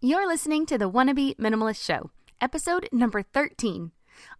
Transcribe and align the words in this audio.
You're 0.00 0.28
listening 0.28 0.64
to 0.66 0.78
the 0.78 0.88
Wannabe 0.88 1.34
Minimalist 1.38 1.84
Show, 1.84 2.12
episode 2.40 2.88
number 2.92 3.20
13. 3.20 3.90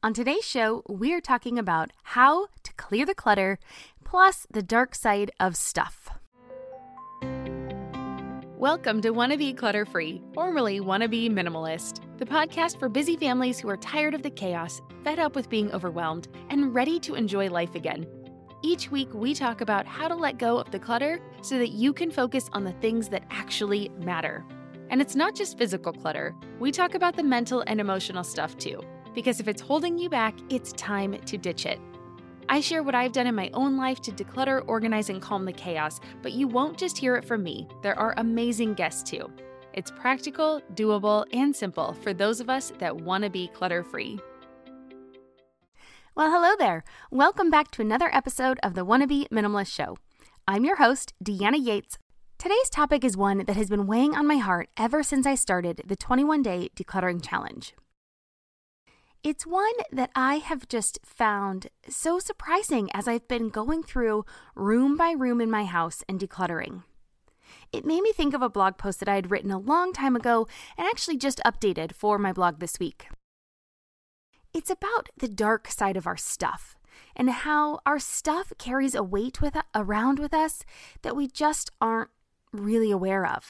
On 0.05 0.15
today's 0.15 0.45
show, 0.45 0.85
we're 0.89 1.21
talking 1.21 1.59
about 1.59 1.91
how 2.05 2.47
to 2.63 2.73
clear 2.75 3.05
the 3.05 3.13
clutter, 3.13 3.59
plus 4.05 4.47
the 4.49 4.63
dark 4.63 4.95
side 4.95 5.33
of 5.41 5.57
stuff. 5.57 6.11
Welcome 8.57 9.01
to 9.01 9.13
Wannabe 9.13 9.57
Clutter 9.57 9.85
Free, 9.85 10.23
formerly 10.33 10.79
Wannabe 10.79 11.29
Minimalist, 11.29 12.03
the 12.19 12.25
podcast 12.25 12.79
for 12.79 12.89
busy 12.89 13.17
families 13.17 13.59
who 13.59 13.69
are 13.69 13.77
tired 13.77 14.15
of 14.15 14.23
the 14.23 14.31
chaos, 14.31 14.81
fed 15.03 15.19
up 15.19 15.35
with 15.35 15.51
being 15.51 15.73
overwhelmed, 15.73 16.29
and 16.51 16.73
ready 16.73 17.01
to 17.01 17.17
enjoy 17.17 17.51
life 17.51 17.75
again. 17.75 18.07
Each 18.63 18.93
week, 18.93 19.13
we 19.13 19.35
talk 19.35 19.61
about 19.61 19.87
how 19.87 20.07
to 20.07 20.15
let 20.15 20.39
go 20.39 20.59
of 20.59 20.71
the 20.71 20.79
clutter 20.79 21.21
so 21.43 21.59
that 21.59 21.71
you 21.71 21.93
can 21.93 22.13
focus 22.13 22.49
on 22.53 22.63
the 22.63 22.75
things 22.75 23.09
that 23.09 23.25
actually 23.31 23.89
matter. 23.99 24.45
And 24.91 25.03
it's 25.03 25.15
not 25.15 25.35
just 25.35 25.59
physical 25.59 25.93
clutter, 25.93 26.35
we 26.59 26.73
talk 26.73 26.95
about 26.95 27.15
the 27.15 27.23
mental 27.23 27.63
and 27.67 27.79
emotional 27.79 28.25
stuff 28.25 28.57
too, 28.57 28.81
because 29.15 29.39
if 29.39 29.47
it's 29.47 29.61
holding 29.61 29.99
you 29.99 30.09
back, 30.09 30.35
it's 30.49 30.73
time 30.73 31.19
to 31.27 31.37
ditch 31.37 31.67
it. 31.67 31.79
I 32.49 32.61
share 32.61 32.83
what 32.83 32.95
I've 32.95 33.13
done 33.13 33.27
in 33.27 33.35
my 33.35 33.51
own 33.53 33.77
life 33.77 34.01
to 34.03 34.13
declutter, 34.13 34.65
organize, 34.67 35.11
and 35.11 35.21
calm 35.21 35.45
the 35.45 35.53
chaos, 35.53 36.01
but 36.23 36.33
you 36.33 36.49
won't 36.49 36.79
just 36.79 36.97
hear 36.97 37.17
it 37.17 37.25
from 37.27 37.43
me. 37.43 37.69
There 37.83 37.99
are 37.99 38.15
amazing 38.17 38.75
guests 38.75 39.03
too. 39.03 39.31
It's 39.75 39.91
practical, 39.91 40.63
doable, 40.75 41.27
and 41.35 41.55
simple 41.55 41.93
for 41.93 42.15
those 42.15 42.41
of 42.41 42.49
us 42.49 42.73
that 42.79 42.97
want 42.97 43.25
to 43.25 43.31
be 43.31 43.49
clutter 43.49 43.85
free. 43.85 44.19
Well, 46.15 46.33
hello 46.33 46.57
there. 46.59 46.83
Welcome 47.11 47.51
back 47.51 47.71
to 47.73 47.83
another 47.83 48.09
episode 48.13 48.59
of 48.63 48.73
the 48.73 48.87
Wannabe 48.87 49.29
Minimalist 49.29 49.73
Show. 49.73 49.99
I'm 50.49 50.65
your 50.65 50.77
host, 50.77 51.13
Deanna 51.23 51.63
Yates. 51.63 51.99
Today's 52.39 52.71
topic 52.71 53.03
is 53.03 53.17
one 53.17 53.39
that 53.47 53.57
has 53.57 53.69
been 53.69 53.89
weighing 53.89 54.15
on 54.15 54.25
my 54.25 54.37
heart 54.37 54.69
ever 54.77 55.03
since 55.03 55.27
I 55.27 55.35
started 55.35 55.83
the 55.85 55.97
21 55.97 56.41
day 56.41 56.71
decluttering 56.77 57.21
challenge. 57.21 57.75
It's 59.25 59.45
one 59.45 59.75
that 59.91 60.11
I 60.15 60.37
have 60.37 60.69
just 60.69 61.01
found 61.05 61.67
so 61.89 62.21
surprising 62.21 62.91
as 62.95 63.09
I've 63.09 63.27
been 63.27 63.49
going 63.49 63.83
through 63.83 64.25
room 64.55 64.97
by 64.97 65.11
room 65.11 65.41
in 65.41 65.51
my 65.51 65.65
house 65.65 66.05
and 66.09 66.21
decluttering. 66.21 66.85
It 67.73 67.85
made 67.85 68.03
me 68.03 68.13
think 68.13 68.35
of 68.35 68.43
a 68.43 68.49
blog 68.49 68.79
post 68.79 69.01
that 69.01 69.09
I 69.09 69.17
had 69.17 69.33
written 69.33 69.51
a 69.51 69.59
long 69.59 69.93
time 69.93 70.15
ago 70.15 70.47
and 70.77 70.87
actually 70.87 71.17
just 71.17 71.41
updated 71.45 71.93
for 71.93 72.19
my 72.19 72.33
blog 72.33 72.61
this 72.61 72.79
week. 72.79 73.09
It's 74.55 74.71
about 74.71 75.09
the 75.19 75.29
dark 75.29 75.67
side 75.67 75.97
of 75.97 76.07
our 76.07 76.17
stuff 76.17 76.77
and 77.17 77.31
how 77.31 77.81
our 77.85 77.99
stuff 77.99 78.53
carries 78.59 78.95
a 78.95 79.03
weight 79.03 79.41
with 79.41 79.57
around 79.75 80.21
with 80.21 80.33
us 80.33 80.65
that 81.03 81.17
we 81.17 81.27
just 81.27 81.73
aren't 81.81 82.11
really 82.53 82.91
aware 82.91 83.27
of. 83.27 83.49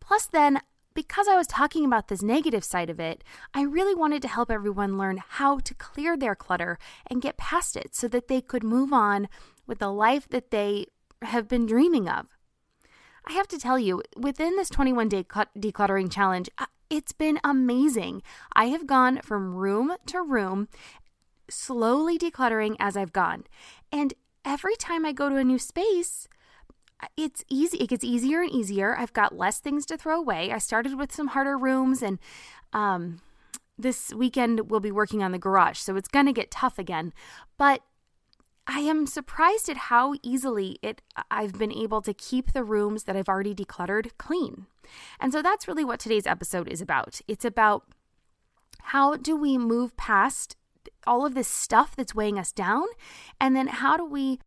Plus 0.00 0.26
then, 0.26 0.60
because 0.94 1.28
I 1.28 1.36
was 1.36 1.46
talking 1.46 1.84
about 1.84 2.08
this 2.08 2.22
negative 2.22 2.64
side 2.64 2.90
of 2.90 3.00
it, 3.00 3.24
I 3.54 3.62
really 3.62 3.94
wanted 3.94 4.22
to 4.22 4.28
help 4.28 4.50
everyone 4.50 4.98
learn 4.98 5.22
how 5.26 5.58
to 5.58 5.74
clear 5.74 6.16
their 6.16 6.34
clutter 6.34 6.78
and 7.06 7.22
get 7.22 7.36
past 7.36 7.76
it 7.76 7.94
so 7.94 8.08
that 8.08 8.28
they 8.28 8.40
could 8.40 8.64
move 8.64 8.92
on 8.92 9.28
with 9.66 9.78
the 9.78 9.92
life 9.92 10.28
that 10.28 10.50
they 10.50 10.86
have 11.22 11.48
been 11.48 11.66
dreaming 11.66 12.08
of. 12.08 12.36
I 13.24 13.32
have 13.32 13.48
to 13.48 13.58
tell 13.58 13.78
you, 13.78 14.02
within 14.16 14.56
this 14.56 14.68
21 14.68 15.08
day 15.08 15.24
decluttering 15.24 16.10
challenge, 16.10 16.50
uh, 16.58 16.66
it's 16.90 17.12
been 17.12 17.38
amazing. 17.44 18.22
I 18.54 18.66
have 18.66 18.86
gone 18.86 19.20
from 19.22 19.54
room 19.54 19.94
to 20.06 20.20
room, 20.20 20.68
slowly 21.48 22.18
decluttering 22.18 22.76
as 22.78 22.96
I've 22.96 23.12
gone. 23.12 23.44
And 23.90 24.14
every 24.44 24.74
time 24.76 25.06
I 25.06 25.12
go 25.12 25.28
to 25.28 25.36
a 25.36 25.44
new 25.44 25.58
space, 25.58 26.28
it's 27.16 27.44
easy. 27.48 27.78
It 27.78 27.88
gets 27.88 28.04
easier 28.04 28.42
and 28.42 28.50
easier. 28.50 28.96
I've 28.96 29.12
got 29.12 29.36
less 29.36 29.58
things 29.58 29.86
to 29.86 29.96
throw 29.96 30.18
away. 30.18 30.52
I 30.52 30.58
started 30.58 30.98
with 30.98 31.12
some 31.12 31.28
harder 31.28 31.58
rooms, 31.58 32.02
and 32.02 32.18
um, 32.72 33.20
this 33.78 34.12
weekend 34.14 34.70
we'll 34.70 34.80
be 34.80 34.92
working 34.92 35.22
on 35.22 35.32
the 35.32 35.38
garage, 35.38 35.78
so 35.78 35.96
it's 35.96 36.08
going 36.08 36.26
to 36.26 36.32
get 36.32 36.50
tough 36.50 36.78
again. 36.78 37.12
But 37.58 37.82
I 38.66 38.80
am 38.80 39.06
surprised 39.06 39.68
at 39.68 39.76
how 39.76 40.14
easily 40.22 40.78
it 40.82 41.02
I've 41.30 41.58
been 41.58 41.72
able 41.72 42.00
to 42.02 42.14
keep 42.14 42.52
the 42.52 42.64
rooms 42.64 43.04
that 43.04 43.16
I've 43.16 43.28
already 43.28 43.54
decluttered 43.54 44.10
clean. 44.18 44.66
And 45.18 45.32
so 45.32 45.42
that's 45.42 45.66
really 45.66 45.84
what 45.84 45.98
today's 45.98 46.26
episode 46.26 46.68
is 46.68 46.80
about. 46.80 47.20
It's 47.26 47.44
about 47.44 47.84
how 48.84 49.16
do 49.16 49.36
we 49.36 49.58
move 49.58 49.96
past 49.96 50.56
all 51.06 51.26
of 51.26 51.34
this 51.34 51.48
stuff 51.48 51.96
that's 51.96 52.14
weighing 52.14 52.38
us 52.38 52.52
down 52.52 52.84
and 53.40 53.56
then 53.56 53.66
how 53.66 53.96
do 53.96 54.04
we 54.04 54.38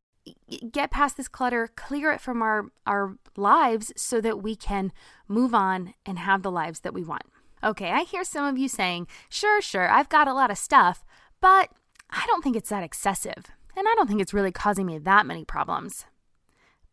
get 0.71 0.91
past 0.91 1.17
this 1.17 1.27
clutter, 1.27 1.69
clear 1.75 2.11
it 2.11 2.21
from 2.21 2.41
our 2.41 2.65
our 2.85 3.17
lives 3.35 3.91
so 3.95 4.21
that 4.21 4.41
we 4.41 4.55
can 4.55 4.91
move 5.27 5.53
on 5.53 5.93
and 6.05 6.19
have 6.19 6.43
the 6.43 6.51
lives 6.51 6.81
that 6.81 6.93
we 6.93 7.03
want. 7.03 7.23
Okay, 7.63 7.89
I 7.89 8.03
hear 8.03 8.23
some 8.23 8.45
of 8.45 8.57
you 8.57 8.67
saying, 8.67 9.07
"Sure, 9.29 9.61
sure, 9.61 9.89
I've 9.89 10.09
got 10.09 10.27
a 10.27 10.33
lot 10.33 10.51
of 10.51 10.57
stuff, 10.57 11.03
but 11.41 11.71
I 12.09 12.25
don't 12.27 12.43
think 12.43 12.55
it's 12.55 12.69
that 12.69 12.83
excessive." 12.83 13.51
and 13.75 13.87
I 13.87 13.93
don't 13.95 14.07
think 14.07 14.21
it's 14.21 14.33
really 14.33 14.51
causing 14.51 14.85
me 14.85 14.97
that 14.99 15.25
many 15.25 15.43
problems. 15.43 16.05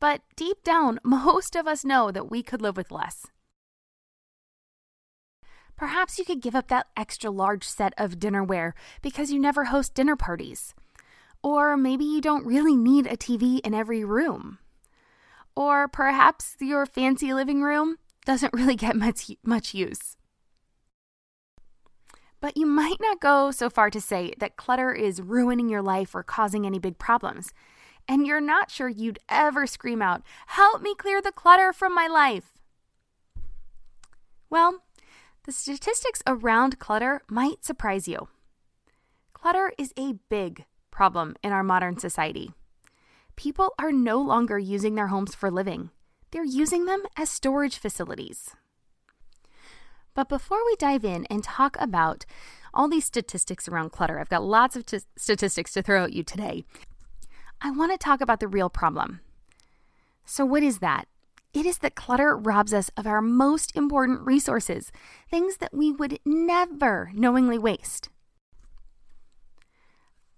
But 0.01 0.23
deep 0.37 0.63
down, 0.65 0.99
most 1.05 1.57
of 1.57 1.67
us 1.67 1.85
know 1.85 2.11
that 2.11 2.31
we 2.31 2.43
could 2.43 2.63
live 2.63 2.77
with 2.77 2.91
less. 2.91 3.27
Perhaps 5.77 6.19
you 6.19 6.25
could 6.25 6.43
give 6.43 6.55
up 6.55 6.69
that 6.69 6.87
extra 6.97 7.31
large 7.31 7.65
set 7.65 7.93
of 7.97 8.19
dinnerware 8.19 8.73
because 9.01 9.33
you 9.33 9.41
never 9.41 9.65
host 9.65 9.95
dinner 9.95 10.17
parties. 10.17 10.75
Or 11.43 11.77
maybe 11.77 12.05
you 12.05 12.21
don't 12.21 12.47
really 12.47 12.77
need 12.77 13.07
a 13.07 13.17
TV 13.17 13.61
in 13.61 13.75
every 13.75 14.05
room. 14.05 14.59
Or 15.57 15.89
perhaps 15.89 16.57
your 16.61 16.87
fancy 16.87 17.35
living 17.35 17.63
room 17.63 17.99
doesn't 18.25 18.53
really 18.53 18.77
get 18.77 18.97
much, 18.97 19.31
much 19.45 19.75
use. 19.75 20.17
But 22.41 22.57
you 22.57 22.67
might 22.67 22.99
not 23.01 23.21
go 23.21 23.51
so 23.51 23.71
far 23.71 23.91
to 23.91 24.01
say 24.01 24.35
that 24.39 24.57
clutter 24.57 24.93
is 24.93 25.21
ruining 25.21 25.69
your 25.69 25.83
life 25.83 26.15
or 26.15 26.23
causing 26.23 26.67
any 26.67 26.79
big 26.79 26.99
problems. 26.99 27.53
And 28.09 28.27
you're 28.27 28.41
not 28.41 28.71
sure 28.71 28.89
you'd 28.89 29.21
ever 29.29 29.67
scream 29.67 30.03
out, 30.03 30.23
Help 30.49 30.83
me 30.83 30.95
clear 30.97 31.23
the 31.23 31.31
clutter 31.31 31.73
from 31.73 31.95
my 31.95 32.09
life. 32.09 32.59
Well, 34.51 34.83
the 35.45 35.53
statistics 35.53 36.23
around 36.27 36.79
clutter 36.81 37.23
might 37.29 37.65
surprise 37.65 38.09
you. 38.09 38.29
Clutter 39.33 39.73
is 39.79 39.93
a 39.97 40.15
big 40.29 40.65
problem 40.93 41.35
in 41.43 41.51
our 41.51 41.65
modern 41.65 41.99
society. 41.99 42.53
People 43.35 43.75
are 43.79 43.91
no 43.91 44.21
longer 44.21 44.59
using 44.59 44.95
their 44.95 45.09
homes 45.09 45.35
for 45.35 45.51
living, 45.51 45.91
they're 46.31 46.45
using 46.45 46.87
them 46.87 47.03
as 47.17 47.29
storage 47.29 47.79
facilities. 47.79 48.55
But 50.15 50.29
before 50.29 50.65
we 50.65 50.77
dive 50.77 51.05
in 51.05 51.27
and 51.27 51.43
talk 51.43 51.77
about 51.81 52.25
all 52.75 52.89
these 52.89 53.07
statistics 53.07 53.67
around 53.67 53.91
clutter, 53.91 54.19
I've 54.19 54.29
got 54.29 54.45
lots 54.45 54.77
of 54.77 54.87
t- 54.87 55.01
statistics 55.17 55.73
to 55.73 55.83
throw 55.83 56.05
at 56.05 56.13
you 56.13 56.23
today. 56.23 56.65
I 57.61 57.71
want 57.71 57.93
to 57.93 57.99
talk 57.99 58.21
about 58.21 58.41
the 58.41 58.49
real 58.49 58.69
problem. 58.69 59.21
So, 60.25 60.45
what 60.45 60.63
is 60.63 60.79
that? 60.79 61.07
It 61.55 61.67
is 61.67 61.79
that 61.79 61.95
clutter 61.95 62.37
robs 62.37 62.73
us 62.73 62.91
of 62.97 63.07
our 63.07 63.21
most 63.21 63.77
important 63.77 64.23
resources, 64.23 64.91
things 65.31 65.59
that 65.59 65.75
we 65.75 65.93
would 65.93 66.19
never 66.25 67.11
knowingly 67.15 67.59
waste. 67.59 68.09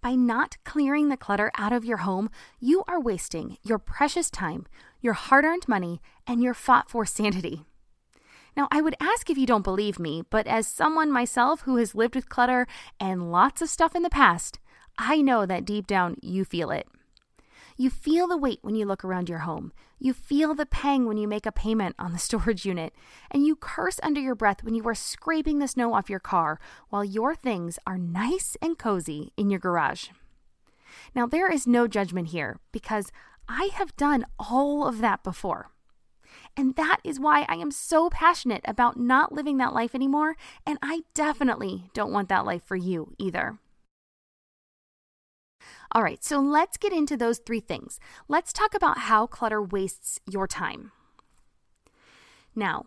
By 0.05 0.17
not 0.17 0.59
clearing 0.65 1.09
the 1.09 1.17
clutter 1.17 1.51
out 1.57 1.73
of 1.73 1.87
your 1.87 1.97
home, 1.97 2.29
you 2.61 2.85
are 2.87 3.01
wasting 3.01 3.57
your 3.63 3.79
precious 3.79 4.31
time, 4.31 4.67
your 5.01 5.15
hard 5.15 5.47
earned 5.47 5.67
money, 5.67 6.03
and 6.27 6.43
your 6.43 6.53
fought 6.53 6.91
for 6.91 7.07
sanity. 7.07 7.65
Now, 8.55 8.69
I 8.71 8.83
would 8.83 8.97
ask 9.01 9.31
if 9.31 9.39
you 9.39 9.47
don't 9.47 9.65
believe 9.65 9.99
me, 9.99 10.23
but 10.29 10.47
as 10.47 10.67
someone 10.67 11.11
myself 11.11 11.63
who 11.63 11.77
has 11.77 11.95
lived 11.95 12.17
with 12.17 12.29
clutter 12.29 12.67
and 13.01 13.33
lots 13.33 13.63
of 13.63 13.71
stuff 13.71 13.97
in 13.97 14.03
the 14.03 14.11
past, 14.11 14.59
I 14.99 15.23
know 15.23 15.47
that 15.47 15.65
deep 15.65 15.87
down 15.87 16.19
you 16.21 16.45
feel 16.45 16.71
it. 16.71 16.87
You 17.79 17.89
feel 17.89 18.29
the 18.29 18.37
weight 18.37 18.59
when 18.61 18.75
you 18.75 18.85
look 18.85 19.07
around 19.07 19.31
your 19.31 19.39
home. 19.39 19.73
You 20.05 20.13
feel 20.13 20.55
the 20.55 20.67
pang 20.67 21.07
when 21.07 21.17
you 21.17 21.27
make 21.27 21.47
a 21.47 21.51
payment 21.51 21.97
on 21.99 22.13
the 22.13 22.19
storage 22.29 22.67
unit. 22.67 22.93
And 23.31 23.47
you 23.47 23.57
curse 23.57 23.99
under 24.03 24.21
your 24.21 24.35
breath 24.35 24.63
when 24.63 24.75
you 24.75 24.87
are 24.87 24.95
scraping 24.95 25.61
the 25.61 25.67
snow 25.67 25.95
off 25.95 26.11
your 26.11 26.21
car 26.21 26.61
while 26.91 27.03
your 27.03 27.35
things 27.35 27.79
are 27.87 27.97
nice 27.97 28.55
and 28.61 28.79
cozy 28.79 29.33
in 29.39 29.49
your 29.49 29.61
garage. 29.61 30.09
Now, 31.15 31.27
there 31.27 31.51
is 31.51 31.67
no 31.67 31.89
judgment 31.89 32.29
here 32.29 32.61
because 32.71 33.11
I 33.49 33.71
have 33.73 33.97
done 33.97 34.27
all 34.39 34.87
of 34.87 34.99
that 34.99 35.25
before. 35.25 35.71
And 36.55 36.77
that 36.77 36.99
is 37.03 37.19
why 37.19 37.47
I 37.49 37.55
am 37.55 37.71
so 37.71 38.11
passionate 38.11 38.63
about 38.67 39.01
not 39.01 39.33
living 39.33 39.57
that 39.57 39.73
life 39.73 39.95
anymore. 39.95 40.37
And 40.67 40.79
I 40.83 41.05
definitely 41.15 41.89
don't 41.95 42.13
want 42.13 42.29
that 42.29 42.45
life 42.45 42.63
for 42.63 42.77
you 42.77 43.15
either. 43.19 43.59
All 45.93 46.03
right, 46.03 46.23
so 46.25 46.41
let's 46.41 46.77
get 46.77 46.93
into 46.93 47.17
those 47.17 47.39
three 47.39 47.61
things. 47.61 48.01
Let's 48.29 48.53
talk 48.53 48.75
about 48.75 48.99
how 48.99 49.27
clutter 49.27 49.63
wastes 49.63 50.21
your 50.31 50.47
time. 50.47 50.93
Now, 52.55 52.87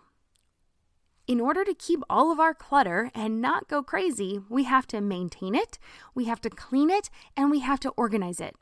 in 1.27 1.41
order 1.41 1.65
to 1.65 1.73
keep 1.73 2.01
all 2.09 2.31
of 2.31 2.39
our 2.39 2.53
clutter 2.53 3.11
and 3.13 3.41
not 3.41 3.67
go 3.67 3.83
crazy, 3.83 4.39
we 4.49 4.63
have 4.63 4.87
to 4.87 5.01
maintain 5.01 5.55
it, 5.55 5.77
we 6.15 6.25
have 6.25 6.39
to 6.41 6.49
clean 6.49 6.89
it, 6.89 7.09
and 7.35 7.51
we 7.51 7.59
have 7.59 7.79
to 7.81 7.89
organize 7.97 8.39
it. 8.39 8.55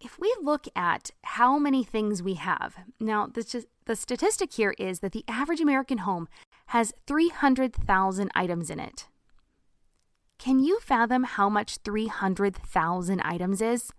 if 0.00 0.18
we 0.18 0.34
look 0.40 0.66
at 0.76 1.10
how 1.24 1.58
many 1.58 1.82
things 1.82 2.22
we 2.22 2.34
have, 2.34 2.76
now 3.00 3.26
the, 3.26 3.64
the 3.86 3.96
statistic 3.96 4.52
here 4.52 4.74
is 4.78 5.00
that 5.00 5.12
the 5.12 5.24
average 5.28 5.60
American 5.60 5.98
home 5.98 6.28
has 6.68 6.92
300,000 7.06 8.30
items 8.34 8.70
in 8.70 8.78
it. 8.78 9.08
Can 10.38 10.60
you 10.60 10.78
fathom 10.80 11.24
how 11.24 11.48
much 11.48 11.78
300,000 11.78 13.20
items 13.22 13.60
is? 13.60 13.90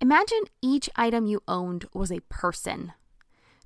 Imagine 0.00 0.42
each 0.60 0.90
item 0.96 1.26
you 1.26 1.42
owned 1.46 1.84
was 1.94 2.10
a 2.10 2.20
person. 2.28 2.92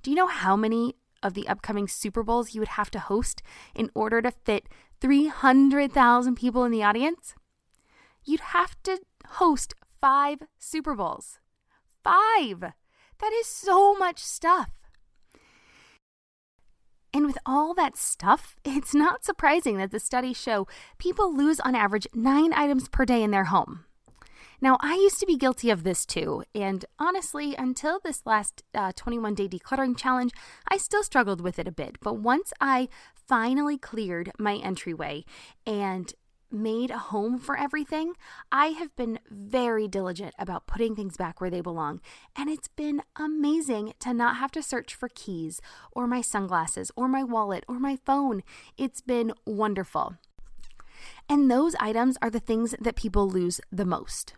Do 0.03 0.11
you 0.11 0.17
know 0.17 0.27
how 0.27 0.55
many 0.55 0.97
of 1.23 1.33
the 1.33 1.49
upcoming 1.49 1.89
Super 1.89 2.23
Bowls 2.23 2.55
you 2.55 2.61
would 2.61 2.69
have 2.69 2.91
to 2.91 2.99
host 2.99 3.43
in 3.75 3.91
order 3.95 4.21
to 4.21 4.31
fit 4.31 4.69
300,000 5.01 6.35
people 6.35 6.65
in 6.65 6.73
the 6.73 6.83
audience? 6.83 7.35
You'd 8.23 8.41
have 8.41 8.77
to 8.83 9.01
host 9.27 9.73
five 9.99 10.43
Super 10.59 10.95
Bowls. 10.95 11.39
Five! 12.03 12.61
That 12.61 13.33
is 13.33 13.47
so 13.47 13.95
much 13.95 14.19
stuff. 14.19 14.73
And 17.15 17.27
with 17.27 17.39
all 17.47 17.75
that 17.75 17.97
stuff, 17.97 18.57
it's 18.65 18.95
not 18.95 19.25
surprising 19.25 19.79
that 19.79 19.93
the 19.93 20.01
studies 20.01 20.37
show 20.37 20.67
people 20.99 21.35
lose 21.35 21.61
on 21.61 21.77
average 21.77 22.09
nine 22.13 22.53
items 22.53 22.89
per 22.89 23.05
day 23.05 23.23
in 23.23 23.31
their 23.31 23.45
home. 23.45 23.85
Now, 24.61 24.79
I 24.81 24.95
used 24.95 25.21
to 25.21 25.27
be 25.27 25.37
guilty 25.37 25.71
of 25.71 25.85
this 25.85 26.07
too, 26.07 26.43
and 26.55 26.85
honestly, 26.99 27.55
until 27.55 28.01
this 28.03 28.23
last 28.25 28.63
uh, 28.75 28.93
21 28.97 29.35
day 29.35 29.49
decluttering 29.49 29.97
challenge, 29.97 30.33
I 30.69 30.79
still 30.79 31.03
struggled 31.03 31.41
with 31.41 31.59
it 31.59 31.69
a 31.69 31.73
bit. 31.73 31.99
But 32.01 32.15
once 32.15 32.53
I 32.61 32.89
finally 33.15 33.79
cleared 33.79 34.33
my 34.39 34.57
entryway 34.57 35.25
and 35.67 36.13
made 36.51 36.91
a 36.91 36.99
home 36.99 37.39
for 37.39 37.59
everything, 37.59 38.15
I 38.51 38.69
have 38.69 38.95
been 38.97 39.19
very 39.31 39.89
diligent 39.89 40.35
about 40.39 40.67
putting 40.67 40.95
things 40.95 41.17
back 41.17 41.41
where 41.41 41.51
they 41.51 41.61
belong. 41.61 42.01
And 42.37 42.49
it's 42.49 42.69
been 42.69 43.03
amazing 43.17 43.95
to 44.01 44.15
not 44.15 44.37
have 44.37 44.53
to 44.53 44.63
search 44.63 44.95
for 44.95 45.09
keys 45.09 45.61
or 45.93 46.07
my 46.07 46.21
sunglasses 46.21 46.91
or 46.97 47.09
my 47.09 47.25
wallet 47.25 47.65
or 47.69 47.79
my 47.79 47.99
phone. 48.05 48.43
It's 48.77 49.01
been 49.01 49.33
wonderful. 49.45 50.15
And 51.29 51.51
those 51.51 51.75
items 51.81 52.17
are 52.23 52.31
the 52.31 52.41
things 52.41 52.75
that 52.81 52.97
people 52.97 53.29
lose 53.29 53.61
the 53.71 53.85
most. 53.85 54.35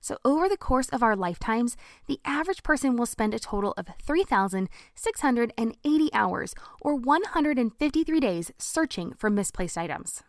So, 0.00 0.16
over 0.24 0.48
the 0.48 0.56
course 0.56 0.88
of 0.90 1.02
our 1.02 1.16
lifetimes, 1.16 1.76
the 2.06 2.20
average 2.24 2.62
person 2.62 2.96
will 2.96 3.06
spend 3.06 3.34
a 3.34 3.40
total 3.40 3.74
of 3.76 3.88
3,680 4.00 6.10
hours 6.12 6.54
or 6.80 6.94
153 6.94 8.20
days 8.20 8.52
searching 8.58 9.12
for 9.14 9.28
misplaced 9.28 9.76
items 9.76 10.22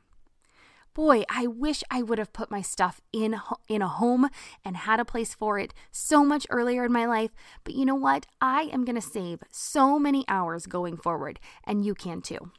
boy, 0.94 1.24
I 1.30 1.48
wish 1.48 1.84
I 1.90 2.02
would 2.02 2.18
have 2.20 2.34
put 2.34 2.52
my 2.52 2.62
stuff 2.62 3.02
in 3.12 3.40
in 3.68 3.82
a 3.82 3.88
home 3.88 4.30
and 4.64 4.78
had 4.78 5.00
a 5.00 5.06
place 5.06 5.34
for 5.34 5.60
it 5.60 5.74
so 5.92 6.24
much 6.24 6.48
earlier 6.50 6.86
in 6.86 6.92
my 6.92 7.06
life. 7.06 7.32
But 7.64 7.76
you 7.76 7.86
know 7.86 7.96
what? 7.96 8.26
I 8.42 8.64
am 8.74 8.86
going 8.86 8.96
to 8.96 9.02
save 9.02 9.42
so 9.50 10.00
many 10.00 10.26
hours 10.28 10.66
going 10.66 10.98
forward, 10.98 11.40
and 11.64 11.86
you 11.86 11.96
can 11.96 12.22
too. 12.22 12.52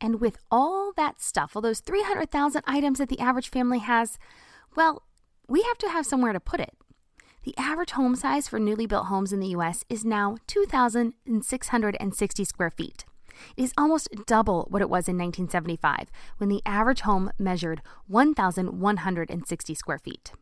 And 0.00 0.20
with 0.20 0.38
all 0.50 0.92
that 0.96 1.20
stuff, 1.22 1.56
all 1.56 1.62
those 1.62 1.80
300,000 1.80 2.62
items 2.66 2.98
that 2.98 3.08
the 3.08 3.20
average 3.20 3.48
family 3.48 3.78
has, 3.78 4.18
well, 4.74 5.02
we 5.48 5.62
have 5.62 5.78
to 5.78 5.88
have 5.88 6.04
somewhere 6.04 6.32
to 6.32 6.40
put 6.40 6.60
it. 6.60 6.74
The 7.44 7.54
average 7.56 7.92
home 7.92 8.16
size 8.16 8.48
for 8.48 8.58
newly 8.58 8.86
built 8.86 9.06
homes 9.06 9.32
in 9.32 9.40
the 9.40 9.48
US 9.48 9.84
is 9.88 10.04
now 10.04 10.36
2,660 10.48 12.44
square 12.44 12.70
feet. 12.70 13.04
It 13.56 13.62
is 13.64 13.72
almost 13.76 14.08
double 14.26 14.66
what 14.70 14.82
it 14.82 14.90
was 14.90 15.08
in 15.08 15.16
1975, 15.16 16.10
when 16.38 16.48
the 16.48 16.62
average 16.66 17.00
home 17.00 17.30
measured 17.38 17.82
1,160 18.06 19.74
square 19.74 19.98
feet. 19.98 20.32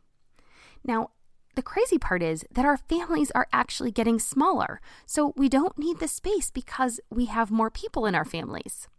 Now, 0.83 1.09
the 1.55 1.61
crazy 1.61 1.97
part 1.97 2.21
is 2.21 2.45
that 2.51 2.65
our 2.65 2.77
families 2.77 3.31
are 3.31 3.47
actually 3.53 3.91
getting 3.91 4.19
smaller, 4.19 4.81
so 5.05 5.33
we 5.37 5.47
don't 5.47 5.77
need 5.77 5.99
the 5.99 6.07
space 6.07 6.51
because 6.51 6.99
we 7.09 7.25
have 7.25 7.49
more 7.49 7.69
people 7.69 8.05
in 8.05 8.13
our 8.13 8.25
families. 8.25 8.89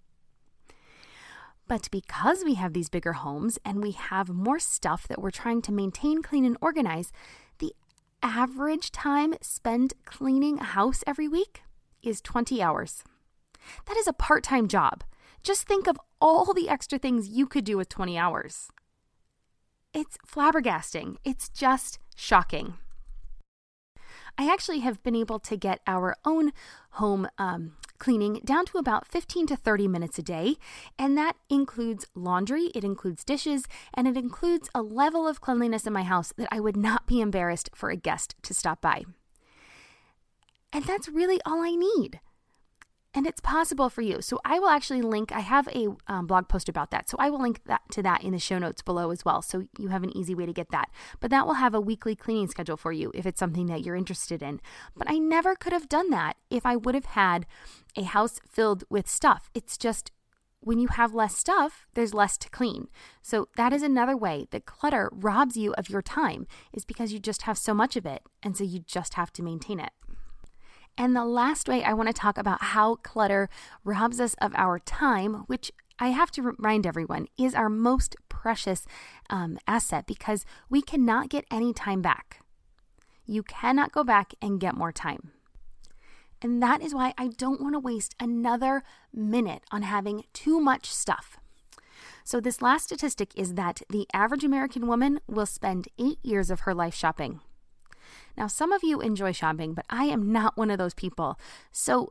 But 1.69 1.91
because 1.91 2.45
we 2.45 2.55
have 2.55 2.73
these 2.73 2.89
bigger 2.89 3.15
homes 3.15 3.59
and 3.65 3.83
we 3.83 3.91
have 3.91 4.29
more 4.29 4.59
stuff 4.59 5.07
that 5.09 5.21
we're 5.21 5.31
trying 5.31 5.63
to 5.63 5.73
maintain, 5.73 6.23
clean, 6.23 6.45
and 6.45 6.57
organize, 6.61 7.13
the 7.59 7.75
average 8.23 8.93
time 8.93 9.35
spent 9.43 9.93
cleaning 10.05 10.59
a 10.59 10.65
house 10.65 11.03
every 11.07 11.29
week 11.29 11.63
is 12.03 12.21
20 12.21 12.63
hours. 12.63 13.03
That 13.87 13.97
is 13.97 14.07
a 14.07 14.13
part 14.13 14.45
time 14.45 14.69
job. 14.69 15.05
Just 15.43 15.67
think 15.67 15.87
of 15.87 15.99
all 16.21 16.53
the 16.53 16.69
extra 16.69 16.99
things 16.99 17.29
you 17.29 17.47
could 17.47 17.65
do 17.65 17.77
with 17.77 17.89
20 17.89 18.19
hours. 18.19 18.69
It's 19.95 20.19
flabbergasting. 20.27 21.17
It's 21.25 21.49
just 21.49 21.99
shocking. 22.15 22.75
I 24.39 24.53
actually 24.53 24.81
have 24.81 25.03
been 25.03 25.17
able 25.17 25.39
to 25.39 25.57
get 25.57 25.81
our 25.87 26.17
own 26.25 26.53
home 26.91 27.29
um, 27.39 27.73
cleaning 27.99 28.41
down 28.45 28.67
to 28.67 28.79
about 28.79 29.07
15 29.07 29.47
to 29.47 29.57
30 29.57 29.89
minutes 29.89 30.19
a 30.19 30.23
day, 30.23 30.57
and 30.99 31.17
that 31.17 31.37
includes 31.49 32.07
laundry, 32.15 32.71
it 32.75 32.85
includes 32.85 33.25
dishes, 33.25 33.65
and 33.95 34.07
it 34.07 34.17
includes 34.17 34.69
a 34.75 34.83
level 34.83 35.27
of 35.27 35.41
cleanliness 35.41 35.87
in 35.87 35.93
my 35.93 36.03
house 36.03 36.33
that 36.37 36.49
I 36.53 36.61
would 36.61 36.77
not 36.77 37.07
be 37.07 37.21
embarrassed 37.21 37.71
for 37.75 37.89
a 37.89 37.97
guest 37.97 38.35
to 38.43 38.53
stop 38.53 38.81
by. 38.81 39.05
And 40.73 40.85
that's 40.85 41.09
really 41.09 41.41
all 41.47 41.63
I 41.63 41.75
need 41.75 42.21
and 43.17 43.27
it's 43.27 43.41
possible 43.41 43.89
for 43.89 44.03
you. 44.03 44.21
So 44.21 44.39
I 44.45 44.59
will 44.59 44.69
actually 44.69 45.01
link. 45.01 45.33
I 45.33 45.41
have 45.41 45.67
a 45.69 45.89
um, 46.07 46.27
blog 46.27 46.49
post 46.49 46.69
about 46.69 46.91
that, 46.91 47.09
so 47.09 47.17
I 47.19 47.31
will 47.31 47.41
link 47.41 47.63
that 47.65 47.81
to 47.93 48.03
that 48.03 48.23
in 48.23 48.33
the 48.33 48.39
show 48.39 48.59
notes 48.59 48.83
below 48.83 49.11
as 49.11 49.25
well, 49.25 49.41
so 49.41 49.67
you 49.79 49.89
have 49.89 50.05
an 50.05 50.15
easy 50.15 50.35
way 50.35 50.45
to 50.45 50.53
get 50.53 50.71
that. 50.71 50.91
But 51.19 51.31
that 51.31 51.47
will 51.47 51.55
have 51.55 51.75
a 51.75 51.81
weekly 51.81 52.15
cleaning 52.15 52.47
schedule 52.47 52.77
for 52.77 52.93
you 52.93 53.11
if 53.15 53.25
it's 53.25 53.41
something 53.41 53.67
that 53.67 53.85
you're 53.85 53.97
interested 53.97 54.43
in. 54.43 54.61
But 54.95 55.11
I 55.11 55.19
never 55.19 55.57
could 55.57 55.73
have 55.73 55.89
done 55.89 56.11
that 56.11 56.37
if 56.51 56.67
I 56.67 56.77
would 56.77 56.95
have 56.95 57.07
had 57.07 57.47
a 57.97 58.03
house 58.03 58.39
filled 58.47 58.85
with 58.91 59.09
stuff. 59.09 59.49
It's 59.55 59.79
just 59.79 60.13
when 60.61 60.79
you 60.79 60.89
have 60.89 61.15
less 61.15 61.37
stuff, 61.37 61.87
there's 61.95 62.13
less 62.13 62.37
to 62.39 62.51
clean. 62.51 62.89
So 63.23 63.49
that 63.57 63.73
is 63.73 63.83
another 63.83 64.17
way 64.17 64.47
that 64.51 64.67
clutter 64.67 65.09
robs 65.13 65.57
you 65.57 65.73
of 65.75 65.89
your 65.89 66.03
time 66.03 66.47
is 66.75 66.85
because 66.85 67.13
you 67.13 67.19
just 67.19 67.43
have 67.43 67.57
so 67.57 67.73
much 67.73 67.97
of 67.97 68.05
it, 68.05 68.23
and 68.43 68.57
so 68.57 68.65
you 68.65 68.81
just 68.81 69.15
have 69.15 69.33
to 69.35 69.43
maintain 69.43 69.81
it. 69.81 69.93
And 70.99 71.15
the 71.15 71.25
last 71.25 71.69
way 71.69 71.85
I 71.85 71.93
want 71.93 72.09
to 72.09 72.13
talk 72.13 72.39
about 72.39 72.63
how 72.63 72.97
clutter 72.97 73.49
robs 73.85 74.21
us 74.21 74.35
of 74.41 74.55
our 74.57 74.79
time, 74.79 75.45
which 75.47 75.71
I 75.99 76.09
have 76.09 76.31
to 76.33 76.43
remind 76.43 76.87
everyone 76.87 77.27
is 77.39 77.55
our 77.55 77.69
most 77.69 78.17
precious 78.29 78.87
um, 79.31 79.59
asset 79.67 80.07
because 80.07 80.45
we 80.69 80.83
cannot 80.83 81.29
get 81.29 81.45
any 81.51 81.73
time 81.73 82.03
back. 82.03 82.41
You 83.27 83.43
cannot 83.43 83.93
go 83.93 84.05
back 84.05 84.35
and 84.41 84.61
get 84.61 84.75
more 84.75 84.93
time. 84.93 85.33
And 86.43 86.63
that 86.63 86.83
is 86.83 86.95
why 86.95 87.15
I 87.17 87.29
don't 87.29 87.61
want 87.61 87.75
to 87.75 87.81
waste 87.81 88.15
another 88.21 88.83
minute 89.13 89.63
on 89.71 89.83
having 89.83 90.25
too 90.33 90.61
much 90.61 90.93
stuff. 90.93 91.39
So, 92.25 92.41
this 92.41 92.61
last 92.61 92.85
statistic 92.85 93.31
is 93.35 93.55
that 93.55 93.83
the 93.89 94.07
average 94.13 94.45
American 94.45 94.87
woman 94.87 95.21
will 95.27 95.47
spend 95.47 95.89
eight 95.99 96.19
years 96.23 96.51
of 96.51 96.61
her 96.61 96.75
life 96.75 96.95
shopping. 96.95 97.41
Now, 98.37 98.47
some 98.47 98.73
of 98.73 98.83
you 98.83 99.01
enjoy 99.01 99.33
shopping, 99.33 99.75
but 99.75 99.87
I 99.89 100.05
am 100.05 100.33
not 100.33 100.57
one 100.57 100.71
of 100.71 100.79
those 100.79 100.95
people. 100.95 101.39
So 101.73 102.09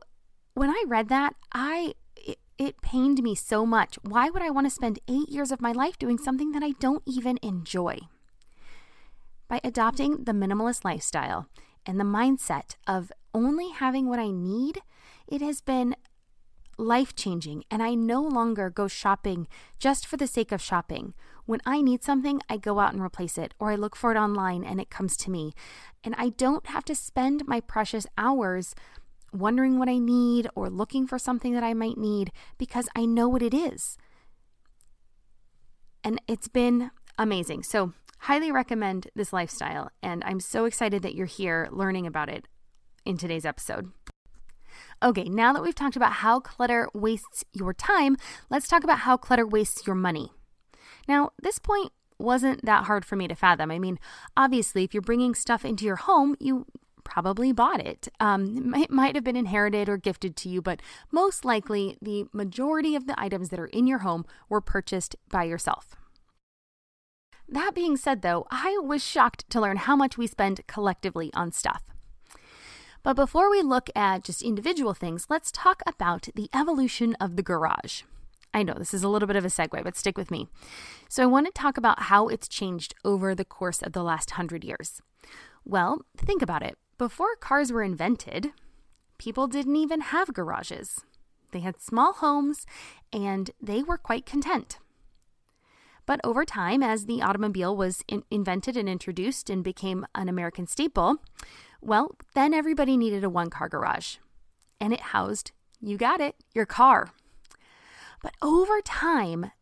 when 0.54 0.70
I 0.70 0.84
read 0.86 1.08
that, 1.08 1.34
I 1.52 1.94
it, 2.16 2.38
it 2.58 2.80
pained 2.80 3.22
me 3.22 3.34
so 3.34 3.66
much. 3.66 3.98
Why 4.02 4.30
would 4.30 4.42
I 4.42 4.50
want 4.50 4.66
to 4.66 4.70
spend 4.70 4.98
8 5.08 5.28
years 5.28 5.52
of 5.52 5.60
my 5.60 5.72
life 5.72 5.98
doing 5.98 6.18
something 6.18 6.52
that 6.52 6.62
I 6.62 6.72
don't 6.80 7.02
even 7.06 7.38
enjoy? 7.42 7.98
By 9.48 9.60
adopting 9.62 10.24
the 10.24 10.32
minimalist 10.32 10.84
lifestyle 10.84 11.48
and 11.84 12.00
the 12.00 12.04
mindset 12.04 12.76
of 12.86 13.12
only 13.32 13.70
having 13.70 14.08
what 14.08 14.18
I 14.18 14.30
need, 14.30 14.80
it 15.28 15.40
has 15.40 15.60
been 15.60 15.94
life 16.78 17.14
changing, 17.14 17.64
and 17.70 17.82
I 17.82 17.94
no 17.94 18.22
longer 18.22 18.70
go 18.70 18.88
shopping 18.88 19.46
just 19.78 20.06
for 20.06 20.16
the 20.16 20.26
sake 20.26 20.52
of 20.52 20.62
shopping. 20.62 21.14
When 21.46 21.60
I 21.64 21.80
need 21.80 22.02
something, 22.02 22.40
I 22.48 22.56
go 22.56 22.80
out 22.80 22.92
and 22.92 23.02
replace 23.02 23.38
it, 23.38 23.54
or 23.58 23.70
I 23.70 23.76
look 23.76 23.94
for 23.96 24.12
it 24.12 24.18
online 24.18 24.64
and 24.64 24.80
it 24.80 24.90
comes 24.90 25.16
to 25.18 25.30
me. 25.30 25.52
And 26.02 26.14
I 26.18 26.30
don't 26.30 26.66
have 26.66 26.84
to 26.86 26.94
spend 26.94 27.46
my 27.46 27.60
precious 27.60 28.06
hours 28.18 28.74
wondering 29.32 29.78
what 29.78 29.88
I 29.88 29.98
need 29.98 30.48
or 30.54 30.68
looking 30.68 31.06
for 31.06 31.18
something 31.18 31.52
that 31.52 31.64
I 31.64 31.74
might 31.74 31.98
need 31.98 32.32
because 32.58 32.88
I 32.96 33.04
know 33.06 33.28
what 33.28 33.42
it 33.42 33.54
is. 33.54 33.96
And 36.02 36.20
it's 36.28 36.48
been 36.48 36.90
amazing. 37.18 37.62
So, 37.62 37.92
highly 38.20 38.50
recommend 38.50 39.08
this 39.14 39.32
lifestyle. 39.32 39.90
And 40.02 40.22
I'm 40.24 40.40
so 40.40 40.64
excited 40.64 41.02
that 41.02 41.14
you're 41.14 41.26
here 41.26 41.68
learning 41.70 42.06
about 42.06 42.28
it 42.28 42.46
in 43.04 43.16
today's 43.16 43.44
episode. 43.44 43.92
Okay, 45.02 45.24
now 45.24 45.52
that 45.52 45.62
we've 45.62 45.74
talked 45.74 45.96
about 45.96 46.14
how 46.14 46.40
clutter 46.40 46.88
wastes 46.94 47.44
your 47.52 47.74
time, 47.74 48.16
let's 48.48 48.66
talk 48.66 48.82
about 48.82 49.00
how 49.00 49.16
clutter 49.16 49.46
wastes 49.46 49.86
your 49.86 49.96
money. 49.96 50.32
Now, 51.06 51.30
this 51.40 51.58
point 51.58 51.92
wasn't 52.18 52.64
that 52.64 52.84
hard 52.84 53.04
for 53.04 53.16
me 53.16 53.28
to 53.28 53.34
fathom. 53.34 53.70
I 53.70 53.78
mean, 53.78 53.98
obviously, 54.36 54.84
if 54.84 54.94
you're 54.94 55.02
bringing 55.02 55.34
stuff 55.34 55.64
into 55.64 55.84
your 55.84 55.96
home, 55.96 56.34
you 56.40 56.66
probably 57.04 57.52
bought 57.52 57.80
it. 57.80 58.08
Um, 58.20 58.74
it 58.74 58.90
might 58.90 59.14
have 59.14 59.22
been 59.22 59.36
inherited 59.36 59.88
or 59.88 59.96
gifted 59.96 60.34
to 60.36 60.48
you, 60.48 60.60
but 60.62 60.80
most 61.12 61.44
likely 61.44 61.96
the 62.00 62.26
majority 62.32 62.96
of 62.96 63.06
the 63.06 63.18
items 63.20 63.50
that 63.50 63.60
are 63.60 63.66
in 63.66 63.86
your 63.86 63.98
home 63.98 64.24
were 64.48 64.60
purchased 64.60 65.14
by 65.30 65.44
yourself. 65.44 65.94
That 67.48 67.74
being 67.74 67.96
said, 67.96 68.22
though, 68.22 68.46
I 68.50 68.78
was 68.82 69.04
shocked 69.04 69.48
to 69.50 69.60
learn 69.60 69.76
how 69.76 69.94
much 69.94 70.18
we 70.18 70.26
spend 70.26 70.66
collectively 70.66 71.30
on 71.32 71.52
stuff. 71.52 71.84
But 73.06 73.14
before 73.14 73.48
we 73.48 73.62
look 73.62 73.88
at 73.94 74.24
just 74.24 74.42
individual 74.42 74.92
things, 74.92 75.26
let's 75.30 75.52
talk 75.52 75.80
about 75.86 76.28
the 76.34 76.50
evolution 76.52 77.14
of 77.20 77.36
the 77.36 77.42
garage. 77.42 78.02
I 78.52 78.64
know 78.64 78.74
this 78.74 78.92
is 78.92 79.04
a 79.04 79.08
little 79.08 79.28
bit 79.28 79.36
of 79.36 79.44
a 79.44 79.48
segue, 79.48 79.84
but 79.84 79.96
stick 79.96 80.18
with 80.18 80.28
me. 80.28 80.48
So, 81.08 81.22
I 81.22 81.26
want 81.26 81.46
to 81.46 81.52
talk 81.52 81.78
about 81.78 82.02
how 82.10 82.26
it's 82.26 82.48
changed 82.48 82.96
over 83.04 83.32
the 83.32 83.44
course 83.44 83.80
of 83.80 83.92
the 83.92 84.02
last 84.02 84.32
hundred 84.32 84.64
years. 84.64 85.02
Well, 85.64 86.04
think 86.16 86.42
about 86.42 86.64
it. 86.64 86.78
Before 86.98 87.36
cars 87.36 87.70
were 87.70 87.84
invented, 87.84 88.50
people 89.18 89.46
didn't 89.46 89.76
even 89.76 90.00
have 90.00 90.34
garages. 90.34 90.98
They 91.52 91.60
had 91.60 91.80
small 91.80 92.12
homes 92.12 92.66
and 93.12 93.52
they 93.62 93.84
were 93.84 93.98
quite 93.98 94.26
content. 94.26 94.78
But 96.06 96.20
over 96.24 96.44
time, 96.44 96.82
as 96.82 97.06
the 97.06 97.22
automobile 97.22 97.76
was 97.76 98.02
in- 98.08 98.24
invented 98.32 98.76
and 98.76 98.88
introduced 98.88 99.48
and 99.48 99.62
became 99.62 100.06
an 100.16 100.28
American 100.28 100.66
staple, 100.66 101.18
well, 101.80 102.16
then 102.34 102.54
everybody 102.54 102.96
needed 102.96 103.24
a 103.24 103.30
one 103.30 103.50
car 103.50 103.68
garage. 103.68 104.16
And 104.80 104.92
it 104.92 105.00
housed, 105.00 105.52
you 105.80 105.96
got 105.96 106.20
it, 106.20 106.36
your 106.54 106.66
car. 106.66 107.10
But 108.22 108.34
over 108.42 108.80
time, 108.82 109.52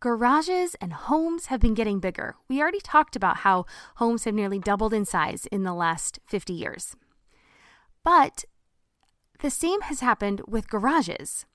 garages 0.00 0.74
and 0.80 0.92
homes 0.92 1.46
have 1.46 1.60
been 1.60 1.74
getting 1.74 2.00
bigger. 2.00 2.36
We 2.48 2.60
already 2.60 2.80
talked 2.80 3.16
about 3.16 3.38
how 3.38 3.66
homes 3.96 4.24
have 4.24 4.34
nearly 4.34 4.58
doubled 4.58 4.92
in 4.92 5.04
size 5.04 5.46
in 5.46 5.62
the 5.62 5.74
last 5.74 6.18
50 6.26 6.52
years. 6.52 6.96
But 8.04 8.44
the 9.40 9.50
same 9.50 9.80
has 9.82 10.00
happened 10.00 10.42
with 10.46 10.68
garages. 10.68 11.46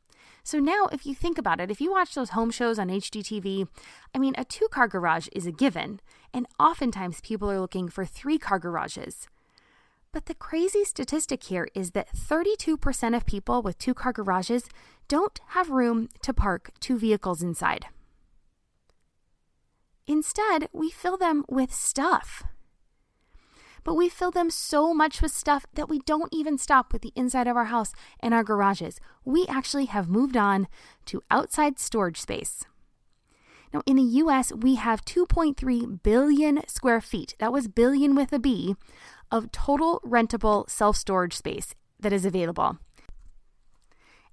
So 0.44 0.60
now, 0.60 0.88
if 0.94 1.06
you 1.06 1.14
think 1.14 1.38
about 1.38 1.60
it, 1.60 1.70
if 1.70 1.82
you 1.82 1.92
watch 1.92 2.16
those 2.16 2.30
home 2.30 2.52
shows 2.52 2.80
on 2.80 2.88
HGTV, 2.88 3.68
I 4.16 4.18
mean, 4.18 4.34
a 4.38 4.46
two 4.46 4.70
car 4.70 4.88
garage 4.88 5.28
is 5.34 5.46
a 5.46 5.52
given, 5.52 6.00
and 6.34 6.48
oftentimes 6.58 7.20
people 7.20 7.52
are 7.52 7.60
looking 7.60 7.90
for 7.90 8.06
three 8.06 8.38
car 8.38 8.60
garages. 8.60 9.28
But 10.18 10.26
the 10.26 10.34
crazy 10.34 10.84
statistic 10.84 11.44
here 11.44 11.68
is 11.76 11.92
that 11.92 12.12
32% 12.12 13.16
of 13.16 13.28
people 13.28 13.62
with 13.62 13.78
two 13.78 13.94
car 13.94 14.12
garages 14.12 14.68
don't 15.08 15.40
have 15.50 15.70
room 15.70 16.10
to 16.24 16.34
park 16.34 16.72
two 16.80 16.98
vehicles 16.98 17.44
inside. 17.44 17.86
Instead, 20.08 20.70
we 20.74 20.90
fill 20.90 21.18
them 21.18 21.46
with 21.48 21.72
stuff. 21.72 22.42
But 23.84 23.94
we 23.94 24.10
fill 24.10 24.32
them 24.32 24.50
so 24.50 24.92
much 24.92 25.22
with 25.22 25.32
stuff 25.32 25.68
that 25.76 25.88
we 25.88 26.00
don't 26.00 26.34
even 26.34 26.58
stop 26.58 26.92
with 26.92 27.04
the 27.04 27.14
inside 27.16 27.46
of 27.46 27.56
our 27.56 27.66
house 27.66 27.94
and 28.20 28.34
our 28.34 28.44
garages. 28.44 29.00
We 29.24 29.46
actually 29.46 29.86
have 29.86 30.10
moved 30.10 30.36
on 30.36 30.68
to 31.06 31.22
outside 31.30 31.78
storage 31.78 32.20
space. 32.20 32.66
Now, 33.74 33.82
in 33.86 33.98
the 33.98 34.22
US, 34.24 34.54
we 34.54 34.76
have 34.76 35.06
2.3 35.06 36.02
billion 36.02 36.68
square 36.68 37.02
feet, 37.02 37.36
that 37.40 37.52
was 37.52 37.68
billion 37.68 38.16
with 38.16 38.32
a 38.32 38.40
B, 38.40 38.76
of 39.32 39.52
total 39.52 40.02
rentable 40.06 40.70
self 40.70 40.98
storage 40.98 41.36
space 41.36 41.76
that 42.00 42.14
is 42.14 42.26
available. 42.26 42.78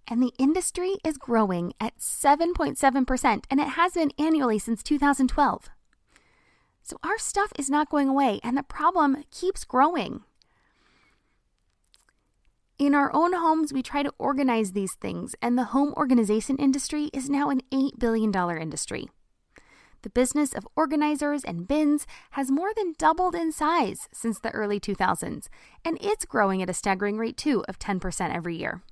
And 0.06 0.22
the 0.22 0.32
industry 0.38 0.96
is 1.04 1.16
growing 1.16 1.72
at 1.80 1.98
7.7%, 1.98 3.44
and 3.50 3.60
it 3.60 3.68
has 3.68 3.94
been 3.94 4.12
annually 4.18 4.58
since 4.58 4.82
2012. 4.82 5.70
So 6.82 6.98
our 7.02 7.18
stuff 7.18 7.52
is 7.58 7.70
not 7.70 7.88
going 7.88 8.08
away, 8.08 8.40
and 8.42 8.56
the 8.56 8.62
problem 8.62 9.24
keeps 9.30 9.64
growing. 9.64 10.22
In 12.78 12.94
our 12.94 13.14
own 13.14 13.32
homes, 13.32 13.72
we 13.72 13.82
try 13.82 14.02
to 14.02 14.12
organize 14.18 14.72
these 14.72 14.94
things, 14.94 15.34
and 15.40 15.56
the 15.56 15.64
home 15.64 15.94
organization 15.96 16.56
industry 16.58 17.08
is 17.14 17.30
now 17.30 17.48
an 17.48 17.62
$8 17.72 17.98
billion 17.98 18.34
industry. 18.60 19.08
The 20.04 20.10
business 20.10 20.52
of 20.52 20.68
organizers 20.76 21.44
and 21.44 21.66
bins 21.66 22.06
has 22.32 22.50
more 22.50 22.72
than 22.76 22.94
doubled 22.98 23.34
in 23.34 23.52
size 23.52 24.06
since 24.12 24.38
the 24.38 24.50
early 24.50 24.78
2000s, 24.78 25.48
and 25.82 25.96
it's 25.98 26.26
growing 26.26 26.60
at 26.60 26.68
a 26.68 26.74
staggering 26.74 27.16
rate 27.16 27.38
too 27.38 27.64
of 27.68 27.78
10% 27.78 28.34
every 28.34 28.54
year. 28.54 28.82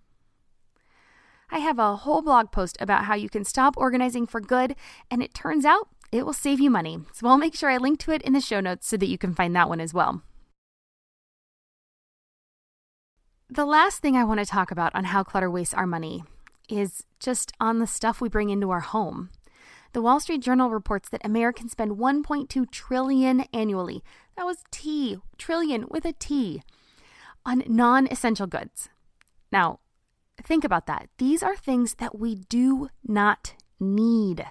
I 1.51 1.59
have 1.59 1.79
a 1.79 1.97
whole 1.97 2.23
blog 2.23 2.51
post 2.51 2.79
about 2.81 3.05
how 3.05 3.15
you 3.15 3.29
can 3.29 3.45
stop 3.45 3.75
organizing 3.77 4.27
for 4.27 4.41
good, 4.41 4.75
and 5.11 5.23
it 5.23 5.35
turns 5.35 5.67
out 5.67 5.91
it 6.11 6.25
will 6.25 6.33
save 6.33 6.61
you 6.61 6.71
money. 6.71 7.01
So 7.13 7.29
I'll 7.29 7.37
make 7.37 7.55
sure 7.55 7.69
I 7.69 7.77
link 7.77 7.99
to 8.01 8.13
it 8.13 8.23
in 8.23 8.33
the 8.33 8.41
show 8.41 8.61
notes 8.61 8.89
so 8.89 8.97
that 8.97 9.11
you 9.11 9.19
can 9.19 9.35
find 9.35 9.55
that 9.55 9.69
one 9.69 9.83
as 9.83 9.93
well. 9.93 10.23
The 13.51 13.67
last 13.67 14.01
thing 14.01 14.17
I 14.17 14.25
want 14.25 14.41
to 14.41 14.47
talk 14.47 14.71
about 14.71 14.95
on 14.95 15.05
how 15.05 15.25
clutter 15.25 15.51
wastes 15.51 15.75
our 15.75 15.87
money 15.87 16.25
is 16.71 17.05
just 17.21 17.53
on 17.61 17.81
the 17.81 17.87
stuff 17.87 18.23
we 18.23 18.31
bring 18.31 18.49
into 18.49 18.71
our 18.71 18.81
home. 18.81 19.29
The 19.93 20.01
Wall 20.01 20.21
Street 20.21 20.41
Journal 20.41 20.71
reports 20.71 21.11
that 21.11 21.25
Americans 21.25 21.73
spend 21.73 21.93
1.2 21.93 22.71
trillion 22.71 23.43
annually. 23.53 24.03
That 24.37 24.47
was 24.47 24.65
T, 24.71 25.19
trillion 25.37 25.85
with 25.91 26.07
a 26.07 26.15
T, 26.15 26.63
on 27.45 27.63
non-essential 27.67 28.47
goods. 28.47 28.89
Now, 29.51 29.81
think 30.43 30.65
about 30.65 30.87
that. 30.87 31.09
These 31.19 31.43
are 31.43 31.57
things 31.57 31.97
that 31.97 32.19
we 32.19 32.37
do 32.37 32.89
not 33.07 33.55
need. 33.79 34.47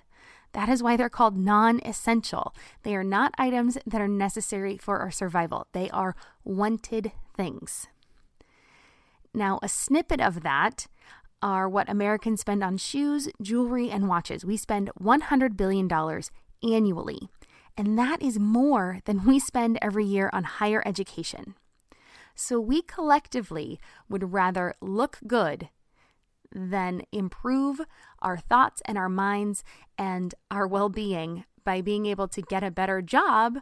That 0.53 0.69
is 0.69 0.83
why 0.83 0.95
they're 0.95 1.09
called 1.09 1.37
non 1.37 1.79
essential. 1.83 2.53
They 2.83 2.95
are 2.95 3.03
not 3.03 3.33
items 3.39 3.79
that 3.85 4.01
are 4.01 4.07
necessary 4.07 4.77
for 4.77 4.99
our 4.99 5.11
survival, 5.11 5.67
they 5.71 5.89
are 5.89 6.15
wanted 6.43 7.13
things. 7.35 7.87
Now, 9.33 9.59
a 9.63 9.69
snippet 9.69 10.19
of 10.19 10.43
that 10.43 10.87
are 11.41 11.67
what 11.67 11.89
Americans 11.89 12.41
spend 12.41 12.63
on 12.63 12.77
shoes, 12.77 13.29
jewelry, 13.41 13.89
and 13.89 14.07
watches. 14.07 14.45
We 14.45 14.57
spend 14.57 14.91
$100 15.01 15.57
billion 15.57 15.89
annually, 16.63 17.29
and 17.77 17.97
that 17.97 18.21
is 18.21 18.39
more 18.39 18.99
than 19.05 19.25
we 19.25 19.39
spend 19.39 19.77
every 19.81 20.05
year 20.05 20.29
on 20.33 20.43
higher 20.43 20.83
education. 20.85 21.55
So 22.35 22.59
we 22.59 22.81
collectively 22.81 23.79
would 24.09 24.33
rather 24.33 24.75
look 24.81 25.19
good 25.27 25.69
than 26.53 27.03
improve 27.11 27.81
our 28.19 28.37
thoughts 28.37 28.81
and 28.85 28.97
our 28.97 29.09
minds 29.09 29.63
and 29.97 30.35
our 30.49 30.67
well 30.67 30.89
being 30.89 31.45
by 31.63 31.81
being 31.81 32.05
able 32.05 32.27
to 32.27 32.41
get 32.41 32.63
a 32.63 32.71
better 32.71 33.01
job 33.01 33.59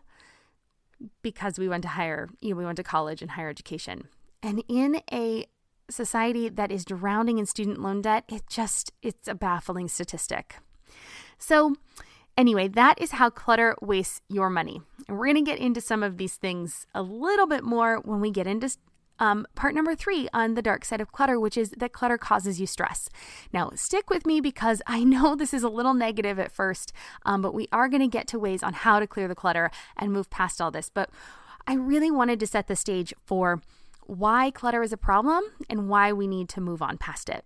because 1.21 1.57
we 1.57 1.69
went 1.69 1.83
to 1.83 1.89
higher, 1.89 2.29
you 2.41 2.51
know, 2.51 2.55
we 2.57 2.65
went 2.65 2.77
to 2.77 2.83
college 2.83 3.21
and 3.21 3.31
higher 3.31 3.49
education. 3.49 4.07
And 4.41 4.63
in 4.67 5.01
a 5.11 5.45
society 5.89 6.49
that 6.49 6.71
is 6.71 6.85
drowning 6.85 7.37
in 7.37 7.45
student 7.45 7.79
loan 7.81 8.01
debt, 8.01 8.23
it 8.29 8.43
just, 8.49 8.91
it's 9.01 9.27
a 9.27 9.35
baffling 9.35 9.87
statistic. 9.87 10.57
So, 11.37 11.75
anyway, 12.37 12.67
that 12.67 13.01
is 13.01 13.11
how 13.11 13.29
clutter 13.29 13.75
wastes 13.81 14.21
your 14.29 14.49
money. 14.49 14.81
And 15.07 15.17
we're 15.17 15.27
going 15.27 15.43
to 15.43 15.51
get 15.51 15.59
into 15.59 15.81
some 15.81 16.03
of 16.03 16.17
these 16.17 16.35
things 16.35 16.85
a 16.93 17.01
little 17.01 17.47
bit 17.47 17.63
more 17.63 17.99
when 18.03 18.19
we 18.21 18.31
get 18.31 18.47
into 18.47 18.75
um, 19.19 19.45
part 19.55 19.75
number 19.75 19.95
three 19.95 20.29
on 20.33 20.53
the 20.55 20.61
dark 20.61 20.85
side 20.85 21.01
of 21.01 21.11
clutter, 21.11 21.39
which 21.39 21.57
is 21.57 21.71
that 21.71 21.91
clutter 21.91 22.17
causes 22.17 22.59
you 22.59 22.65
stress. 22.65 23.09
Now, 23.51 23.71
stick 23.75 24.09
with 24.09 24.25
me 24.25 24.39
because 24.39 24.81
I 24.87 25.03
know 25.03 25.35
this 25.37 25.53
is 25.53 25.63
a 25.63 25.69
little 25.69 25.93
negative 25.93 26.39
at 26.39 26.51
first, 26.51 26.93
um, 27.25 27.41
but 27.41 27.53
we 27.53 27.67
are 27.71 27.89
going 27.89 28.01
to 28.01 28.07
get 28.07 28.27
to 28.27 28.39
ways 28.39 28.63
on 28.63 28.73
how 28.73 28.99
to 28.99 29.07
clear 29.07 29.27
the 29.27 29.35
clutter 29.35 29.71
and 29.97 30.11
move 30.11 30.29
past 30.29 30.61
all 30.61 30.71
this. 30.71 30.89
But 30.89 31.09
I 31.67 31.73
really 31.73 32.09
wanted 32.09 32.39
to 32.39 32.47
set 32.47 32.67
the 32.67 32.75
stage 32.75 33.13
for 33.25 33.61
why 34.09 34.49
clutter 34.49 34.81
is 34.81 34.91
a 34.91 34.97
problem 34.97 35.43
and 35.69 35.87
why 35.87 36.11
we 36.11 36.27
need 36.27 36.49
to 36.49 36.61
move 36.61 36.81
on 36.81 36.97
past 36.97 37.29
it. 37.29 37.45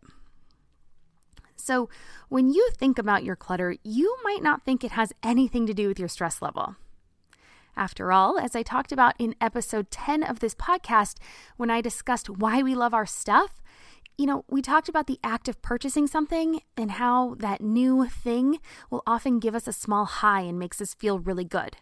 So, 1.55 1.89
when 2.29 2.49
you 2.49 2.69
think 2.75 2.97
about 2.97 3.23
your 3.23 3.35
clutter, 3.35 3.75
you 3.83 4.17
might 4.23 4.41
not 4.41 4.65
think 4.65 4.83
it 4.83 4.91
has 4.91 5.13
anything 5.21 5.65
to 5.67 5.73
do 5.73 5.87
with 5.87 5.99
your 5.99 6.07
stress 6.07 6.41
level. 6.41 6.75
After 7.75 8.11
all, 8.11 8.37
as 8.37 8.55
I 8.55 8.63
talked 8.63 8.91
about 8.91 9.15
in 9.17 9.35
episode 9.41 9.89
10 9.89 10.23
of 10.23 10.39
this 10.39 10.55
podcast, 10.55 11.17
when 11.57 11.69
I 11.69 11.81
discussed 11.81 12.29
why 12.29 12.61
we 12.61 12.75
love 12.75 12.93
our 12.93 13.05
stuff, 13.05 13.61
you 14.17 14.25
know, 14.25 14.45
we 14.49 14.61
talked 14.61 14.89
about 14.89 15.07
the 15.07 15.19
act 15.23 15.47
of 15.47 15.61
purchasing 15.61 16.05
something 16.05 16.61
and 16.77 16.91
how 16.91 17.35
that 17.39 17.61
new 17.61 18.07
thing 18.07 18.59
will 18.89 19.03
often 19.07 19.39
give 19.39 19.55
us 19.55 19.67
a 19.67 19.73
small 19.73 20.05
high 20.05 20.41
and 20.41 20.59
makes 20.59 20.81
us 20.81 20.93
feel 20.93 21.17
really 21.17 21.45
good. 21.45 21.77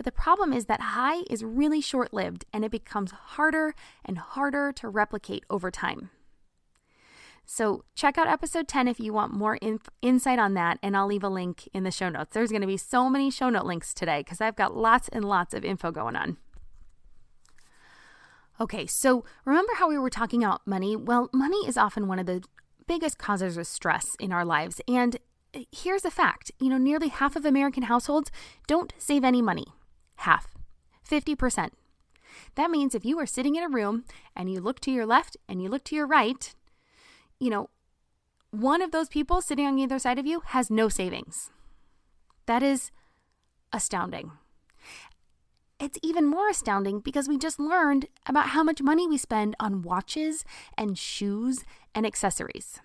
But 0.00 0.06
the 0.06 0.12
problem 0.12 0.54
is 0.54 0.64
that 0.64 0.80
high 0.80 1.24
is 1.28 1.44
really 1.44 1.82
short 1.82 2.14
lived 2.14 2.46
and 2.54 2.64
it 2.64 2.70
becomes 2.70 3.10
harder 3.10 3.74
and 4.02 4.16
harder 4.16 4.72
to 4.76 4.88
replicate 4.88 5.44
over 5.50 5.70
time. 5.70 6.08
So 7.44 7.84
check 7.94 8.16
out 8.16 8.26
episode 8.26 8.66
10 8.66 8.88
if 8.88 8.98
you 8.98 9.12
want 9.12 9.34
more 9.34 9.56
in- 9.56 9.78
insight 10.00 10.38
on 10.38 10.54
that, 10.54 10.78
and 10.82 10.96
I'll 10.96 11.06
leave 11.06 11.22
a 11.22 11.28
link 11.28 11.68
in 11.74 11.82
the 11.82 11.90
show 11.90 12.08
notes. 12.08 12.32
There's 12.32 12.48
going 12.48 12.62
to 12.62 12.66
be 12.66 12.78
so 12.78 13.10
many 13.10 13.30
show 13.30 13.50
note 13.50 13.66
links 13.66 13.92
today 13.92 14.20
because 14.20 14.40
I've 14.40 14.56
got 14.56 14.74
lots 14.74 15.10
and 15.10 15.22
lots 15.22 15.52
of 15.52 15.66
info 15.66 15.90
going 15.90 16.16
on. 16.16 16.38
Okay, 18.58 18.86
so 18.86 19.26
remember 19.44 19.74
how 19.74 19.86
we 19.86 19.98
were 19.98 20.08
talking 20.08 20.42
about 20.42 20.66
money? 20.66 20.96
Well, 20.96 21.28
money 21.34 21.68
is 21.68 21.76
often 21.76 22.08
one 22.08 22.18
of 22.18 22.24
the 22.24 22.42
biggest 22.88 23.18
causes 23.18 23.58
of 23.58 23.66
stress 23.66 24.06
in 24.18 24.32
our 24.32 24.46
lives. 24.46 24.80
And 24.88 25.18
eh, 25.52 25.64
here's 25.70 26.06
a 26.06 26.10
fact 26.10 26.50
you 26.58 26.70
know, 26.70 26.78
nearly 26.78 27.08
half 27.08 27.36
of 27.36 27.44
American 27.44 27.82
households 27.82 28.30
don't 28.66 28.94
save 28.96 29.24
any 29.24 29.42
money. 29.42 29.66
Half, 30.20 30.48
50%. 31.08 31.70
That 32.54 32.70
means 32.70 32.94
if 32.94 33.06
you 33.06 33.18
are 33.18 33.26
sitting 33.26 33.56
in 33.56 33.62
a 33.64 33.70
room 33.70 34.04
and 34.36 34.52
you 34.52 34.60
look 34.60 34.78
to 34.80 34.90
your 34.90 35.06
left 35.06 35.38
and 35.48 35.62
you 35.62 35.70
look 35.70 35.82
to 35.84 35.96
your 35.96 36.06
right, 36.06 36.54
you 37.38 37.48
know, 37.48 37.70
one 38.50 38.82
of 38.82 38.90
those 38.90 39.08
people 39.08 39.40
sitting 39.40 39.66
on 39.66 39.78
either 39.78 39.98
side 39.98 40.18
of 40.18 40.26
you 40.26 40.42
has 40.46 40.70
no 40.70 40.90
savings. 40.90 41.50
That 42.44 42.62
is 42.62 42.90
astounding. 43.72 44.32
It's 45.78 45.98
even 46.02 46.26
more 46.26 46.50
astounding 46.50 47.00
because 47.00 47.26
we 47.26 47.38
just 47.38 47.58
learned 47.58 48.04
about 48.26 48.48
how 48.48 48.62
much 48.62 48.82
money 48.82 49.08
we 49.08 49.16
spend 49.16 49.56
on 49.58 49.80
watches 49.80 50.44
and 50.76 50.98
shoes 50.98 51.64
and 51.94 52.04
accessories. 52.04 52.80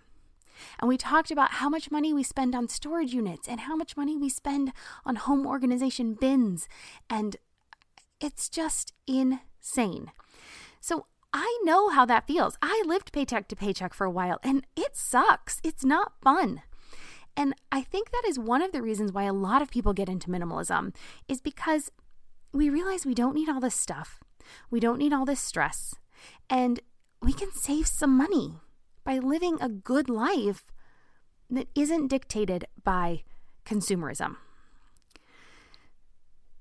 And 0.80 0.88
we 0.88 0.98
talked 0.98 1.32
about 1.32 1.54
how 1.54 1.70
much 1.70 1.92
money 1.92 2.14
we 2.14 2.24
spend 2.24 2.56
on 2.56 2.68
storage 2.68 3.14
units 3.14 3.48
and 3.48 3.62
how 3.62 3.76
much 3.76 3.98
money 3.98 4.18
we 4.18 4.30
spend 4.30 4.72
on 5.06 5.16
home 5.16 5.46
organization 5.46 6.14
bins. 6.14 6.68
And 7.10 7.38
it's 8.20 8.50
just 8.50 8.94
insane. 9.08 10.12
So 10.82 11.08
I 11.34 11.60
know 11.64 11.90
how 11.90 12.06
that 12.06 12.28
feels. 12.28 12.58
I 12.62 12.84
lived 12.86 13.12
paycheck 13.12 13.48
to 13.50 13.56
paycheck 13.56 13.94
for 13.94 14.06
a 14.06 14.12
while 14.12 14.40
and 14.44 14.66
it 14.76 14.96
sucks. 14.96 15.60
It's 15.64 15.84
not 15.84 16.14
fun. 16.22 16.62
And 17.38 17.54
I 17.72 17.82
think 17.82 18.12
that 18.12 18.24
is 18.26 18.40
one 18.40 18.62
of 18.62 18.72
the 18.72 18.82
reasons 18.82 19.12
why 19.12 19.24
a 19.24 19.34
lot 19.34 19.62
of 19.62 19.70
people 19.70 19.94
get 19.94 20.08
into 20.08 20.30
minimalism 20.30 20.96
is 21.28 21.42
because 21.42 21.92
we 22.54 22.70
realize 22.70 23.06
we 23.06 23.14
don't 23.14 23.36
need 23.36 23.50
all 23.50 23.60
this 23.60 23.76
stuff. 23.76 24.20
We 24.72 24.80
don't 24.80 25.00
need 25.00 25.12
all 25.12 25.26
this 25.26 25.42
stress. 25.42 25.96
And 26.50 26.80
we 27.22 27.34
can 27.34 27.52
save 27.52 27.88
some 27.88 28.16
money 28.16 28.60
by 29.06 29.20
living 29.20 29.58
a 29.62 29.70
good 29.70 30.10
life 30.10 30.66
that 31.50 31.68
isn't 31.76 32.08
dictated 32.08 32.66
by 32.84 33.24
consumerism. 33.66 34.36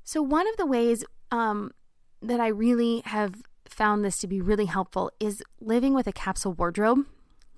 So, 0.04 0.22
one 0.22 0.46
of 0.46 0.56
the 0.56 0.66
ways 0.66 1.04
um, 1.32 1.72
that 2.20 2.38
I 2.38 2.48
really 2.48 3.02
have 3.06 3.42
found 3.66 4.04
this 4.04 4.18
to 4.18 4.26
be 4.26 4.40
really 4.40 4.66
helpful 4.66 5.10
is 5.18 5.42
living 5.60 5.94
with 5.94 6.06
a 6.06 6.12
capsule 6.12 6.52
wardrobe. 6.52 7.06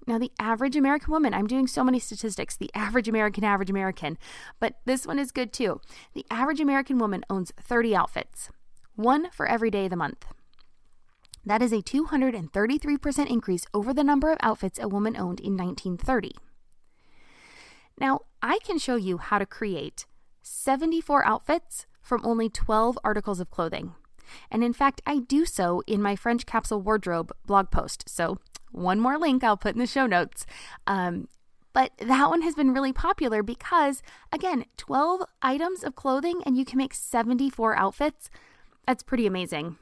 Now, 0.06 0.18
the 0.18 0.30
average 0.38 0.76
American 0.76 1.10
woman, 1.10 1.34
I'm 1.34 1.48
doing 1.48 1.66
so 1.66 1.82
many 1.82 1.98
statistics, 1.98 2.56
the 2.56 2.70
average 2.74 3.08
American, 3.08 3.42
average 3.42 3.70
American, 3.70 4.16
but 4.60 4.76
this 4.84 5.04
one 5.04 5.18
is 5.18 5.32
good 5.32 5.52
too. 5.52 5.80
The 6.14 6.24
average 6.30 6.60
American 6.60 6.98
woman 6.98 7.24
owns 7.28 7.52
30 7.60 7.96
outfits, 7.96 8.50
one 8.94 9.30
for 9.32 9.46
every 9.46 9.70
day 9.70 9.84
of 9.84 9.90
the 9.90 9.96
month. 9.96 10.26
That 11.46 11.62
is 11.62 11.72
a 11.72 11.76
233% 11.76 13.30
increase 13.30 13.64
over 13.72 13.94
the 13.94 14.02
number 14.02 14.32
of 14.32 14.38
outfits 14.42 14.80
a 14.80 14.88
woman 14.88 15.16
owned 15.16 15.38
in 15.38 15.56
1930. 15.56 16.32
Now, 17.98 18.22
I 18.42 18.58
can 18.64 18.78
show 18.78 18.96
you 18.96 19.18
how 19.18 19.38
to 19.38 19.46
create 19.46 20.06
74 20.42 21.24
outfits 21.24 21.86
from 22.02 22.20
only 22.24 22.48
12 22.48 22.98
articles 23.04 23.38
of 23.38 23.50
clothing. 23.50 23.94
And 24.50 24.64
in 24.64 24.72
fact, 24.72 25.00
I 25.06 25.20
do 25.20 25.44
so 25.46 25.82
in 25.86 26.02
my 26.02 26.16
French 26.16 26.46
capsule 26.46 26.82
wardrobe 26.82 27.32
blog 27.46 27.70
post. 27.70 28.08
So, 28.08 28.38
one 28.72 28.98
more 28.98 29.16
link 29.16 29.44
I'll 29.44 29.56
put 29.56 29.74
in 29.74 29.78
the 29.78 29.86
show 29.86 30.06
notes. 30.06 30.46
Um, 30.86 31.28
but 31.72 31.92
that 31.98 32.28
one 32.28 32.42
has 32.42 32.54
been 32.54 32.74
really 32.74 32.92
popular 32.92 33.42
because, 33.42 34.02
again, 34.32 34.64
12 34.76 35.22
items 35.42 35.84
of 35.84 35.94
clothing 35.94 36.42
and 36.44 36.56
you 36.56 36.64
can 36.64 36.78
make 36.78 36.92
74 36.92 37.76
outfits. 37.76 38.30
That's 38.86 39.04
pretty 39.04 39.26
amazing. 39.26 39.76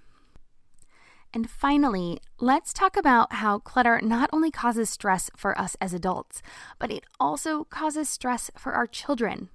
And 1.34 1.50
finally, 1.50 2.20
let's 2.38 2.72
talk 2.72 2.96
about 2.96 3.32
how 3.32 3.58
clutter 3.58 4.00
not 4.00 4.30
only 4.32 4.52
causes 4.52 4.88
stress 4.88 5.30
for 5.36 5.58
us 5.58 5.76
as 5.80 5.92
adults, 5.92 6.42
but 6.78 6.92
it 6.92 7.02
also 7.18 7.64
causes 7.64 8.08
stress 8.08 8.52
for 8.56 8.72
our 8.72 8.86
children. 8.86 9.48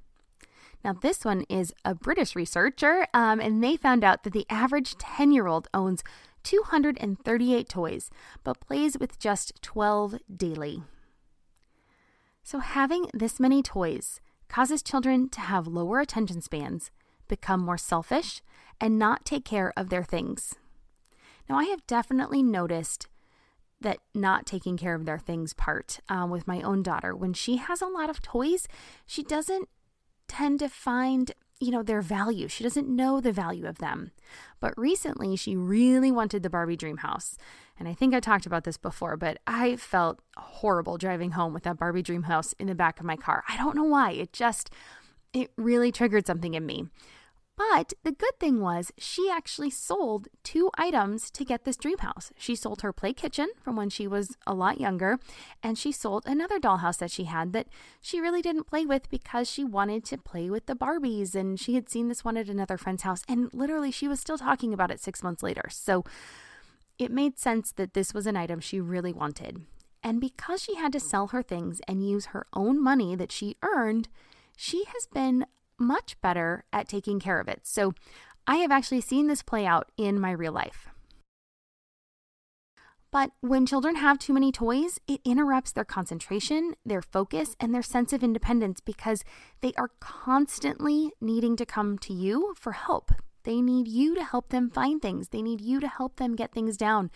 Now, 0.83 0.91
this 0.91 1.23
one 1.23 1.45
is 1.47 1.73
a 1.85 1.95
British 1.95 2.35
researcher, 2.35 3.07
um, 3.13 3.39
and 3.39 3.63
they 3.63 3.77
found 3.77 4.03
out 4.03 4.23
that 4.23 4.33
the 4.33 4.45
average 4.49 4.97
10 4.97 5.31
year 5.31 5.47
old 5.47 5.69
owns 5.73 6.03
238 6.43 7.69
toys, 7.69 8.11
but 8.43 8.59
plays 8.59 8.99
with 8.99 9.17
just 9.17 9.61
12 9.61 10.19
daily. 10.35 10.83
So, 12.43 12.59
having 12.59 13.05
this 13.13 13.39
many 13.39 13.63
toys 13.63 14.19
causes 14.49 14.83
children 14.83 15.29
to 15.29 15.39
have 15.39 15.65
lower 15.65 16.01
attention 16.01 16.41
spans, 16.41 16.91
become 17.29 17.61
more 17.61 17.77
selfish, 17.77 18.41
and 18.81 18.99
not 18.99 19.23
take 19.23 19.45
care 19.45 19.71
of 19.77 19.89
their 19.89 20.03
things. 20.03 20.55
Now, 21.49 21.57
I 21.57 21.65
have 21.65 21.85
definitely 21.87 22.43
noticed 22.43 23.07
that 23.81 23.97
not 24.13 24.45
taking 24.45 24.77
care 24.77 24.93
of 24.93 25.05
their 25.05 25.19
things 25.19 25.53
part 25.53 25.99
um, 26.09 26.29
with 26.29 26.47
my 26.47 26.61
own 26.61 26.83
daughter. 26.83 27.15
When 27.15 27.33
she 27.33 27.57
has 27.57 27.81
a 27.81 27.87
lot 27.87 28.09
of 28.09 28.21
toys, 28.21 28.67
she 29.05 29.23
doesn't 29.23 29.67
tend 30.27 30.59
to 30.59 30.69
find 30.69 31.31
you 31.59 31.71
know 31.71 31.83
their 31.83 32.01
value. 32.01 32.47
She 32.47 32.63
doesn't 32.63 32.87
know 32.87 33.19
the 33.19 33.33
value 33.33 33.67
of 33.67 33.79
them. 33.79 34.11
But 34.59 34.77
recently 34.77 35.35
she 35.35 35.55
really 35.55 36.11
wanted 36.11 36.41
the 36.41 36.49
barbie 36.49 36.77
dream 36.77 36.97
house. 36.97 37.37
And 37.77 37.87
i 37.87 37.93
think 37.93 38.13
i 38.13 38.19
talked 38.19 38.45
about 38.45 38.63
this 38.63 38.77
before 38.77 39.15
but 39.17 39.39
i 39.47 39.75
felt 39.75 40.19
horrible 40.37 40.97
driving 40.97 41.31
home 41.31 41.53
with 41.53 41.63
that 41.63 41.77
barbie 41.77 42.01
dream 42.01 42.23
house 42.23 42.53
in 42.59 42.67
the 42.67 42.75
back 42.75 42.99
of 42.99 43.05
my 43.05 43.15
car. 43.15 43.43
I 43.49 43.57
don't 43.57 43.75
know 43.75 43.83
why. 43.83 44.11
It 44.11 44.33
just 44.33 44.69
it 45.33 45.51
really 45.57 45.91
triggered 45.91 46.25
something 46.25 46.53
in 46.53 46.65
me 46.65 46.87
but 47.59 47.91
the 48.03 48.13
good 48.13 48.39
thing 48.39 48.61
was, 48.61 48.89
she 48.97 49.29
actually 49.29 49.69
sold 49.69 50.29
two 50.43 50.71
items 50.77 51.29
to 51.31 51.43
get 51.43 51.65
this 51.65 51.75
dream 51.75 51.97
house. 51.97 52.31
She 52.37 52.55
sold 52.55 52.83
her 52.83 52.93
play 52.93 53.11
kitchen 53.11 53.49
from 53.61 53.75
when 53.75 53.89
she 53.89 54.07
was 54.07 54.37
a 54.47 54.53
lot 54.53 54.79
younger, 54.79 55.19
and 55.61 55.77
she 55.77 55.91
sold 55.91 56.23
another 56.25 56.57
dollhouse 56.57 56.99
that 56.99 57.11
she 57.11 57.25
had 57.25 57.51
that 57.51 57.67
she 57.99 58.21
really 58.21 58.41
didn't 58.41 58.63
play 58.63 58.85
with 58.85 59.09
because 59.09 59.51
she 59.51 59.65
wanted 59.65 60.05
to 60.05 60.17
play 60.17 60.49
with 60.49 60.67
the 60.67 60.73
Barbies. 60.73 61.35
And 61.35 61.59
she 61.59 61.75
had 61.75 61.89
seen 61.89 62.07
this 62.07 62.23
one 62.23 62.37
at 62.37 62.47
another 62.47 62.77
friend's 62.77 63.03
house, 63.03 63.23
and 63.27 63.53
literally, 63.53 63.91
she 63.91 64.07
was 64.07 64.21
still 64.21 64.37
talking 64.37 64.73
about 64.73 64.89
it 64.89 65.01
six 65.01 65.21
months 65.21 65.43
later. 65.43 65.65
So 65.69 66.05
it 66.97 67.11
made 67.11 67.37
sense 67.37 67.73
that 67.73 67.93
this 67.93 68.13
was 68.13 68.25
an 68.25 68.37
item 68.37 68.61
she 68.61 68.79
really 68.79 69.11
wanted. 69.11 69.63
And 70.01 70.21
because 70.21 70.63
she 70.63 70.75
had 70.75 70.93
to 70.93 70.99
sell 71.01 71.27
her 71.27 71.43
things 71.43 71.81
and 71.89 72.07
use 72.07 72.27
her 72.27 72.47
own 72.53 72.81
money 72.81 73.17
that 73.17 73.33
she 73.33 73.57
earned, 73.61 74.07
she 74.55 74.85
has 74.85 75.07
been 75.13 75.45
much 75.79 76.19
better 76.21 76.63
at 76.71 76.87
taking 76.87 77.19
care 77.19 77.39
of 77.39 77.47
it. 77.47 77.61
So 77.63 77.93
I 78.47 78.57
have 78.57 78.71
actually 78.71 79.01
seen 79.01 79.27
this 79.27 79.43
play 79.43 79.65
out 79.65 79.91
in 79.97 80.19
my 80.19 80.31
real 80.31 80.53
life. 80.53 80.89
But 83.11 83.31
when 83.41 83.65
children 83.65 83.95
have 83.95 84.19
too 84.19 84.33
many 84.33 84.51
toys, 84.51 84.99
it 85.07 85.21
interrupts 85.25 85.71
their 85.71 85.85
concentration, 85.85 86.75
their 86.85 87.01
focus, 87.01 87.55
and 87.59 87.73
their 87.73 87.81
sense 87.81 88.13
of 88.13 88.23
independence 88.23 88.81
because 88.81 89.23
they 89.61 89.73
are 89.77 89.91
constantly 89.99 91.11
needing 91.19 91.55
to 91.55 91.65
come 91.65 91.97
to 91.99 92.13
you 92.13 92.53
for 92.55 92.73
help. 92.73 93.11
They 93.43 93.61
need 93.61 93.87
you 93.87 94.13
to 94.15 94.23
help 94.23 94.49
them 94.49 94.69
find 94.69 95.01
things, 95.01 95.29
they 95.29 95.41
need 95.41 95.61
you 95.61 95.79
to 95.79 95.87
help 95.87 96.17
them 96.17 96.35
get 96.35 96.51
things 96.51 96.77
down. 96.77 97.09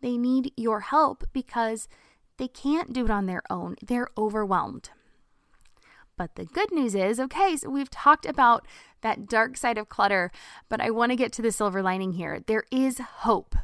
They 0.00 0.16
need 0.16 0.52
your 0.56 0.80
help 0.80 1.24
because 1.32 1.88
they 2.36 2.48
can't 2.48 2.92
do 2.92 3.04
it 3.04 3.10
on 3.10 3.26
their 3.26 3.42
own, 3.50 3.76
they're 3.82 4.08
overwhelmed. 4.16 4.90
But 6.22 6.36
the 6.36 6.44
good 6.44 6.70
news 6.70 6.94
is 6.94 7.18
okay, 7.18 7.56
so 7.56 7.68
we've 7.68 7.90
talked 7.90 8.26
about 8.26 8.64
that 9.00 9.26
dark 9.26 9.56
side 9.56 9.76
of 9.76 9.88
clutter, 9.88 10.30
but 10.68 10.80
I 10.80 10.88
want 10.88 11.10
to 11.10 11.16
get 11.16 11.32
to 11.32 11.42
the 11.42 11.50
silver 11.50 11.82
lining 11.82 12.12
here. 12.12 12.44
There 12.46 12.62
is 12.70 12.98
hope. 12.98 13.56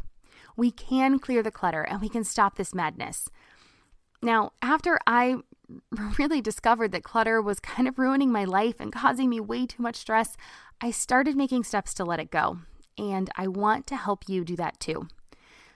We 0.56 0.72
can 0.72 1.20
clear 1.20 1.40
the 1.40 1.52
clutter 1.52 1.82
and 1.82 2.00
we 2.00 2.08
can 2.08 2.24
stop 2.24 2.56
this 2.56 2.74
madness. 2.74 3.28
Now, 4.20 4.54
after 4.60 4.98
I 5.06 5.36
really 6.18 6.40
discovered 6.40 6.90
that 6.90 7.04
clutter 7.04 7.40
was 7.40 7.60
kind 7.60 7.86
of 7.86 7.96
ruining 7.96 8.32
my 8.32 8.42
life 8.42 8.80
and 8.80 8.92
causing 8.92 9.30
me 9.30 9.38
way 9.38 9.64
too 9.64 9.84
much 9.84 9.94
stress, 9.94 10.36
I 10.80 10.90
started 10.90 11.36
making 11.36 11.62
steps 11.62 11.94
to 11.94 12.04
let 12.04 12.18
it 12.18 12.32
go. 12.32 12.58
And 12.98 13.30
I 13.36 13.46
want 13.46 13.86
to 13.86 13.96
help 13.96 14.28
you 14.28 14.44
do 14.44 14.56
that 14.56 14.80
too. 14.80 15.06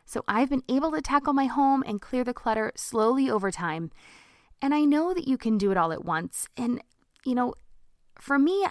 So 0.05 0.25
I've 0.27 0.51
been 0.51 0.65
able 0.69 0.91
to 0.91 1.01
tackle 1.01 1.33
my 1.33 1.47
home 1.47 1.85
and 1.87 2.01
clear 2.01 2.25
the 2.25 2.35
clutter 2.35 2.73
slowly 2.75 3.31
over 3.31 3.53
time. 3.53 3.93
And 4.63 4.73
I 4.73 4.85
know 4.85 5.13
that 5.13 5.27
you 5.27 5.37
can 5.37 5.59
do 5.59 5.73
it 5.73 5.77
all 5.77 5.93
at 5.93 6.05
once. 6.05 6.49
And, 6.57 6.81
you 7.25 7.35
know, 7.35 7.55
for 8.19 8.39
me, 8.39 8.65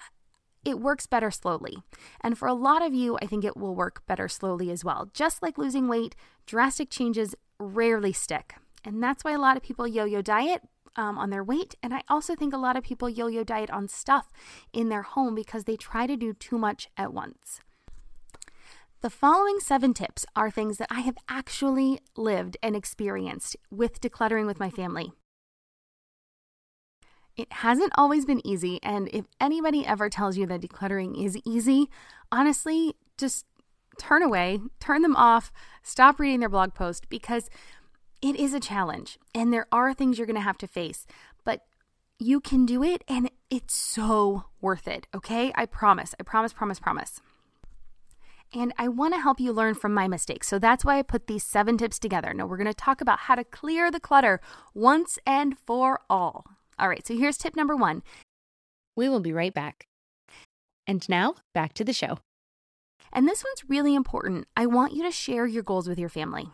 it 0.63 0.80
works 0.80 1.06
better 1.06 1.30
slowly. 1.30 1.77
And 2.21 2.38
for 2.38 2.47
a 2.47 2.54
lot 2.54 2.82
of 2.82 2.93
you, 2.93 3.17
I 3.21 3.25
think 3.25 3.43
it 3.43 3.58
will 3.58 3.75
work 3.75 4.01
better 4.08 4.30
slowly 4.30 4.71
as 4.71 4.86
well. 4.86 5.10
Just 5.13 5.41
like 5.41 5.58
losing 5.58 5.89
weight, 5.89 6.15
drastic 6.45 6.89
changes 6.89 7.36
rarely 7.60 8.13
stick. 8.13 8.56
And 8.86 9.04
that's 9.04 9.23
why 9.23 9.34
a 9.34 9.39
lot 9.39 9.58
of 9.58 9.63
people 9.63 9.88
yo 9.88 10.06
yo 10.06 10.21
diet 10.21 10.62
um, 10.95 11.17
on 11.17 11.30
their 11.30 11.43
weight. 11.43 11.75
And 11.84 11.93
I 11.93 12.04
also 12.08 12.36
think 12.36 12.54
a 12.54 12.58
lot 12.58 12.77
of 12.77 12.84
people 12.84 13.10
yo 13.10 13.27
yo 13.27 13.43
diet 13.43 13.69
on 13.69 13.88
stuff 13.88 14.32
in 14.71 14.89
their 14.89 15.04
home 15.04 15.36
because 15.36 15.65
they 15.65 15.75
try 15.75 16.08
to 16.08 16.15
do 16.15 16.34
too 16.34 16.58
much 16.58 16.88
at 16.95 17.13
once. 17.13 17.60
The 19.01 19.10
following 19.10 19.60
seven 19.60 19.95
tips 19.95 20.27
are 20.36 20.51
things 20.51 20.77
that 20.77 20.88
I 20.91 20.99
have 20.99 21.17
actually 21.27 21.99
lived 22.15 22.56
and 22.62 22.75
experienced 22.75 23.58
with 23.71 23.99
decluttering 23.99 24.45
with 24.45 24.60
my 24.60 24.69
family. 24.69 25.12
It 27.38 27.52
hasn't 27.52 27.94
always 27.96 28.26
been 28.26 28.46
easy, 28.46 28.80
and 28.84 29.10
if 29.13 29.26
anybody 29.39 29.86
ever 29.86 30.10
tells 30.10 30.38
you 30.38 30.46
that 30.48 30.62
decluttering 30.62 31.24
is 31.24 31.38
easy, 31.46 31.89
honestly, 32.32 32.96
just 33.17 33.46
turn 33.98 34.24
away, 34.24 34.60
turn 34.80 35.02
them 35.02 35.15
off, 35.15 35.52
stop 35.84 36.20
reading 36.20 36.39
their 36.39 36.50
blog 36.50 36.74
post 36.74 37.10
because 37.10 37.50
it 38.22 38.36
is 38.36 38.54
a 38.54 38.60
challenge 38.60 39.17
and 39.34 39.52
there 39.52 39.67
are 39.72 39.94
things 39.94 40.17
you're 40.17 40.28
going 40.28 40.36
to 40.36 40.41
have 40.41 40.58
to 40.60 40.67
face, 40.67 41.06
but 41.44 41.65
you 42.20 42.39
can 42.39 42.65
do 42.65 42.84
it 42.84 43.04
and 43.08 43.32
it's 43.50 43.76
so 43.76 44.46
worth 44.62 44.88
it, 44.88 45.08
okay? 45.13 45.52
I 45.56 45.65
promise. 45.65 46.13
I 46.20 46.24
promise, 46.24 46.54
promise, 46.54 46.80
promise. 46.80 47.22
And 48.54 48.74
I 48.78 48.89
want 48.89 49.13
to 49.13 49.22
help 49.22 49.39
you 49.39 49.54
learn 49.54 49.76
from 49.76 49.94
my 49.94 50.08
mistakes. 50.08 50.48
So 50.48 50.60
that's 50.60 50.84
why 50.84 51.00
I 51.00 51.04
put 51.04 51.28
these 51.28 51.44
seven 51.44 51.78
tips 51.78 51.98
together. 51.98 52.34
Now, 52.34 52.46
we're 52.46 52.58
going 52.58 52.67
to 52.67 52.74
talk 52.74 53.00
about 53.00 53.20
how 53.20 53.36
to 53.36 53.46
clear 53.46 53.89
the 53.89 54.00
clutter 54.00 54.41
once 54.74 55.17
and 55.26 55.58
for 55.58 56.02
all. 56.10 56.46
All 56.82 56.89
right, 56.89 57.06
so 57.06 57.15
here's 57.15 57.38
tip 57.38 57.56
number 57.56 57.76
one. 57.76 58.02
We 58.96 59.08
will 59.08 59.20
be 59.20 59.32
right 59.32 59.54
back. 59.54 59.86
And 60.88 61.08
now, 61.08 61.36
back 61.54 61.74
to 61.76 61.84
the 61.84 61.94
show. 61.94 62.17
And 63.13 63.28
this 63.28 63.44
one's 63.44 63.70
really 63.70 63.94
important. 63.94 64.48
I 64.58 64.65
want 64.65 64.94
you 64.94 65.04
to 65.04 65.12
share 65.12 65.46
your 65.46 65.62
goals 65.62 65.88
with 65.88 66.00
your 66.00 66.10
family. 66.10 66.50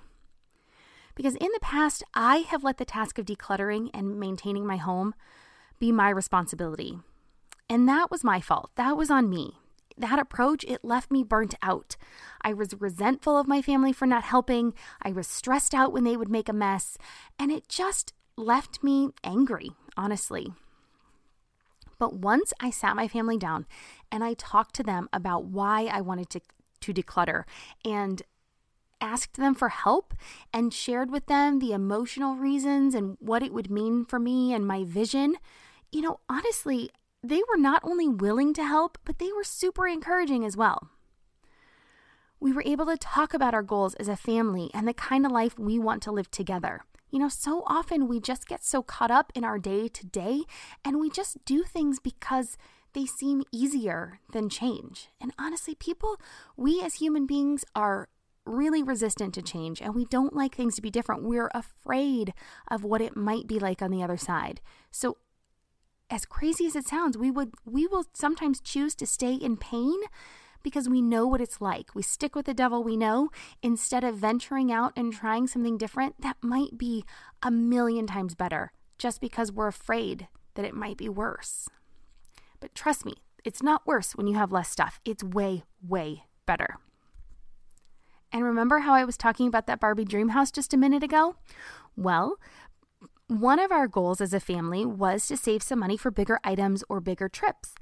Because 1.16 1.36
in 1.36 1.48
the 1.54 1.62
past, 1.62 2.04
I 2.13 2.40
have 2.40 2.63
let 2.63 2.78
the 2.78 2.84
task 2.84 3.18
of 3.18 3.26
decluttering 3.26 3.90
and 3.94 4.20
maintaining 4.20 4.68
my 4.68 4.76
home 4.76 5.16
be 5.80 5.94
my 5.94 6.10
responsibility. 6.10 7.00
And 7.70 7.88
that 7.88 8.12
was 8.12 8.24
my 8.24 8.42
fault. 8.42 8.72
That 8.76 8.98
was 8.98 9.10
on 9.10 9.30
me. 9.30 9.54
That 9.98 10.20
approach, 10.20 10.66
it 10.66 10.84
left 10.84 11.10
me 11.10 11.24
burnt 11.24 11.56
out. 11.63 11.96
I 12.42 12.54
was 12.54 12.80
resentful 12.80 13.40
of 13.40 13.48
my 13.48 13.62
family 13.62 13.94
for 13.94 14.06
not 14.06 14.26
helping. 14.26 14.74
I 15.02 15.12
was 15.13 15.26
stressed 15.26 15.74
out 15.74 15.94
when 15.94 16.04
they 16.04 16.18
would 16.18 16.30
make 16.30 16.50
a 16.50 16.54
mess. 16.54 16.98
And 17.40 17.50
it 17.50 17.70
just 17.70 18.13
left 18.36 18.84
me 18.84 19.10
angry, 19.24 19.72
honestly. 19.98 20.54
But 22.00 22.14
once 22.14 22.54
I 22.60 22.70
sat 22.70 22.96
my 22.96 23.08
family 23.08 23.38
down 23.38 23.66
and 24.12 24.24
I 24.24 24.36
talked 24.36 24.76
to 24.76 24.84
them 24.84 25.10
about 25.12 25.46
why 25.46 25.86
I 25.92 26.02
wanted 26.02 26.30
to, 26.32 26.42
to 26.82 26.94
declutter 26.94 27.44
and 27.84 28.22
asked 29.02 29.38
them 29.38 29.56
for 29.56 29.70
help 29.70 30.14
and 30.54 30.74
shared 30.74 31.12
with 31.12 31.26
them 31.28 31.60
the 31.60 31.74
emotional 31.74 32.36
reasons 32.36 32.96
and 32.96 33.18
what 33.20 33.44
it 33.44 33.54
would 33.54 33.70
mean 33.70 34.06
for 34.06 34.20
me 34.20 34.54
and 34.54 34.66
my 34.66 34.84
vision, 34.84 35.36
you 35.92 36.02
know, 36.02 36.20
honestly, 36.30 36.90
they 37.24 37.42
were 37.50 37.58
not 37.58 37.82
only 37.84 38.08
willing 38.08 38.54
to 38.54 38.64
help, 38.64 38.98
but 39.04 39.20
they 39.20 39.32
were 39.32 39.44
super 39.44 39.88
encouraging 39.88 40.46
as 40.46 40.56
well. 40.56 40.90
We 42.40 42.54
were 42.54 42.64
able 42.66 42.86
to 42.86 42.98
talk 42.98 43.34
about 43.34 43.56
our 43.56 43.64
goals 43.64 43.96
as 43.96 44.08
a 44.08 44.16
family 44.16 44.70
and 44.74 44.88
the 44.88 44.94
kind 44.94 45.26
of 45.26 45.32
life 45.32 45.58
we 45.58 45.80
want 45.80 46.04
to 46.04 46.12
live 46.12 46.30
together. 46.30 46.84
You 47.10 47.20
know, 47.20 47.30
so 47.30 47.63
often 47.67 48.08
we 48.08 48.20
just 48.20 48.48
get 48.48 48.63
so 48.63 48.82
caught 48.82 49.12
up 49.12 49.32
in 49.36 49.43
our 49.43 49.58
day 49.58 49.88
to 49.88 50.06
day 50.06 50.41
and 50.84 51.00
we 51.00 51.10
just 51.10 51.43
do 51.46 51.63
things 51.63 52.00
because 52.00 52.58
they 52.93 53.06
seem 53.06 53.43
easier 53.52 54.20
than 54.34 54.50
change. 54.50 55.10
And 55.22 55.34
honestly, 55.39 55.76
people, 55.76 56.20
we 56.56 56.82
as 56.82 56.96
human 56.96 57.26
beings 57.26 57.63
are 57.76 58.10
really 58.46 58.82
resistant 58.82 59.34
to 59.34 59.41
change 59.41 59.82
and 59.82 59.93
we 59.93 60.06
don't 60.06 60.36
like 60.36 60.56
things 60.56 60.76
to 60.76 60.82
be 60.82 60.89
different. 60.89 61.24
We're 61.24 61.52
afraid 61.54 62.34
of 62.70 62.84
what 62.84 63.02
it 63.02 63.15
might 63.15 63.48
be 63.48 63.60
like 63.60 63.82
on 63.82 63.91
the 63.91 64.04
other 64.04 64.17
side. 64.17 64.62
So 64.91 65.17
as 66.10 66.26
crazy 66.26 66.65
as 66.65 66.76
it 66.76 66.88
sounds, 66.88 67.17
we 67.17 67.30
would 67.30 67.54
we 67.65 67.86
will 67.86 68.06
sometimes 68.13 68.62
choose 68.62 68.96
to 68.96 69.06
stay 69.06 69.34
in 69.34 69.58
pain 69.58 70.00
because 70.63 70.89
we 70.89 71.02
know 71.02 71.28
what 71.28 71.41
it's 71.41 71.62
like. 71.62 71.96
We 71.96 72.02
stick 72.02 72.36
with 72.36 72.46
the 72.46 72.54
devil 72.54 72.84
we 72.84 72.98
know 72.98 73.30
instead 73.62 74.04
of 74.04 74.15
venturing 74.15 74.72
out 74.72 74.93
and 74.96 75.13
trying 75.13 75.48
something 75.48 75.78
different 75.78 76.22
that 76.22 76.38
might 76.41 76.78
be 76.78 77.06
a 77.41 77.52
million 77.52 78.08
times 78.08 78.36
better 78.36 78.72
just 78.98 79.22
because 79.22 79.52
we're 79.52 79.67
afraid 79.67 80.28
that 80.56 80.65
it 80.65 80.74
might 80.74 80.98
be 80.98 81.10
worse. 81.10 81.70
But 82.60 82.74
trust 82.74 83.06
me, 83.06 83.15
it's 83.43 83.63
not 83.63 83.86
worse 83.86 84.15
when 84.15 84.28
you 84.28 84.36
have 84.36 84.52
less 84.52 84.70
stuff. 84.70 85.00
It's 85.06 85.24
way, 85.24 85.63
way 85.82 86.24
better. 86.46 86.78
And 88.32 88.43
remember 88.43 88.80
how 88.80 88.93
I 88.93 89.06
was 89.06 89.17
talking 89.17 89.48
about 89.48 89.67
that 89.67 89.80
Barbie 89.80 90.04
dream 90.04 90.30
house 90.30 90.52
just 90.52 90.74
a 90.74 90.78
minute 90.78 91.04
ago? 91.04 91.36
Well, 91.96 92.38
one 93.28 93.60
of 93.60 93.72
our 93.72 93.88
goals 93.88 94.22
as 94.22 94.34
a 94.34 94.39
family 94.39 94.86
was 94.86 95.28
to 95.28 95.38
save 95.38 95.63
some 95.63 95.80
money 95.80 95.98
for 95.98 96.12
bigger 96.12 96.39
items 96.43 96.84
or 96.89 97.00
bigger 97.00 97.30
trips. 97.30 97.76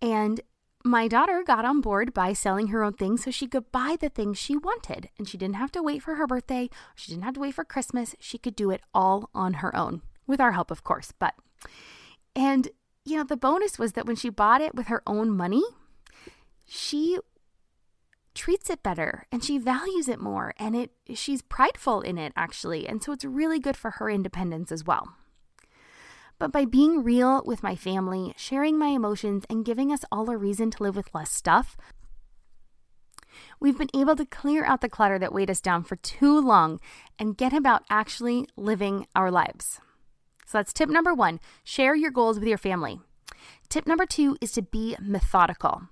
And 0.00 0.40
my 0.84 1.08
daughter 1.08 1.42
got 1.44 1.64
on 1.64 1.80
board 1.80 2.12
by 2.12 2.34
selling 2.34 2.68
her 2.68 2.84
own 2.84 2.92
things 2.92 3.24
so 3.24 3.30
she 3.30 3.46
could 3.46 3.72
buy 3.72 3.96
the 3.98 4.10
things 4.10 4.38
she 4.38 4.56
wanted. 4.56 5.08
And 5.18 5.26
she 5.26 5.38
didn't 5.38 5.56
have 5.56 5.72
to 5.72 5.82
wait 5.82 6.02
for 6.02 6.16
her 6.16 6.26
birthday, 6.26 6.68
she 6.94 7.10
didn't 7.10 7.24
have 7.24 7.34
to 7.34 7.40
wait 7.40 7.54
for 7.54 7.64
Christmas. 7.64 8.14
She 8.20 8.36
could 8.36 8.54
do 8.54 8.70
it 8.70 8.82
all 8.92 9.30
on 9.34 9.54
her 9.54 9.74
own, 9.74 10.02
with 10.26 10.40
our 10.40 10.52
help, 10.52 10.70
of 10.70 10.84
course. 10.84 11.12
But, 11.18 11.34
and, 12.36 12.68
you 13.04 13.16
know, 13.16 13.24
the 13.24 13.36
bonus 13.36 13.78
was 13.78 13.92
that 13.92 14.06
when 14.06 14.16
she 14.16 14.28
bought 14.28 14.60
it 14.60 14.74
with 14.74 14.88
her 14.88 15.02
own 15.06 15.30
money, 15.30 15.64
she 16.66 17.18
treats 18.34 18.68
it 18.68 18.82
better 18.82 19.26
and 19.30 19.44
she 19.44 19.58
values 19.58 20.08
it 20.08 20.20
more 20.20 20.54
and 20.58 20.74
it 20.74 20.90
she's 21.14 21.40
prideful 21.40 22.00
in 22.00 22.18
it 22.18 22.32
actually 22.36 22.88
and 22.88 23.00
so 23.00 23.12
it's 23.12 23.24
really 23.24 23.60
good 23.60 23.76
for 23.76 23.92
her 23.92 24.10
independence 24.10 24.72
as 24.72 24.84
well 24.84 25.14
but 26.44 26.52
by 26.52 26.66
being 26.66 27.02
real 27.02 27.42
with 27.46 27.62
my 27.62 27.74
family, 27.74 28.34
sharing 28.36 28.78
my 28.78 28.88
emotions, 28.88 29.46
and 29.48 29.64
giving 29.64 29.90
us 29.90 30.04
all 30.12 30.28
a 30.28 30.36
reason 30.36 30.70
to 30.70 30.82
live 30.82 30.94
with 30.94 31.14
less 31.14 31.32
stuff, 31.32 31.74
we've 33.60 33.78
been 33.78 33.88
able 33.94 34.14
to 34.14 34.26
clear 34.26 34.62
out 34.62 34.82
the 34.82 34.88
clutter 34.90 35.18
that 35.18 35.32
weighed 35.32 35.48
us 35.48 35.62
down 35.62 35.82
for 35.84 35.96
too 35.96 36.38
long 36.38 36.80
and 37.18 37.38
get 37.38 37.54
about 37.54 37.82
actually 37.88 38.46
living 38.58 39.06
our 39.16 39.30
lives. 39.30 39.80
So 40.44 40.58
that's 40.58 40.74
tip 40.74 40.90
number 40.90 41.14
one 41.14 41.40
share 41.64 41.94
your 41.94 42.10
goals 42.10 42.38
with 42.38 42.46
your 42.46 42.58
family. 42.58 43.00
Tip 43.70 43.86
number 43.86 44.04
two 44.04 44.36
is 44.42 44.52
to 44.52 44.60
be 44.60 44.96
methodical. 45.00 45.88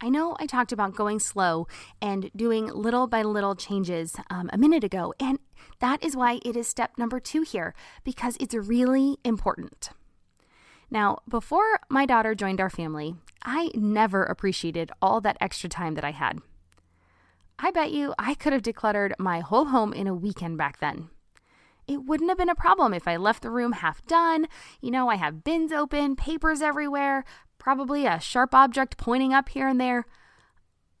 I 0.00 0.10
know 0.10 0.36
I 0.38 0.46
talked 0.46 0.72
about 0.72 0.94
going 0.94 1.20
slow 1.20 1.66
and 2.02 2.30
doing 2.36 2.66
little 2.66 3.06
by 3.06 3.22
little 3.22 3.54
changes 3.54 4.16
um, 4.28 4.50
a 4.52 4.58
minute 4.58 4.84
ago, 4.84 5.14
and 5.18 5.38
that 5.80 6.04
is 6.04 6.14
why 6.14 6.40
it 6.44 6.54
is 6.56 6.68
step 6.68 6.98
number 6.98 7.18
two 7.18 7.42
here, 7.42 7.74
because 8.04 8.36
it's 8.38 8.54
really 8.54 9.16
important. 9.24 9.90
Now, 10.90 11.18
before 11.28 11.80
my 11.88 12.04
daughter 12.04 12.34
joined 12.34 12.60
our 12.60 12.70
family, 12.70 13.16
I 13.42 13.70
never 13.74 14.22
appreciated 14.22 14.92
all 15.00 15.20
that 15.22 15.38
extra 15.40 15.68
time 15.68 15.94
that 15.94 16.04
I 16.04 16.12
had. 16.12 16.40
I 17.58 17.70
bet 17.70 17.90
you 17.90 18.14
I 18.18 18.34
could 18.34 18.52
have 18.52 18.62
decluttered 18.62 19.12
my 19.18 19.40
whole 19.40 19.66
home 19.66 19.94
in 19.94 20.06
a 20.06 20.14
weekend 20.14 20.58
back 20.58 20.78
then. 20.78 21.08
It 21.88 22.04
wouldn't 22.04 22.30
have 22.30 22.38
been 22.38 22.48
a 22.48 22.54
problem 22.54 22.92
if 22.92 23.06
I 23.06 23.16
left 23.16 23.42
the 23.42 23.50
room 23.50 23.72
half 23.72 24.04
done. 24.06 24.48
You 24.80 24.90
know, 24.90 25.08
I 25.08 25.14
have 25.14 25.44
bins 25.44 25.70
open, 25.70 26.16
papers 26.16 26.60
everywhere, 26.60 27.24
probably 27.66 28.06
a 28.06 28.20
sharp 28.20 28.54
object 28.54 28.96
pointing 28.96 29.34
up 29.34 29.48
here 29.48 29.66
and 29.66 29.80
there. 29.80 30.06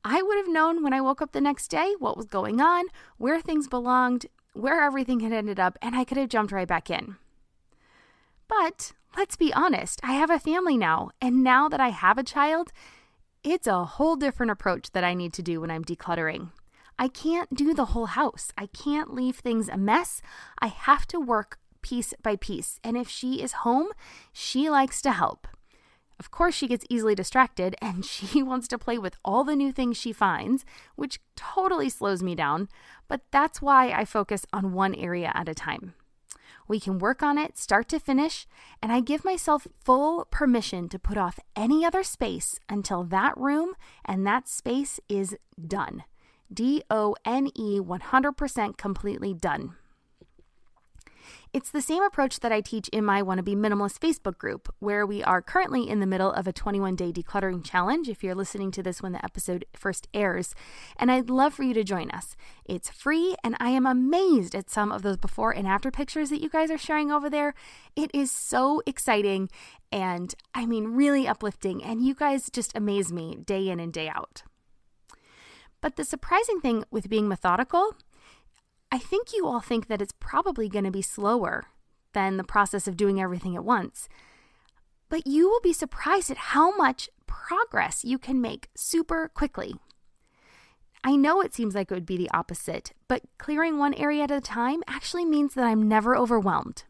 I 0.04 0.20
would 0.20 0.36
have 0.36 0.48
known 0.48 0.82
when 0.82 0.92
I 0.92 1.00
woke 1.00 1.22
up 1.22 1.30
the 1.30 1.40
next 1.40 1.68
day 1.68 1.94
what 2.00 2.16
was 2.16 2.26
going 2.26 2.60
on, 2.60 2.86
where 3.18 3.40
things 3.40 3.68
belonged, 3.68 4.26
where 4.52 4.82
everything 4.82 5.20
had 5.20 5.32
ended 5.32 5.60
up, 5.60 5.78
and 5.80 5.94
I 5.94 6.02
could 6.02 6.16
have 6.16 6.28
jumped 6.28 6.50
right 6.50 6.66
back 6.66 6.90
in. 6.90 7.18
But 8.48 8.94
let's 9.16 9.36
be 9.36 9.54
honest, 9.54 10.00
I 10.02 10.14
have 10.14 10.28
a 10.28 10.40
family 10.40 10.76
now, 10.76 11.10
and 11.20 11.44
now 11.44 11.68
that 11.68 11.80
I 11.80 11.90
have 11.90 12.18
a 12.18 12.24
child, 12.24 12.72
it's 13.44 13.68
a 13.68 13.84
whole 13.84 14.16
different 14.16 14.50
approach 14.50 14.90
that 14.90 15.04
I 15.04 15.14
need 15.14 15.32
to 15.34 15.44
do 15.44 15.60
when 15.60 15.70
I'm 15.70 15.84
decluttering. 15.84 16.50
I 16.98 17.06
can't 17.06 17.54
do 17.54 17.74
the 17.74 17.92
whole 17.92 18.06
house. 18.06 18.50
I 18.58 18.66
can't 18.66 19.14
leave 19.14 19.36
things 19.36 19.68
a 19.68 19.76
mess. 19.76 20.20
I 20.58 20.66
have 20.66 21.06
to 21.08 21.20
work 21.20 21.60
piece 21.80 22.12
by 22.24 22.34
piece. 22.34 22.80
And 22.82 22.96
if 22.96 23.08
she 23.08 23.40
is 23.40 23.62
home, 23.62 23.90
she 24.32 24.68
likes 24.68 25.00
to 25.02 25.12
help. 25.12 25.46
Of 26.18 26.30
course, 26.30 26.54
she 26.54 26.68
gets 26.68 26.86
easily 26.88 27.14
distracted 27.14 27.76
and 27.82 28.04
she 28.04 28.42
wants 28.42 28.68
to 28.68 28.78
play 28.78 28.98
with 28.98 29.16
all 29.24 29.44
the 29.44 29.56
new 29.56 29.72
things 29.72 29.96
she 29.96 30.12
finds, 30.12 30.64
which 30.94 31.20
totally 31.36 31.88
slows 31.88 32.22
me 32.22 32.34
down, 32.34 32.68
but 33.08 33.22
that's 33.30 33.62
why 33.62 33.90
I 33.90 34.04
focus 34.04 34.46
on 34.52 34.72
one 34.72 34.94
area 34.94 35.30
at 35.34 35.48
a 35.48 35.54
time. 35.54 35.94
We 36.68 36.80
can 36.80 36.98
work 36.98 37.22
on 37.22 37.38
it 37.38 37.56
start 37.56 37.88
to 37.90 38.00
finish, 38.00 38.46
and 38.82 38.92
I 38.92 39.00
give 39.00 39.24
myself 39.24 39.66
full 39.78 40.26
permission 40.30 40.88
to 40.88 40.98
put 40.98 41.16
off 41.16 41.38
any 41.54 41.84
other 41.84 42.02
space 42.02 42.58
until 42.68 43.04
that 43.04 43.36
room 43.36 43.74
and 44.04 44.26
that 44.26 44.48
space 44.48 44.98
is 45.08 45.36
done. 45.64 46.04
D 46.52 46.82
O 46.90 47.16
N 47.24 47.50
E 47.54 47.80
100% 47.80 48.76
completely 48.76 49.34
done. 49.34 49.74
It's 51.52 51.70
the 51.70 51.80
same 51.80 52.02
approach 52.02 52.40
that 52.40 52.52
I 52.52 52.60
teach 52.60 52.88
in 52.88 53.04
my 53.04 53.22
Wannabe 53.22 53.56
Minimalist 53.56 53.98
Facebook 53.98 54.38
group, 54.38 54.72
where 54.78 55.06
we 55.06 55.22
are 55.22 55.42
currently 55.42 55.88
in 55.88 56.00
the 56.00 56.06
middle 56.06 56.32
of 56.32 56.46
a 56.46 56.52
21 56.52 56.96
day 56.96 57.12
decluttering 57.12 57.64
challenge 57.64 58.08
if 58.08 58.22
you're 58.22 58.34
listening 58.34 58.70
to 58.72 58.82
this 58.82 59.02
when 59.02 59.12
the 59.12 59.24
episode 59.24 59.64
first 59.74 60.08
airs. 60.12 60.54
And 60.96 61.10
I'd 61.10 61.30
love 61.30 61.54
for 61.54 61.62
you 61.62 61.74
to 61.74 61.84
join 61.84 62.10
us. 62.10 62.36
It's 62.64 62.90
free, 62.90 63.36
and 63.42 63.56
I 63.60 63.70
am 63.70 63.86
amazed 63.86 64.54
at 64.54 64.70
some 64.70 64.92
of 64.92 65.02
those 65.02 65.16
before 65.16 65.52
and 65.52 65.66
after 65.66 65.90
pictures 65.90 66.30
that 66.30 66.42
you 66.42 66.48
guys 66.48 66.70
are 66.70 66.78
sharing 66.78 67.10
over 67.10 67.30
there. 67.30 67.54
It 67.94 68.10
is 68.14 68.30
so 68.30 68.82
exciting 68.86 69.48
and 69.92 70.34
I 70.54 70.66
mean, 70.66 70.88
really 70.88 71.28
uplifting, 71.28 71.82
and 71.82 72.04
you 72.04 72.14
guys 72.14 72.50
just 72.50 72.76
amaze 72.76 73.12
me 73.12 73.36
day 73.36 73.68
in 73.68 73.80
and 73.80 73.92
day 73.92 74.08
out. 74.08 74.42
But 75.80 75.96
the 75.96 76.04
surprising 76.04 76.60
thing 76.60 76.84
with 76.90 77.08
being 77.08 77.28
methodical 77.28 77.94
I 78.90 78.98
think 78.98 79.32
you 79.32 79.46
all 79.46 79.60
think 79.60 79.88
that 79.88 80.00
it's 80.00 80.14
probably 80.20 80.68
going 80.68 80.84
to 80.84 80.90
be 80.90 81.02
slower 81.02 81.64
than 82.12 82.36
the 82.36 82.44
process 82.44 82.86
of 82.88 82.96
doing 82.96 83.20
everything 83.20 83.56
at 83.56 83.64
once. 83.64 84.08
But 85.08 85.26
you 85.26 85.48
will 85.48 85.60
be 85.60 85.72
surprised 85.72 86.30
at 86.30 86.36
how 86.36 86.76
much 86.76 87.08
progress 87.26 88.04
you 88.04 88.18
can 88.18 88.40
make 88.40 88.68
super 88.76 89.28
quickly. 89.28 89.74
I 91.04 91.14
know 91.14 91.40
it 91.40 91.54
seems 91.54 91.74
like 91.74 91.90
it 91.90 91.94
would 91.94 92.06
be 92.06 92.16
the 92.16 92.30
opposite, 92.30 92.92
but 93.06 93.22
clearing 93.38 93.78
one 93.78 93.94
area 93.94 94.24
at 94.24 94.30
a 94.30 94.40
time 94.40 94.82
actually 94.88 95.24
means 95.24 95.54
that 95.54 95.64
I'm 95.64 95.86
never 95.86 96.16
overwhelmed. 96.16 96.84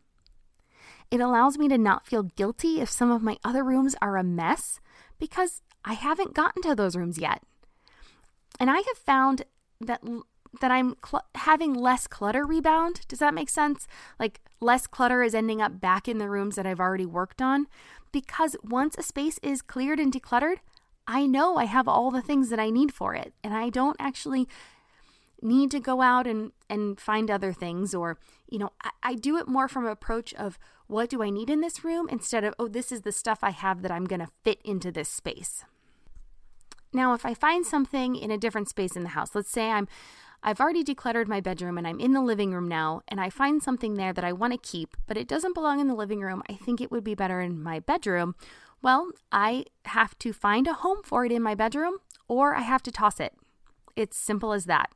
It 1.11 1.21
allows 1.21 1.59
me 1.59 1.69
to 1.69 1.79
not 1.79 2.07
feel 2.07 2.23
guilty 2.23 2.81
if 2.81 2.91
some 2.91 3.11
of 3.11 3.23
my 3.23 3.37
other 3.45 3.63
rooms 3.63 3.95
are 4.01 4.17
a 4.17 4.25
mess 4.25 4.81
because 5.19 5.63
I 5.85 5.93
haven't 5.93 6.35
gotten 6.35 6.63
to 6.63 6.75
those 6.75 6.97
rooms 6.97 7.19
yet. 7.19 7.43
And 8.59 8.71
I 8.71 8.77
have 8.79 8.99
found 9.05 9.43
that 9.81 10.03
that 10.61 10.71
I'm 10.71 10.97
cl- 11.05 11.27
having 11.35 11.75
less 11.75 12.07
clutter 12.07 12.45
rebound. 12.45 13.01
Does 13.09 13.19
that 13.19 13.35
make 13.35 13.49
sense? 13.49 13.87
Like 14.19 14.41
less 14.61 14.87
clutter 14.87 15.23
is 15.23 15.35
ending 15.35 15.61
up 15.61 15.81
back 15.81 16.09
in 16.09 16.19
the 16.19 16.29
rooms 16.29 16.57
that 16.57 16.67
I've 16.67 16.81
already 16.81 17.07
worked 17.07 17.43
on 17.43 17.67
because 18.13 18.57
once 18.63 18.97
a 18.97 19.03
space 19.03 19.39
is 19.43 19.63
cleared 19.63 20.01
and 20.01 20.13
decluttered, 20.13 20.57
I 21.07 21.27
know 21.27 21.57
I 21.57 21.65
have 21.65 21.87
all 21.87 22.11
the 22.11 22.23
things 22.23 22.51
that 22.51 22.59
I 22.59 22.71
need 22.71 22.93
for 22.93 23.15
it 23.15 23.33
and 23.45 23.55
I 23.55 23.71
don't 23.71 23.97
actually 24.01 24.49
need 25.43 25.71
to 25.71 25.81
go 25.81 26.01
out 26.01 26.27
and 26.27 26.53
and 26.69 26.99
find 26.99 27.31
other 27.31 27.53
things 27.53 27.95
or 27.95 28.19
you 28.49 28.59
know 28.59 28.73
I, 28.83 28.91
I 29.03 29.15
do 29.15 29.37
it 29.37 29.47
more 29.47 29.69
from 29.69 29.85
an 29.85 29.93
approach 29.93 30.33
of 30.35 30.59
what 30.87 31.11
do 31.11 31.23
I 31.23 31.31
need 31.31 31.51
in 31.51 31.61
this 31.61 31.85
room 31.85 32.09
instead 32.09 32.43
of 32.43 32.55
oh 32.59 32.69
this 32.69 32.91
is 32.91 33.03
the 33.03 33.13
stuff 33.13 33.41
I 33.43 33.51
have 33.51 33.83
that 33.83 33.91
I'm 33.91 34.07
going 34.07 34.21
to 34.21 34.29
fit 34.45 34.61
into 34.65 34.91
this 34.91 35.09
space. 35.09 35.65
Now, 36.93 37.13
if 37.13 37.27
I 37.27 37.35
find 37.35 37.67
something 37.67 38.17
in 38.17 38.31
a 38.31 38.39
different 38.39 38.71
space 38.71 38.97
in 38.97 39.03
the 39.03 39.11
house, 39.11 39.35
let's 39.35 39.51
say 39.51 39.71
I'm 39.71 39.87
I've 40.49 40.61
already 40.61 40.85
decluttered 40.85 41.27
my 41.27 41.41
bedroom 41.41 41.77
and 41.77 41.89
I'm 41.89 41.99
in 41.99 42.13
the 42.13 42.23
living 42.23 42.53
room 42.53 42.69
now, 42.69 43.03
and 43.09 43.21
I 43.21 43.31
find 43.31 43.61
something 43.61 43.95
there 43.95 44.13
that 44.13 44.25
I 44.25 44.33
want 44.33 44.53
to 44.53 44.59
keep, 44.59 44.97
but 45.09 45.17
it 45.17 45.27
doesn't 45.27 45.55
belong 45.55 45.81
in 45.81 45.89
the 45.89 45.95
living 45.95 46.21
room. 46.21 46.45
I 46.49 46.53
think 46.53 46.81
it 46.81 46.93
would 46.93 47.03
be 47.03 47.17
better 47.17 47.41
in 47.41 47.61
my 47.61 47.81
bedroom. 47.81 48.37
Well, 48.81 49.11
I 49.33 49.65
have 49.87 50.17
to 50.21 50.33
find 50.33 50.69
a 50.69 50.75
home 50.75 50.99
for 51.03 51.25
it 51.25 51.33
in 51.33 51.43
my 51.43 51.57
bedroom 51.57 51.99
or 52.29 52.55
I 52.55 52.61
have 52.61 52.85
to 52.85 52.93
toss 52.93 53.19
it. 53.19 53.35
It's 53.97 54.17
simple 54.17 54.53
as 54.53 54.67
that. 54.67 54.91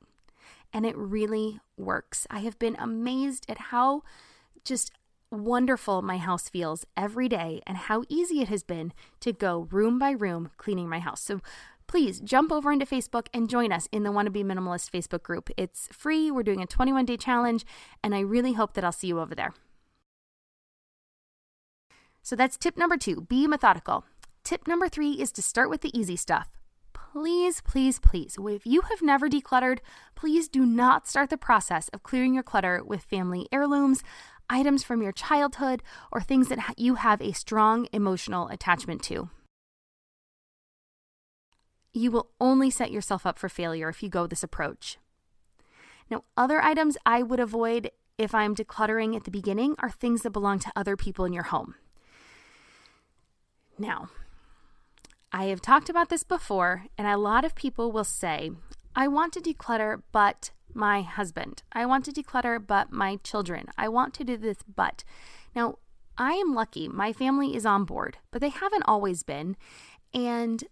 And 0.72 0.86
it 0.86 0.96
really 0.96 1.58
works. 1.76 2.28
I 2.30 2.38
have 2.40 2.56
been 2.60 2.76
amazed 2.78 3.44
at 3.48 3.58
how 3.58 4.02
just 4.64 4.92
wonderful 5.30 6.02
my 6.02 6.18
house 6.18 6.48
feels 6.48 6.84
every 6.96 7.28
day 7.28 7.60
and 7.66 7.76
how 7.76 8.02
easy 8.08 8.40
it 8.40 8.48
has 8.48 8.62
been 8.62 8.92
to 9.20 9.32
go 9.32 9.68
room 9.70 9.98
by 9.98 10.10
room 10.10 10.50
cleaning 10.56 10.88
my 10.88 10.98
house. 10.98 11.22
So 11.22 11.40
please 11.86 12.20
jump 12.20 12.52
over 12.52 12.72
into 12.72 12.86
Facebook 12.86 13.28
and 13.32 13.48
join 13.48 13.72
us 13.72 13.88
in 13.92 14.02
the 14.02 14.12
Wanna 14.12 14.30
Be 14.30 14.42
Minimalist 14.42 14.90
Facebook 14.90 15.22
group. 15.22 15.50
It's 15.56 15.88
free. 15.92 16.30
We're 16.30 16.42
doing 16.42 16.62
a 16.62 16.66
21 16.66 17.04
day 17.04 17.16
challenge, 17.16 17.64
and 18.02 18.14
I 18.14 18.20
really 18.20 18.54
hope 18.54 18.74
that 18.74 18.84
I'll 18.84 18.92
see 18.92 19.08
you 19.08 19.20
over 19.20 19.34
there. 19.34 19.54
So 22.22 22.36
that's 22.36 22.56
tip 22.56 22.76
number 22.76 22.96
two 22.96 23.22
be 23.22 23.46
methodical. 23.46 24.04
Tip 24.44 24.66
number 24.66 24.88
three 24.88 25.12
is 25.12 25.32
to 25.32 25.42
start 25.42 25.70
with 25.70 25.80
the 25.80 25.96
easy 25.98 26.16
stuff. 26.16 26.48
Please, 26.92 27.60
please, 27.62 27.98
please, 27.98 28.36
if 28.38 28.64
you 28.64 28.82
have 28.82 29.02
never 29.02 29.28
decluttered, 29.28 29.78
please 30.14 30.48
do 30.48 30.64
not 30.64 31.08
start 31.08 31.28
the 31.28 31.36
process 31.36 31.88
of 31.88 32.04
clearing 32.04 32.34
your 32.34 32.44
clutter 32.44 32.82
with 32.84 33.02
family 33.02 33.48
heirlooms, 33.50 34.04
items 34.50 34.84
from 34.84 35.00
your 35.00 35.12
childhood, 35.12 35.82
or 36.12 36.20
things 36.20 36.48
that 36.48 36.74
you 36.76 36.96
have 36.96 37.22
a 37.22 37.32
strong 37.32 37.88
emotional 37.92 38.48
attachment 38.48 39.02
to 39.04 39.30
you 41.92 42.10
will 42.10 42.30
only 42.40 42.70
set 42.70 42.90
yourself 42.90 43.26
up 43.26 43.38
for 43.38 43.48
failure 43.48 43.88
if 43.88 44.02
you 44.02 44.08
go 44.08 44.26
this 44.26 44.42
approach. 44.42 44.98
Now, 46.10 46.24
other 46.36 46.60
items 46.60 46.96
I 47.04 47.22
would 47.22 47.40
avoid 47.40 47.90
if 48.18 48.34
I'm 48.34 48.54
decluttering 48.54 49.16
at 49.16 49.24
the 49.24 49.30
beginning 49.30 49.76
are 49.78 49.90
things 49.90 50.22
that 50.22 50.30
belong 50.30 50.58
to 50.60 50.72
other 50.76 50.96
people 50.96 51.24
in 51.24 51.32
your 51.32 51.44
home. 51.44 51.74
Now, 53.78 54.10
I 55.32 55.44
have 55.44 55.62
talked 55.62 55.88
about 55.88 56.10
this 56.10 56.24
before, 56.24 56.86
and 56.98 57.06
a 57.06 57.16
lot 57.16 57.44
of 57.44 57.54
people 57.54 57.92
will 57.92 58.04
say, 58.04 58.50
I 58.94 59.08
want 59.08 59.32
to 59.34 59.40
declutter, 59.40 60.02
but 60.12 60.50
my 60.74 61.02
husband. 61.02 61.62
I 61.72 61.86
want 61.86 62.04
to 62.06 62.12
declutter, 62.12 62.64
but 62.64 62.92
my 62.92 63.16
children. 63.16 63.66
I 63.76 63.88
want 63.88 64.14
to 64.14 64.24
do 64.24 64.36
this, 64.36 64.58
but. 64.74 65.04
Now, 65.54 65.78
I 66.18 66.32
am 66.32 66.54
lucky. 66.54 66.88
My 66.88 67.12
family 67.12 67.56
is 67.56 67.66
on 67.66 67.84
board, 67.84 68.18
but 68.30 68.40
they 68.40 68.50
haven't 68.50 68.84
always 68.86 69.22
been. 69.22 69.56
And 70.12 70.64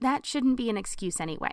that 0.00 0.26
shouldn't 0.26 0.56
be 0.56 0.68
an 0.68 0.76
excuse 0.76 1.20
anyway. 1.20 1.52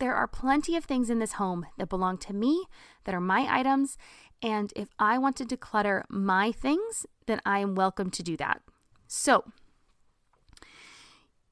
There 0.00 0.14
are 0.14 0.28
plenty 0.28 0.76
of 0.76 0.84
things 0.84 1.10
in 1.10 1.18
this 1.18 1.32
home 1.32 1.66
that 1.76 1.88
belong 1.88 2.18
to 2.18 2.32
me, 2.32 2.64
that 3.04 3.14
are 3.14 3.20
my 3.20 3.46
items, 3.48 3.98
and 4.42 4.72
if 4.76 4.88
I 4.98 5.18
want 5.18 5.36
to 5.36 5.44
declutter 5.44 6.04
my 6.08 6.52
things, 6.52 7.06
then 7.26 7.40
I 7.44 7.58
am 7.58 7.74
welcome 7.74 8.10
to 8.10 8.22
do 8.22 8.36
that. 8.36 8.62
So, 9.08 9.44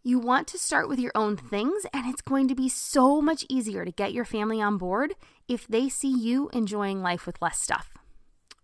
you 0.07 0.21
want 0.21 0.47
to 0.47 0.57
start 0.57 0.89
with 0.89 1.01
your 1.01 1.11
own 1.17 1.37
things, 1.37 1.85
and 1.93 2.07
it's 2.07 2.23
going 2.23 2.47
to 2.47 2.55
be 2.55 2.69
so 2.69 3.21
much 3.21 3.45
easier 3.49 3.85
to 3.85 3.91
get 3.91 4.13
your 4.13 4.25
family 4.25 4.63
on 4.63 4.79
board 4.79 5.17
if 5.49 5.67
they 5.67 5.89
see 5.89 6.17
you 6.17 6.49
enjoying 6.53 7.03
life 7.03 7.27
with 7.27 7.43
less 7.43 7.59
stuff. 7.59 7.93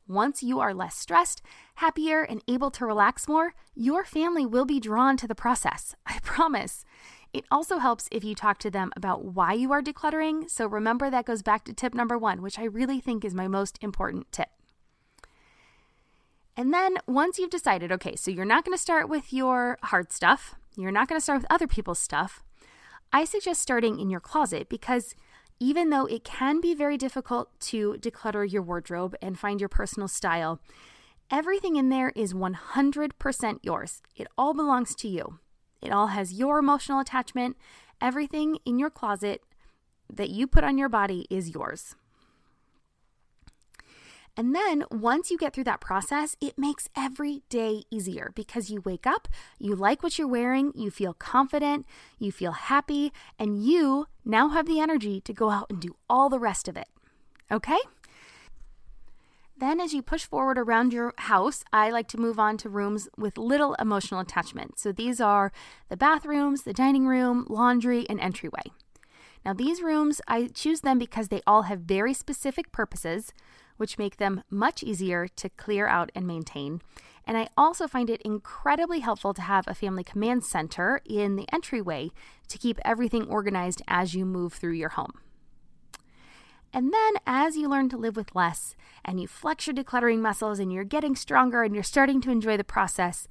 Once 0.07 0.45
you 0.45 0.61
are 0.61 0.73
less 0.73 0.95
stressed, 0.95 1.43
happier, 1.77 2.23
and 2.23 2.45
able 2.47 2.71
to 2.71 2.87
relax 2.87 3.27
more, 3.27 3.55
your 3.75 4.05
family 4.05 4.47
will 4.47 4.65
be 4.65 4.79
drawn 4.79 5.17
to 5.17 5.27
the 5.27 5.35
process. 5.35 5.97
I 6.07 6.21
promise. 6.23 6.85
It 7.33 7.45
also 7.51 7.79
helps 7.79 8.09
if 8.13 8.23
you 8.23 8.37
talk 8.37 8.59
to 8.59 8.71
them 8.71 8.93
about 8.95 9.25
why 9.25 9.53
you 9.55 9.73
are 9.73 9.83
decluttering. 9.83 10.49
So 10.49 10.69
remember, 10.69 11.11
that 11.11 11.27
goes 11.27 11.43
back 11.43 11.65
to 11.65 11.73
tip 11.73 11.93
number 11.93 12.17
one, 12.17 12.41
which 12.41 12.57
I 12.61 12.65
really 12.65 13.01
think 13.01 13.25
is 13.25 13.35
my 13.35 13.49
most 13.49 13.79
important 13.81 14.31
tip. 14.31 14.51
And 16.57 16.73
then 16.73 16.99
once 17.09 17.37
you've 17.37 17.51
decided, 17.51 17.91
okay, 17.91 18.15
so 18.15 18.31
you're 18.31 18.45
not 18.45 18.65
going 18.65 18.79
to 18.79 18.81
start 18.81 19.09
with 19.09 19.33
your 19.33 19.79
hard 19.83 20.13
stuff, 20.13 20.55
you're 20.77 20.91
not 20.91 21.09
going 21.09 21.19
to 21.19 21.23
start 21.23 21.41
with 21.41 21.53
other 21.53 21.67
people's 21.67 21.99
stuff, 21.99 22.43
I 23.13 23.25
suggest 23.25 23.61
starting 23.61 24.01
in 24.01 24.11
your 24.11 24.21
closet 24.21 24.69
because 24.69 25.15
even 25.61 25.91
though 25.91 26.07
it 26.07 26.25
can 26.25 26.61
be 26.61 26.75
very 26.75 26.97
difficult 26.97 27.49
to 27.61 27.95
declutter 28.01 28.51
your 28.51 28.63
wardrobe 28.63 29.15
and 29.23 29.39
find 29.39 29.61
your 29.61 29.69
personal 29.69 30.09
style, 30.09 30.61
everything 31.31 31.77
in 31.77 31.89
there 31.89 32.11
is 32.17 32.35
100% 32.35 33.59
yours. 33.63 34.03
It 34.17 34.27
all 34.37 34.55
belongs 34.55 34.95
to 34.97 35.09
you. 35.09 35.39
It 35.81 35.93
all 35.93 36.09
has 36.09 36.33
your 36.33 36.59
emotional 36.59 37.01
attachment. 37.01 37.57
Everything 38.01 38.59
in 38.65 38.79
your 38.79 38.91
closet 38.91 39.43
that 40.13 40.31
you 40.31 40.47
put 40.47 40.65
on 40.65 40.79
your 40.79 40.89
body 40.89 41.27
is 41.31 41.51
yours. 41.51 41.95
And 44.37 44.55
then 44.55 44.85
once 44.91 45.31
you 45.31 45.37
get 45.37 45.53
through 45.53 45.65
that 45.65 45.81
process, 45.81 46.37
it 46.41 46.57
makes 46.57 46.89
every 46.97 47.43
day 47.51 47.83
easier 47.91 48.33
because 48.35 48.71
you 48.71 48.81
wake 48.81 49.07
up, 49.07 49.29
you 49.59 49.75
like 49.75 50.03
what 50.03 50.19
you're 50.19 50.29
wearing, 50.29 50.73
you 50.75 50.91
feel 50.91 51.13
confident, 51.13 51.85
you 52.19 52.33
feel 52.33 52.53
happy, 52.53 53.13
and 53.39 53.63
you 53.63 54.07
now 54.25 54.49
have 54.49 54.67
the 54.67 54.81
energy 54.81 55.21
to 55.21 55.33
go 55.35 55.51
out 55.51 55.67
and 55.69 55.81
do 55.81 55.97
all 56.09 56.31
the 56.31 56.39
rest 56.39 56.67
of 56.67 56.79
it. 56.79 56.89
Okay? 57.51 57.79
Then, 59.59 59.81
as 59.81 59.93
you 59.93 60.03
push 60.03 60.25
forward 60.25 60.59
around 60.59 60.93
your 60.93 61.13
house, 61.19 61.63
I 61.73 61.91
like 61.91 62.09
to 62.09 62.19
move 62.19 62.39
on 62.41 62.57
to 62.59 62.69
rooms 62.69 63.09
with 63.17 63.39
little 63.39 63.75
emotional 63.75 64.19
attachment. 64.19 64.81
So, 64.81 64.91
these 64.91 65.21
are 65.21 65.53
the 65.89 65.97
bathrooms, 65.97 66.63
the 66.63 66.73
dining 66.73 67.07
room, 67.07 67.47
laundry, 67.49 68.05
and 68.09 68.19
entryway. 68.19 68.73
Now, 69.45 69.53
these 69.53 69.83
rooms, 69.83 70.21
I 70.27 70.49
choose 70.49 70.81
them 70.81 70.99
because 70.99 71.29
they 71.29 71.43
all 71.47 71.63
have 71.63 71.81
very 71.81 72.15
specific 72.15 72.73
purposes, 72.73 73.33
which 73.77 73.99
make 73.99 74.17
them 74.17 74.43
much 74.51 74.83
easier 74.83 75.29
to 75.29 75.49
clear 75.51 75.87
out 75.87 76.11
and 76.15 76.27
maintain. 76.27 76.81
And 77.27 77.37
I 77.37 77.49
also 77.57 77.87
find 77.87 78.11
it 78.11 78.23
incredibly 78.23 79.01
helpful 79.01 79.33
to 79.35 79.43
have 79.43 79.67
a 79.67 79.75
family 79.75 80.05
command 80.05 80.45
center 80.45 81.01
in 81.05 81.37
the 81.37 81.47
entryway 81.53 82.11
to 82.49 82.59
keep 82.59 82.79
everything 82.85 83.27
organized 83.29 83.83
as 83.87 84.15
you 84.15 84.25
move 84.25 84.55
through 84.55 84.73
your 84.73 84.91
home. 84.91 85.13
And 86.75 86.93
then, 86.93 87.15
as 87.27 87.57
you 87.57 87.69
learn 87.69 87.91
to 87.91 87.99
live 87.99 88.17
with 88.17 88.35
less 88.35 88.75
and 89.05 89.21
you 89.21 89.29
flex 89.29 89.67
your 89.67 89.75
decluttering 89.75 90.21
muscles 90.21 90.59
and 90.59 90.73
you're 90.73 90.85
getting 90.85 91.15
stronger 91.15 91.63
and 91.63 91.75
you're 91.75 91.85
starting 91.85 92.21
to 92.23 92.31
enjoy 92.31 92.57
the 92.57 92.65
process, 92.65 93.29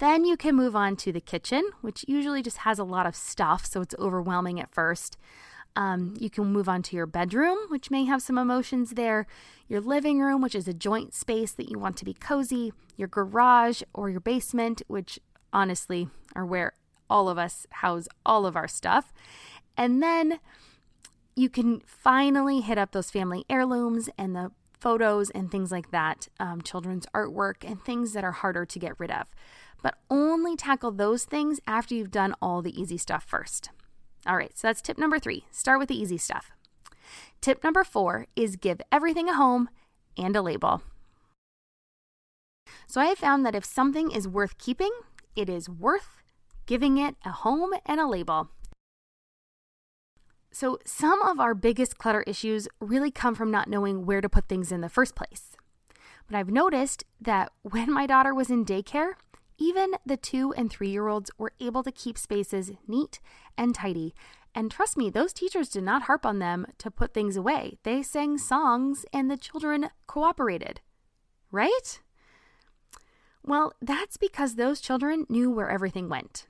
then 0.00 0.24
you 0.24 0.36
can 0.36 0.56
move 0.56 0.74
on 0.74 0.96
to 0.96 1.12
the 1.12 1.20
kitchen, 1.20 1.62
which 1.82 2.04
usually 2.08 2.42
just 2.42 2.58
has 2.58 2.78
a 2.78 2.84
lot 2.84 3.06
of 3.06 3.14
stuff, 3.14 3.64
so 3.64 3.80
it's 3.80 3.94
overwhelming 3.98 4.58
at 4.58 4.70
first. 4.70 5.16
Um, 5.74 6.14
you 6.18 6.28
can 6.28 6.46
move 6.46 6.68
on 6.68 6.82
to 6.82 6.96
your 6.96 7.06
bedroom, 7.06 7.58
which 7.68 7.90
may 7.90 8.04
have 8.04 8.22
some 8.22 8.36
emotions 8.36 8.90
there, 8.90 9.26
your 9.68 9.80
living 9.80 10.20
room, 10.20 10.42
which 10.42 10.54
is 10.54 10.68
a 10.68 10.74
joint 10.74 11.14
space 11.14 11.52
that 11.52 11.70
you 11.70 11.78
want 11.78 11.96
to 11.98 12.04
be 12.04 12.12
cozy, 12.14 12.72
your 12.96 13.08
garage 13.08 13.82
or 13.94 14.10
your 14.10 14.20
basement, 14.20 14.82
which 14.86 15.18
honestly 15.52 16.08
are 16.34 16.44
where 16.44 16.74
all 17.08 17.28
of 17.28 17.38
us 17.38 17.66
house 17.70 18.08
all 18.24 18.46
of 18.46 18.56
our 18.56 18.68
stuff. 18.68 19.12
And 19.76 20.02
then 20.02 20.40
you 21.34 21.48
can 21.48 21.80
finally 21.86 22.60
hit 22.60 22.78
up 22.78 22.92
those 22.92 23.10
family 23.10 23.44
heirlooms 23.48 24.08
and 24.18 24.36
the 24.36 24.50
photos 24.78 25.30
and 25.30 25.50
things 25.50 25.70
like 25.70 25.90
that, 25.90 26.28
um, 26.40 26.60
children's 26.60 27.06
artwork, 27.14 27.64
and 27.64 27.82
things 27.82 28.12
that 28.12 28.24
are 28.24 28.32
harder 28.32 28.66
to 28.66 28.78
get 28.78 28.98
rid 28.98 29.10
of. 29.10 29.26
But 29.82 29.96
only 30.10 30.56
tackle 30.56 30.90
those 30.90 31.24
things 31.24 31.60
after 31.66 31.94
you've 31.94 32.10
done 32.10 32.34
all 32.42 32.62
the 32.62 32.78
easy 32.78 32.98
stuff 32.98 33.24
first. 33.24 33.70
All 34.26 34.36
right, 34.36 34.56
so 34.56 34.68
that's 34.68 34.80
tip 34.80 34.98
number 34.98 35.18
three 35.18 35.44
start 35.50 35.78
with 35.78 35.88
the 35.88 36.00
easy 36.00 36.18
stuff. 36.18 36.52
Tip 37.40 37.64
number 37.64 37.84
four 37.84 38.26
is 38.36 38.56
give 38.56 38.80
everything 38.90 39.28
a 39.28 39.34
home 39.34 39.68
and 40.16 40.36
a 40.36 40.42
label. 40.42 40.82
So 42.86 43.00
I 43.00 43.06
have 43.06 43.18
found 43.18 43.44
that 43.44 43.54
if 43.54 43.64
something 43.64 44.10
is 44.10 44.28
worth 44.28 44.58
keeping, 44.58 44.92
it 45.34 45.48
is 45.48 45.68
worth 45.68 46.22
giving 46.66 46.98
it 46.98 47.16
a 47.24 47.30
home 47.30 47.72
and 47.86 48.00
a 48.00 48.06
label. 48.06 48.50
So, 50.54 50.78
some 50.84 51.22
of 51.22 51.40
our 51.40 51.54
biggest 51.54 51.96
clutter 51.96 52.22
issues 52.26 52.68
really 52.78 53.10
come 53.10 53.34
from 53.34 53.50
not 53.50 53.68
knowing 53.68 54.04
where 54.04 54.20
to 54.20 54.28
put 54.28 54.48
things 54.48 54.70
in 54.70 54.82
the 54.82 54.90
first 54.90 55.14
place. 55.14 55.56
But 56.26 56.36
I've 56.36 56.50
noticed 56.50 57.04
that 57.20 57.50
when 57.62 57.90
my 57.90 58.06
daughter 58.06 58.34
was 58.34 58.50
in 58.50 58.64
daycare, 58.64 59.14
even 59.58 59.92
the 60.04 60.16
two 60.16 60.52
and 60.54 60.70
three 60.70 60.90
year 60.90 61.08
olds 61.08 61.30
were 61.38 61.52
able 61.60 61.82
to 61.82 61.92
keep 61.92 62.18
spaces 62.18 62.72
neat 62.86 63.20
and 63.56 63.74
tidy, 63.74 64.14
And 64.54 64.70
trust 64.70 64.96
me, 64.96 65.08
those 65.08 65.32
teachers 65.32 65.68
did 65.68 65.82
not 65.82 66.02
harp 66.02 66.26
on 66.26 66.38
them 66.38 66.66
to 66.78 66.90
put 66.90 67.14
things 67.14 67.36
away. 67.36 67.78
They 67.84 68.02
sang 68.02 68.36
songs 68.38 69.06
and 69.12 69.30
the 69.30 69.36
children 69.36 69.90
cooperated. 70.06 70.80
Right? 71.50 72.00
Well, 73.44 73.74
that's 73.80 74.16
because 74.16 74.54
those 74.54 74.80
children 74.80 75.26
knew 75.28 75.50
where 75.50 75.70
everything 75.70 76.08
went. 76.08 76.46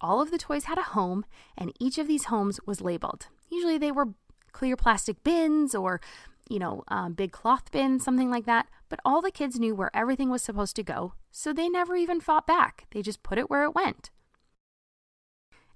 All 0.00 0.22
of 0.22 0.30
the 0.30 0.38
toys 0.38 0.64
had 0.64 0.78
a 0.78 0.82
home, 0.82 1.26
and 1.58 1.72
each 1.78 1.98
of 1.98 2.08
these 2.08 2.24
homes 2.24 2.58
was 2.66 2.80
labeled. 2.80 3.26
Usually 3.50 3.76
they 3.76 3.92
were 3.92 4.14
clear 4.52 4.76
plastic 4.76 5.22
bins 5.22 5.74
or, 5.74 6.00
you 6.48 6.58
know, 6.58 6.82
um, 6.88 7.12
big 7.12 7.32
cloth 7.32 7.70
bins, 7.70 8.02
something 8.02 8.30
like 8.30 8.46
that. 8.46 8.66
But 8.90 9.00
all 9.04 9.22
the 9.22 9.30
kids 9.30 9.58
knew 9.58 9.74
where 9.74 9.96
everything 9.96 10.28
was 10.28 10.42
supposed 10.42 10.76
to 10.76 10.82
go, 10.82 11.14
so 11.30 11.54
they 11.54 11.70
never 11.70 11.96
even 11.96 12.20
fought 12.20 12.46
back. 12.46 12.86
They 12.90 13.00
just 13.00 13.22
put 13.22 13.38
it 13.38 13.48
where 13.48 13.64
it 13.64 13.74
went. 13.74 14.10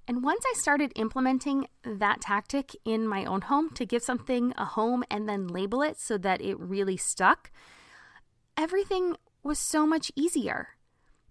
And 0.07 0.23
once 0.23 0.45
I 0.47 0.53
started 0.59 0.93
implementing 0.97 1.69
that 1.83 2.21
tactic 2.21 2.77
in 2.85 3.09
my 3.09 3.25
own 3.25 3.43
home 3.43 3.71
to 3.71 3.87
give 3.87 4.03
something 4.03 4.53
a 4.59 4.67
home 4.67 5.03
and 5.11 5.27
then 5.27 5.47
label 5.47 5.81
it 5.81 5.99
so 5.99 6.19
that 6.19 6.43
it 6.43 6.61
really 6.61 6.99
stuck, 6.99 7.51
everything 8.57 9.17
was 9.43 9.59
so 9.59 9.87
much 9.87 10.13
easier. 10.15 10.71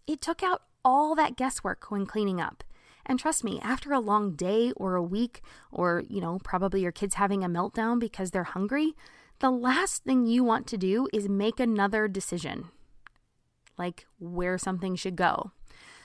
It 0.07 0.21
took 0.21 0.41
out 0.41 0.63
all 0.83 1.13
that 1.15 1.35
guesswork 1.35 1.91
when 1.91 2.07
cleaning 2.07 2.41
up. 2.41 2.63
And 3.05 3.19
trust 3.19 3.43
me, 3.43 3.59
after 3.61 3.91
a 3.91 3.99
long 3.99 4.35
day 4.35 4.71
or 4.77 4.95
a 4.95 5.03
week, 5.03 5.41
or, 5.71 6.03
you 6.07 6.21
know, 6.21 6.39
probably 6.43 6.81
your 6.81 6.91
kids 6.91 7.15
having 7.15 7.43
a 7.43 7.49
meltdown 7.49 7.99
because 7.99 8.31
they're 8.31 8.43
hungry, 8.43 8.95
the 9.43 9.51
last 9.51 10.05
thing 10.05 10.25
you 10.25 10.41
want 10.41 10.67
to 10.67 10.77
do 10.77 11.09
is 11.11 11.27
make 11.27 11.59
another 11.59 12.07
decision, 12.07 12.69
like 13.77 14.05
where 14.17 14.57
something 14.57 14.95
should 14.95 15.17
go. 15.17 15.51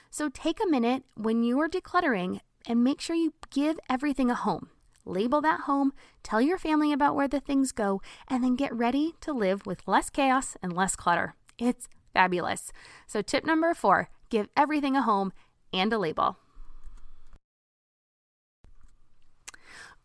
So 0.09 0.27
take 0.27 0.59
a 0.61 0.69
minute 0.69 1.03
when 1.15 1.41
you 1.41 1.57
are 1.61 1.69
decluttering 1.69 2.41
and 2.67 2.83
make 2.83 2.99
sure 2.99 3.15
you 3.15 3.33
give 3.49 3.79
everything 3.89 4.29
a 4.29 4.35
home. 4.35 4.67
Label 5.05 5.39
that 5.39 5.61
home, 5.61 5.93
tell 6.21 6.41
your 6.41 6.57
family 6.57 6.91
about 6.91 7.15
where 7.15 7.29
the 7.29 7.39
things 7.39 7.71
go, 7.71 8.01
and 8.27 8.43
then 8.43 8.57
get 8.57 8.75
ready 8.75 9.13
to 9.21 9.31
live 9.31 9.65
with 9.65 9.87
less 9.87 10.09
chaos 10.09 10.57
and 10.61 10.75
less 10.75 10.97
clutter. 10.97 11.33
It's 11.57 11.87
fabulous. 12.13 12.73
So, 13.07 13.21
tip 13.21 13.45
number 13.45 13.73
four 13.73 14.09
give 14.29 14.49
everything 14.57 14.97
a 14.97 15.03
home 15.03 15.31
and 15.71 15.93
a 15.93 15.97
label. 15.97 16.35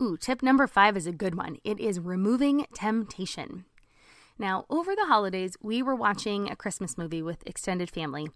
Ooh, 0.03 0.17
tip 0.17 0.43
number 0.43 0.67
five 0.67 0.97
is 0.97 1.07
a 1.07 1.13
good 1.13 1.37
one. 1.37 1.57
It 1.63 1.79
is 1.79 2.01
removing 2.01 2.67
temptation. 2.75 3.65
Now, 4.39 4.67
over 4.69 4.97
the 4.97 5.07
holidays, 5.07 5.57
we 5.63 5.83
were 5.83 5.95
watching 5.95 6.51
a 6.51 6.57
Christmas 6.57 6.99
movie 6.99 7.23
with 7.23 7.47
extended 7.47 7.91
family, 7.91 8.29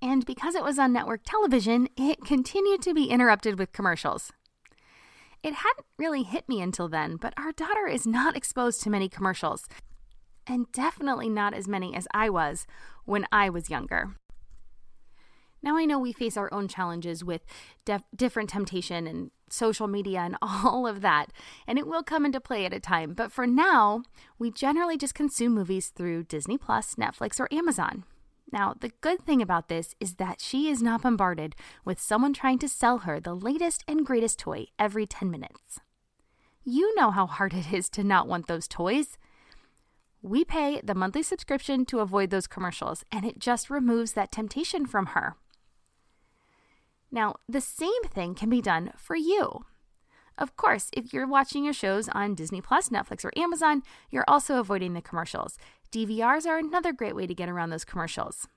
and 0.00 0.24
because 0.24 0.54
it 0.54 0.62
was 0.62 0.78
on 0.78 0.92
network 0.92 1.22
television, 1.24 1.88
it 1.96 2.24
continued 2.24 2.82
to 2.82 2.94
be 2.94 3.06
interrupted 3.06 3.58
with 3.58 3.72
commercials. 3.72 4.32
It 5.42 5.54
hadn't 5.54 5.86
really 5.98 6.22
hit 6.22 6.48
me 6.48 6.62
until 6.62 6.88
then, 6.88 7.16
but 7.16 7.34
our 7.36 7.52
daughter 7.52 7.86
is 7.86 8.06
not 8.06 8.36
exposed 8.36 8.82
to 8.82 8.90
many 8.90 9.08
commercials, 9.08 9.68
and 10.46 10.70
definitely 10.72 11.28
not 11.28 11.54
as 11.54 11.66
many 11.66 11.94
as 11.94 12.06
I 12.14 12.30
was 12.30 12.66
when 13.04 13.26
I 13.32 13.50
was 13.50 13.70
younger. 13.70 14.14
Now 15.64 15.78
I 15.78 15.86
know 15.86 15.98
we 15.98 16.12
face 16.12 16.36
our 16.36 16.52
own 16.52 16.68
challenges 16.68 17.24
with 17.24 17.40
def- 17.86 18.04
different 18.14 18.50
temptation 18.50 19.06
and 19.06 19.30
social 19.48 19.88
media 19.88 20.20
and 20.20 20.36
all 20.42 20.86
of 20.86 21.00
that, 21.00 21.32
and 21.66 21.78
it 21.78 21.86
will 21.86 22.02
come 22.02 22.26
into 22.26 22.38
play 22.38 22.66
at 22.66 22.74
a 22.74 22.78
time. 22.78 23.14
But 23.14 23.32
for 23.32 23.46
now, 23.46 24.02
we 24.38 24.50
generally 24.50 24.98
just 24.98 25.14
consume 25.14 25.54
movies 25.54 25.88
through 25.88 26.24
Disney 26.24 26.58
Plus, 26.58 26.96
Netflix, 26.96 27.40
or 27.40 27.48
Amazon. 27.50 28.04
Now, 28.52 28.74
the 28.78 28.92
good 29.00 29.24
thing 29.24 29.40
about 29.40 29.68
this 29.68 29.94
is 30.00 30.16
that 30.16 30.42
she 30.42 30.68
is 30.68 30.82
not 30.82 31.00
bombarded 31.00 31.56
with 31.82 31.98
someone 31.98 32.34
trying 32.34 32.58
to 32.58 32.68
sell 32.68 32.98
her 32.98 33.18
the 33.18 33.34
latest 33.34 33.84
and 33.88 34.04
greatest 34.04 34.38
toy 34.38 34.66
every 34.78 35.06
10 35.06 35.30
minutes. 35.30 35.80
You 36.62 36.94
know 36.94 37.10
how 37.10 37.26
hard 37.26 37.54
it 37.54 37.72
is 37.72 37.88
to 37.90 38.04
not 38.04 38.28
want 38.28 38.48
those 38.48 38.68
toys. 38.68 39.16
We 40.20 40.44
pay 40.44 40.82
the 40.84 40.94
monthly 40.94 41.22
subscription 41.22 41.86
to 41.86 42.00
avoid 42.00 42.28
those 42.28 42.46
commercials, 42.46 43.02
and 43.10 43.24
it 43.24 43.38
just 43.38 43.70
removes 43.70 44.12
that 44.12 44.30
temptation 44.30 44.84
from 44.84 45.06
her. 45.06 45.36
Now, 47.14 47.36
the 47.48 47.60
same 47.60 48.02
thing 48.10 48.34
can 48.34 48.50
be 48.50 48.60
done 48.60 48.90
for 48.96 49.14
you. 49.14 49.64
Of 50.36 50.56
course, 50.56 50.90
if 50.92 51.12
you're 51.12 51.28
watching 51.28 51.62
your 51.62 51.72
shows 51.72 52.08
on 52.08 52.34
Disney 52.34 52.60
Plus, 52.60 52.88
Netflix, 52.88 53.24
or 53.24 53.30
Amazon, 53.36 53.84
you're 54.10 54.24
also 54.26 54.58
avoiding 54.58 54.94
the 54.94 55.00
commercials. 55.00 55.56
DVRs 55.92 56.44
are 56.44 56.58
another 56.58 56.92
great 56.92 57.14
way 57.14 57.28
to 57.28 57.34
get 57.34 57.48
around 57.48 57.70
those 57.70 57.84
commercials. 57.84 58.48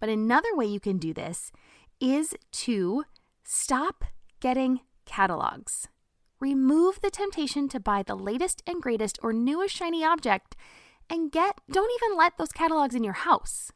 But 0.00 0.08
another 0.08 0.56
way 0.56 0.64
you 0.64 0.80
can 0.80 0.96
do 0.96 1.12
this 1.12 1.52
is 2.00 2.34
to 2.52 3.04
stop 3.44 4.06
getting 4.40 4.80
catalogs. 5.04 5.88
Remove 6.40 7.02
the 7.02 7.10
temptation 7.10 7.68
to 7.68 7.78
buy 7.78 8.02
the 8.02 8.16
latest 8.16 8.62
and 8.66 8.80
greatest 8.80 9.18
or 9.22 9.34
newest 9.34 9.74
shiny 9.74 10.02
object 10.02 10.56
and 11.10 11.30
get 11.30 11.60
don't 11.70 11.92
even 12.02 12.16
let 12.16 12.38
those 12.38 12.52
catalogs 12.52 12.94
in 12.94 13.04
your 13.04 13.12
house. 13.12 13.70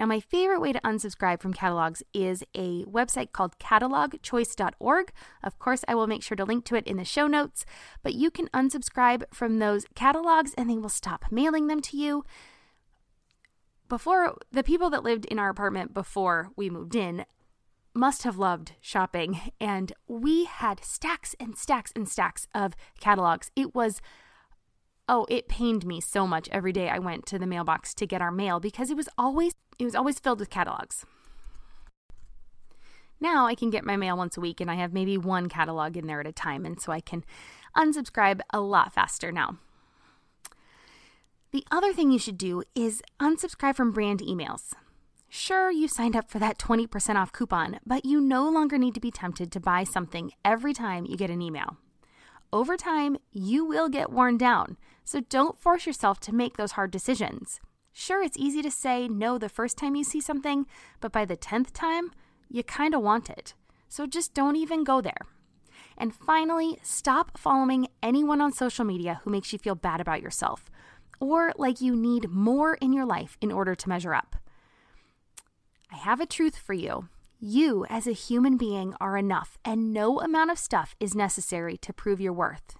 Now, 0.00 0.06
my 0.06 0.18
favorite 0.18 0.60
way 0.60 0.72
to 0.72 0.80
unsubscribe 0.80 1.42
from 1.42 1.52
catalogs 1.52 2.02
is 2.14 2.42
a 2.54 2.84
website 2.86 3.32
called 3.32 3.58
catalogchoice.org. 3.58 5.12
Of 5.42 5.58
course, 5.58 5.84
I 5.86 5.94
will 5.94 6.06
make 6.06 6.22
sure 6.22 6.36
to 6.36 6.44
link 6.46 6.64
to 6.64 6.74
it 6.74 6.86
in 6.86 6.96
the 6.96 7.04
show 7.04 7.26
notes, 7.26 7.66
but 8.02 8.14
you 8.14 8.30
can 8.30 8.48
unsubscribe 8.54 9.24
from 9.30 9.58
those 9.58 9.84
catalogs 9.94 10.54
and 10.56 10.70
they 10.70 10.78
will 10.78 10.88
stop 10.88 11.26
mailing 11.30 11.66
them 11.66 11.82
to 11.82 11.98
you. 11.98 12.24
Before, 13.90 14.38
the 14.50 14.62
people 14.62 14.88
that 14.88 15.02
lived 15.02 15.26
in 15.26 15.38
our 15.38 15.50
apartment 15.50 15.92
before 15.92 16.48
we 16.56 16.70
moved 16.70 16.96
in 16.96 17.26
must 17.92 18.22
have 18.22 18.38
loved 18.38 18.72
shopping, 18.80 19.52
and 19.60 19.92
we 20.08 20.46
had 20.46 20.82
stacks 20.82 21.34
and 21.38 21.58
stacks 21.58 21.92
and 21.94 22.08
stacks 22.08 22.46
of 22.54 22.74
catalogs. 23.00 23.50
It 23.54 23.74
was 23.74 24.00
oh, 25.10 25.26
it 25.28 25.48
pained 25.48 25.84
me 25.84 26.00
so 26.00 26.24
much 26.24 26.48
every 26.52 26.72
day 26.72 26.88
I 26.88 27.00
went 27.00 27.26
to 27.26 27.38
the 27.38 27.46
mailbox 27.46 27.94
to 27.94 28.06
get 28.06 28.22
our 28.22 28.30
mail 28.30 28.60
because 28.60 28.90
it 28.90 28.96
was 28.96 29.08
always 29.18 29.54
it 29.80 29.84
was 29.84 29.94
always 29.94 30.18
filled 30.18 30.40
with 30.40 30.50
catalogs. 30.50 31.04
Now 33.20 33.46
I 33.46 33.54
can 33.54 33.70
get 33.70 33.84
my 33.84 33.96
mail 33.96 34.16
once 34.16 34.36
a 34.36 34.40
week 34.40 34.60
and 34.60 34.70
I 34.70 34.74
have 34.74 34.92
maybe 34.92 35.18
one 35.18 35.48
catalog 35.48 35.96
in 35.96 36.06
there 36.06 36.20
at 36.20 36.26
a 36.26 36.32
time 36.32 36.64
and 36.64 36.80
so 36.80 36.90
I 36.92 37.00
can 37.00 37.24
unsubscribe 37.76 38.40
a 38.50 38.60
lot 38.60 38.94
faster 38.94 39.30
now. 39.30 39.58
The 41.52 41.64
other 41.70 41.92
thing 41.92 42.10
you 42.10 42.18
should 42.18 42.38
do 42.38 42.62
is 42.74 43.02
unsubscribe 43.20 43.74
from 43.74 43.92
brand 43.92 44.20
emails. 44.20 44.72
Sure, 45.28 45.70
you 45.70 45.86
signed 45.86 46.16
up 46.16 46.30
for 46.30 46.38
that 46.38 46.58
20% 46.58 47.16
off 47.16 47.32
coupon, 47.32 47.78
but 47.86 48.04
you 48.04 48.20
no 48.20 48.48
longer 48.48 48.78
need 48.78 48.94
to 48.94 49.00
be 49.00 49.10
tempted 49.10 49.52
to 49.52 49.60
buy 49.60 49.84
something 49.84 50.32
every 50.44 50.72
time 50.72 51.06
you 51.06 51.16
get 51.16 51.30
an 51.30 51.42
email. 51.42 51.76
Over 52.52 52.76
time, 52.76 53.16
you 53.32 53.64
will 53.64 53.88
get 53.88 54.10
worn 54.10 54.36
down, 54.36 54.76
so 55.04 55.20
don't 55.20 55.56
force 55.56 55.86
yourself 55.86 56.18
to 56.20 56.34
make 56.34 56.56
those 56.56 56.72
hard 56.72 56.90
decisions. 56.90 57.60
Sure, 57.92 58.22
it's 58.22 58.38
easy 58.38 58.62
to 58.62 58.70
say 58.70 59.08
no 59.08 59.38
the 59.38 59.48
first 59.48 59.76
time 59.76 59.94
you 59.94 60.04
see 60.04 60.20
something, 60.20 60.66
but 61.00 61.12
by 61.12 61.24
the 61.24 61.36
10th 61.36 61.72
time, 61.72 62.12
you 62.48 62.62
kind 62.62 62.94
of 62.94 63.02
want 63.02 63.28
it. 63.28 63.54
So 63.88 64.06
just 64.06 64.34
don't 64.34 64.56
even 64.56 64.84
go 64.84 65.00
there. 65.00 65.26
And 65.98 66.14
finally, 66.14 66.78
stop 66.82 67.38
following 67.38 67.88
anyone 68.02 68.40
on 68.40 68.52
social 68.52 68.84
media 68.84 69.20
who 69.24 69.30
makes 69.30 69.52
you 69.52 69.58
feel 69.58 69.74
bad 69.74 70.00
about 70.00 70.22
yourself 70.22 70.70
or 71.20 71.52
like 71.56 71.80
you 71.80 71.94
need 71.94 72.30
more 72.30 72.74
in 72.74 72.92
your 72.92 73.04
life 73.04 73.36
in 73.40 73.52
order 73.52 73.74
to 73.74 73.88
measure 73.88 74.14
up. 74.14 74.36
I 75.92 75.96
have 75.96 76.20
a 76.20 76.26
truth 76.26 76.56
for 76.56 76.72
you. 76.72 77.08
You, 77.38 77.86
as 77.88 78.06
a 78.06 78.12
human 78.12 78.56
being, 78.56 78.94
are 79.00 79.16
enough, 79.16 79.58
and 79.64 79.92
no 79.92 80.20
amount 80.20 80.50
of 80.50 80.58
stuff 80.58 80.94
is 81.00 81.14
necessary 81.14 81.76
to 81.78 81.92
prove 81.92 82.20
your 82.20 82.32
worth. 82.32 82.76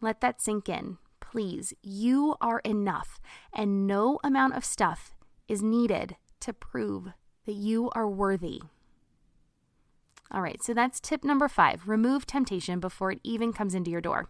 Let 0.00 0.20
that 0.20 0.40
sink 0.40 0.68
in. 0.68 0.98
Please, 1.34 1.74
you 1.82 2.36
are 2.40 2.60
enough, 2.60 3.18
and 3.52 3.88
no 3.88 4.20
amount 4.22 4.54
of 4.54 4.64
stuff 4.64 5.16
is 5.48 5.64
needed 5.64 6.14
to 6.38 6.52
prove 6.52 7.08
that 7.44 7.54
you 7.54 7.90
are 7.90 8.08
worthy. 8.08 8.62
All 10.30 10.40
right, 10.40 10.62
so 10.62 10.72
that's 10.72 11.00
tip 11.00 11.24
number 11.24 11.48
five 11.48 11.88
remove 11.88 12.24
temptation 12.24 12.78
before 12.78 13.10
it 13.10 13.18
even 13.24 13.52
comes 13.52 13.74
into 13.74 13.90
your 13.90 14.00
door. 14.00 14.28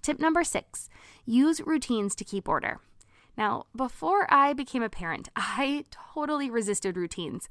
Tip 0.00 0.18
number 0.18 0.42
six 0.42 0.88
use 1.26 1.60
routines 1.60 2.14
to 2.14 2.24
keep 2.24 2.48
order. 2.48 2.80
Now, 3.36 3.66
before 3.76 4.26
I 4.32 4.54
became 4.54 4.82
a 4.82 4.88
parent, 4.88 5.28
I 5.36 5.84
totally 6.14 6.48
resisted 6.48 6.96
routines. 6.96 7.50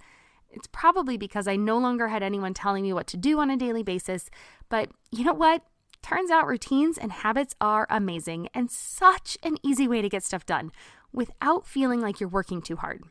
It's 0.50 0.68
probably 0.72 1.18
because 1.18 1.48
I 1.48 1.56
no 1.56 1.78
longer 1.78 2.08
had 2.08 2.24
anyone 2.24 2.56
telling 2.56 2.82
me 2.82 2.94
what 2.94 3.06
to 3.08 3.18
do 3.18 3.40
on 3.42 3.52
a 3.52 3.58
daily 3.58 3.84
basis. 3.84 4.32
But 4.70 4.90
you 5.12 5.24
know 5.24 5.34
what? 5.34 5.62
Turns 6.02 6.32
out 6.32 6.48
routines 6.48 6.98
and 6.98 7.12
habits 7.12 7.56
are 7.62 7.88
amazing 7.90 8.50
and 8.54 8.72
such 8.72 9.38
an 9.44 9.58
easy 9.64 9.88
way 9.88 10.02
to 10.02 10.10
get 10.10 10.24
stuff 10.24 10.46
done 10.46 10.72
without 11.14 11.68
feeling 11.68 12.02
like 12.02 12.20
you're 12.20 12.30
working 12.30 12.62
too 12.62 12.76
hard. 12.76 13.04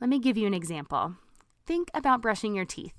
Let 0.00 0.08
me 0.08 0.18
give 0.18 0.36
you 0.36 0.46
an 0.46 0.54
example. 0.54 1.16
Think 1.66 1.90
about 1.92 2.22
brushing 2.22 2.54
your 2.54 2.64
teeth. 2.64 2.94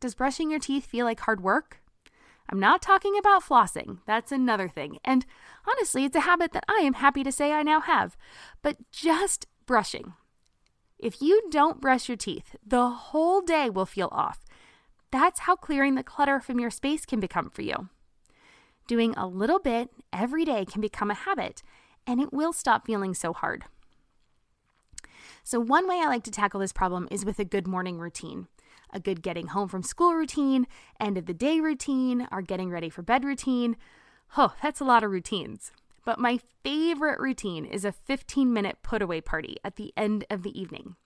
Does 0.00 0.14
brushing 0.14 0.50
your 0.50 0.60
teeth 0.60 0.86
feel 0.86 1.06
like 1.06 1.20
hard 1.20 1.40
work? 1.40 1.80
I'm 2.48 2.60
not 2.60 2.82
talking 2.82 3.16
about 3.16 3.44
flossing, 3.44 3.98
that's 4.06 4.32
another 4.32 4.68
thing. 4.68 4.98
And 5.04 5.24
honestly, 5.68 6.04
it's 6.04 6.16
a 6.16 6.20
habit 6.20 6.52
that 6.52 6.64
I 6.68 6.80
am 6.80 6.94
happy 6.94 7.22
to 7.22 7.30
say 7.30 7.52
I 7.52 7.62
now 7.62 7.80
have. 7.80 8.16
But 8.60 8.76
just 8.90 9.46
brushing 9.66 10.14
if 11.02 11.22
you 11.22 11.42
don't 11.50 11.80
brush 11.80 12.08
your 12.08 12.16
teeth, 12.16 12.56
the 12.64 12.88
whole 12.90 13.40
day 13.40 13.70
will 13.70 13.86
feel 13.86 14.10
off. 14.12 14.44
That's 15.10 15.40
how 15.40 15.56
clearing 15.56 15.94
the 15.94 16.02
clutter 16.02 16.40
from 16.40 16.60
your 16.60 16.70
space 16.70 17.04
can 17.04 17.20
become 17.20 17.50
for 17.50 17.62
you. 17.62 17.88
Doing 18.86 19.14
a 19.16 19.26
little 19.26 19.58
bit 19.58 19.90
every 20.12 20.44
day 20.44 20.64
can 20.64 20.80
become 20.80 21.10
a 21.10 21.14
habit, 21.14 21.62
and 22.06 22.20
it 22.20 22.32
will 22.32 22.52
stop 22.52 22.86
feeling 22.86 23.14
so 23.14 23.32
hard. 23.32 23.64
So, 25.44 25.60
one 25.60 25.88
way 25.88 26.00
I 26.02 26.06
like 26.06 26.24
to 26.24 26.30
tackle 26.30 26.60
this 26.60 26.72
problem 26.72 27.08
is 27.10 27.24
with 27.24 27.38
a 27.38 27.44
good 27.44 27.66
morning 27.66 27.98
routine. 27.98 28.48
A 28.92 29.00
good 29.00 29.22
getting 29.22 29.48
home 29.48 29.68
from 29.68 29.82
school 29.82 30.14
routine, 30.14 30.66
end 30.98 31.16
of 31.16 31.26
the 31.26 31.34
day 31.34 31.60
routine, 31.60 32.26
our 32.32 32.42
getting 32.42 32.70
ready 32.70 32.90
for 32.90 33.02
bed 33.02 33.24
routine. 33.24 33.76
Oh, 34.36 34.54
that's 34.62 34.80
a 34.80 34.84
lot 34.84 35.04
of 35.04 35.10
routines. 35.10 35.72
But 36.04 36.18
my 36.18 36.40
favorite 36.64 37.20
routine 37.20 37.64
is 37.64 37.84
a 37.84 37.92
15 37.92 38.52
minute 38.52 38.78
put 38.82 39.02
away 39.02 39.20
party 39.20 39.56
at 39.64 39.76
the 39.76 39.92
end 39.96 40.24
of 40.30 40.42
the 40.42 40.60
evening. 40.60 40.96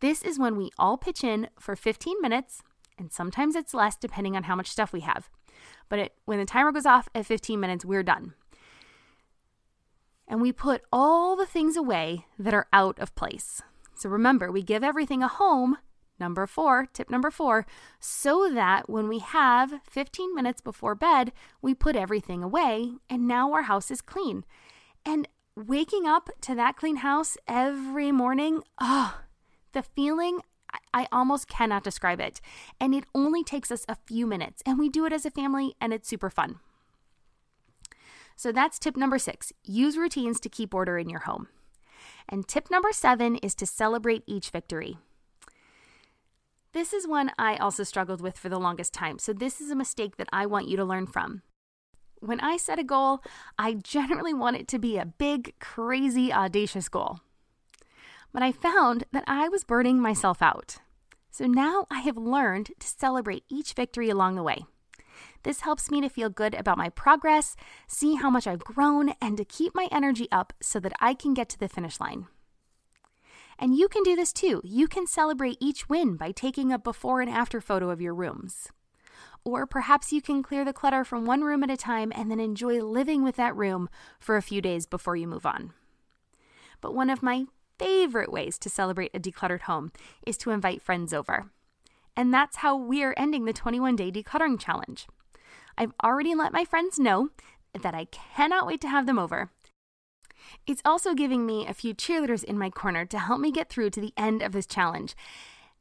This 0.00 0.22
is 0.22 0.38
when 0.38 0.56
we 0.56 0.70
all 0.78 0.96
pitch 0.96 1.24
in 1.24 1.48
for 1.58 1.74
15 1.76 2.20
minutes, 2.22 2.62
and 2.98 3.12
sometimes 3.12 3.54
it's 3.54 3.74
less 3.74 3.96
depending 3.96 4.36
on 4.36 4.44
how 4.44 4.56
much 4.56 4.68
stuff 4.68 4.92
we 4.92 5.00
have. 5.00 5.28
But 5.88 5.98
it, 5.98 6.14
when 6.24 6.38
the 6.38 6.44
timer 6.44 6.72
goes 6.72 6.86
off 6.86 7.08
at 7.14 7.26
15 7.26 7.58
minutes, 7.58 7.84
we're 7.84 8.02
done. 8.02 8.34
And 10.26 10.42
we 10.42 10.52
put 10.52 10.82
all 10.92 11.36
the 11.36 11.46
things 11.46 11.76
away 11.76 12.26
that 12.38 12.54
are 12.54 12.66
out 12.72 12.98
of 12.98 13.14
place. 13.14 13.62
So 13.94 14.08
remember, 14.08 14.52
we 14.52 14.62
give 14.62 14.84
everything 14.84 15.22
a 15.22 15.28
home, 15.28 15.78
number 16.20 16.46
four, 16.46 16.86
tip 16.92 17.10
number 17.10 17.30
four, 17.30 17.66
so 17.98 18.50
that 18.52 18.88
when 18.88 19.08
we 19.08 19.18
have 19.20 19.80
15 19.88 20.34
minutes 20.34 20.60
before 20.60 20.94
bed, 20.94 21.32
we 21.62 21.74
put 21.74 21.96
everything 21.96 22.42
away 22.42 22.92
and 23.08 23.26
now 23.26 23.52
our 23.52 23.62
house 23.62 23.90
is 23.90 24.00
clean. 24.00 24.44
And 25.04 25.26
waking 25.56 26.06
up 26.06 26.30
to 26.42 26.54
that 26.54 26.76
clean 26.76 26.96
house 26.96 27.36
every 27.48 28.12
morning, 28.12 28.62
oh, 28.80 29.20
the 29.72 29.82
feeling 29.82 30.40
I 30.92 31.06
almost 31.12 31.48
cannot 31.48 31.84
describe 31.84 32.20
it. 32.20 32.40
And 32.80 32.94
it 32.94 33.04
only 33.14 33.44
takes 33.44 33.70
us 33.70 33.84
a 33.88 33.96
few 34.06 34.26
minutes, 34.26 34.62
and 34.66 34.78
we 34.78 34.88
do 34.88 35.04
it 35.06 35.12
as 35.12 35.24
a 35.24 35.30
family, 35.30 35.74
and 35.80 35.92
it's 35.92 36.08
super 36.08 36.30
fun. 36.30 36.60
So 38.36 38.52
that's 38.52 38.78
tip 38.78 38.96
number 38.96 39.18
six 39.18 39.52
use 39.64 39.96
routines 39.96 40.40
to 40.40 40.48
keep 40.48 40.74
order 40.74 40.98
in 40.98 41.08
your 41.08 41.20
home. 41.20 41.48
And 42.28 42.46
tip 42.46 42.70
number 42.70 42.92
seven 42.92 43.36
is 43.36 43.54
to 43.56 43.66
celebrate 43.66 44.22
each 44.26 44.50
victory. 44.50 44.98
This 46.72 46.92
is 46.92 47.08
one 47.08 47.32
I 47.38 47.56
also 47.56 47.82
struggled 47.82 48.20
with 48.20 48.38
for 48.38 48.48
the 48.48 48.60
longest 48.60 48.92
time, 48.92 49.18
so 49.18 49.32
this 49.32 49.60
is 49.60 49.70
a 49.70 49.76
mistake 49.76 50.16
that 50.18 50.28
I 50.32 50.46
want 50.46 50.68
you 50.68 50.76
to 50.76 50.84
learn 50.84 51.06
from. 51.06 51.42
When 52.20 52.40
I 52.40 52.56
set 52.56 52.78
a 52.78 52.84
goal, 52.84 53.22
I 53.58 53.74
generally 53.74 54.34
want 54.34 54.56
it 54.56 54.68
to 54.68 54.78
be 54.78 54.98
a 54.98 55.06
big, 55.06 55.54
crazy, 55.60 56.32
audacious 56.32 56.88
goal 56.88 57.20
but 58.32 58.42
I 58.42 58.52
found 58.52 59.04
that 59.12 59.24
I 59.26 59.48
was 59.48 59.64
burning 59.64 60.00
myself 60.00 60.42
out. 60.42 60.78
So 61.30 61.46
now 61.46 61.86
I 61.90 62.00
have 62.00 62.16
learned 62.16 62.70
to 62.78 62.86
celebrate 62.86 63.44
each 63.48 63.74
victory 63.74 64.10
along 64.10 64.36
the 64.36 64.42
way. 64.42 64.64
This 65.42 65.60
helps 65.60 65.90
me 65.90 66.00
to 66.00 66.08
feel 66.08 66.28
good 66.28 66.54
about 66.54 66.78
my 66.78 66.88
progress, 66.88 67.56
see 67.86 68.16
how 68.16 68.30
much 68.30 68.46
I've 68.46 68.64
grown, 68.64 69.14
and 69.20 69.36
to 69.36 69.44
keep 69.44 69.74
my 69.74 69.88
energy 69.90 70.28
up 70.32 70.52
so 70.60 70.80
that 70.80 70.92
I 71.00 71.14
can 71.14 71.34
get 71.34 71.48
to 71.50 71.58
the 71.58 71.68
finish 71.68 72.00
line. 72.00 72.26
And 73.58 73.76
you 73.76 73.88
can 73.88 74.02
do 74.02 74.14
this 74.14 74.32
too. 74.32 74.60
You 74.64 74.86
can 74.86 75.06
celebrate 75.06 75.58
each 75.60 75.88
win 75.88 76.16
by 76.16 76.30
taking 76.30 76.72
a 76.72 76.78
before 76.78 77.20
and 77.20 77.30
after 77.30 77.60
photo 77.60 77.90
of 77.90 78.00
your 78.00 78.14
rooms. 78.14 78.68
Or 79.44 79.66
perhaps 79.66 80.12
you 80.12 80.22
can 80.22 80.42
clear 80.42 80.64
the 80.64 80.72
clutter 80.72 81.04
from 81.04 81.24
one 81.24 81.42
room 81.42 81.64
at 81.64 81.70
a 81.70 81.76
time 81.76 82.12
and 82.14 82.30
then 82.30 82.40
enjoy 82.40 82.82
living 82.82 83.24
with 83.24 83.36
that 83.36 83.56
room 83.56 83.88
for 84.20 84.36
a 84.36 84.42
few 84.42 84.60
days 84.60 84.86
before 84.86 85.16
you 85.16 85.26
move 85.26 85.46
on. 85.46 85.72
But 86.80 86.94
one 86.94 87.10
of 87.10 87.22
my 87.22 87.46
favorite 87.78 88.32
ways 88.32 88.58
to 88.58 88.70
celebrate 88.70 89.10
a 89.14 89.20
decluttered 89.20 89.62
home 89.62 89.92
is 90.26 90.36
to 90.38 90.50
invite 90.50 90.82
friends 90.82 91.12
over. 91.12 91.50
And 92.16 92.34
that's 92.34 92.58
how 92.58 92.76
we're 92.76 93.14
ending 93.16 93.44
the 93.44 93.52
21 93.52 93.96
day 93.96 94.10
decluttering 94.10 94.58
challenge. 94.58 95.06
I've 95.76 95.92
already 96.02 96.34
let 96.34 96.52
my 96.52 96.64
friends 96.64 96.98
know 96.98 97.30
that 97.80 97.94
I 97.94 98.06
cannot 98.06 98.66
wait 98.66 98.80
to 98.80 98.88
have 98.88 99.06
them 99.06 99.18
over. 99.18 99.50
It's 100.66 100.82
also 100.84 101.14
giving 101.14 101.46
me 101.46 101.66
a 101.66 101.74
few 101.74 101.94
cheerleaders 101.94 102.42
in 102.42 102.58
my 102.58 102.70
corner 102.70 103.04
to 103.06 103.18
help 103.18 103.40
me 103.40 103.52
get 103.52 103.68
through 103.68 103.90
to 103.90 104.00
the 104.00 104.12
end 104.16 104.42
of 104.42 104.52
this 104.52 104.66
challenge. 104.66 105.14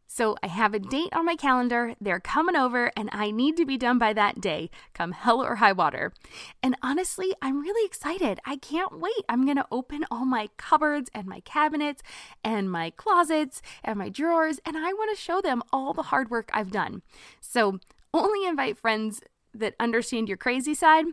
So 0.08 0.36
I 0.42 0.48
have 0.48 0.74
a 0.74 0.80
date 0.80 1.14
on 1.14 1.26
my 1.26 1.36
calendar. 1.36 1.94
They're 2.00 2.20
coming 2.20 2.56
over, 2.56 2.92
and 2.96 3.10
I 3.12 3.30
need 3.30 3.58
to 3.58 3.66
be 3.66 3.78
done 3.78 4.00
by 4.00 4.14
that 4.14 4.40
day, 4.40 4.70
come 4.94 5.12
hell 5.12 5.44
or 5.44 5.56
high 5.56 5.74
water. 5.74 6.14
And 6.64 6.76
honestly, 6.82 7.34
I'm 7.42 7.60
really 7.60 7.86
excited. 7.86 8.40
I 8.46 8.56
can't 8.56 9.00
wait. 9.00 9.26
I'm 9.28 9.44
going 9.46 9.58
to 9.58 9.68
open 9.70 10.06
all 10.10 10.26
my 10.26 10.48
cupboards 10.58 11.12
and 11.14 11.28
my 11.28 11.42
cabinets 11.42 12.02
and 12.44 12.72
my 12.72 12.90
closets 12.92 13.62
and 13.84 14.00
my 14.00 14.10
drawers, 14.10 14.60
and 14.66 14.78
I 14.78 14.94
want 14.94 15.16
to 15.16 15.22
show 15.22 15.42
them 15.42 15.62
all 15.74 15.94
the 15.94 16.04
hard 16.04 16.32
work 16.32 16.50
I've 16.54 16.72
done. 16.72 17.02
So 17.42 17.80
only 18.14 18.48
invite 18.48 18.78
friends 18.78 19.22
that 19.54 19.76
understand 19.80 20.30
your 20.30 20.38
crazy 20.38 20.74
side. 20.74 21.06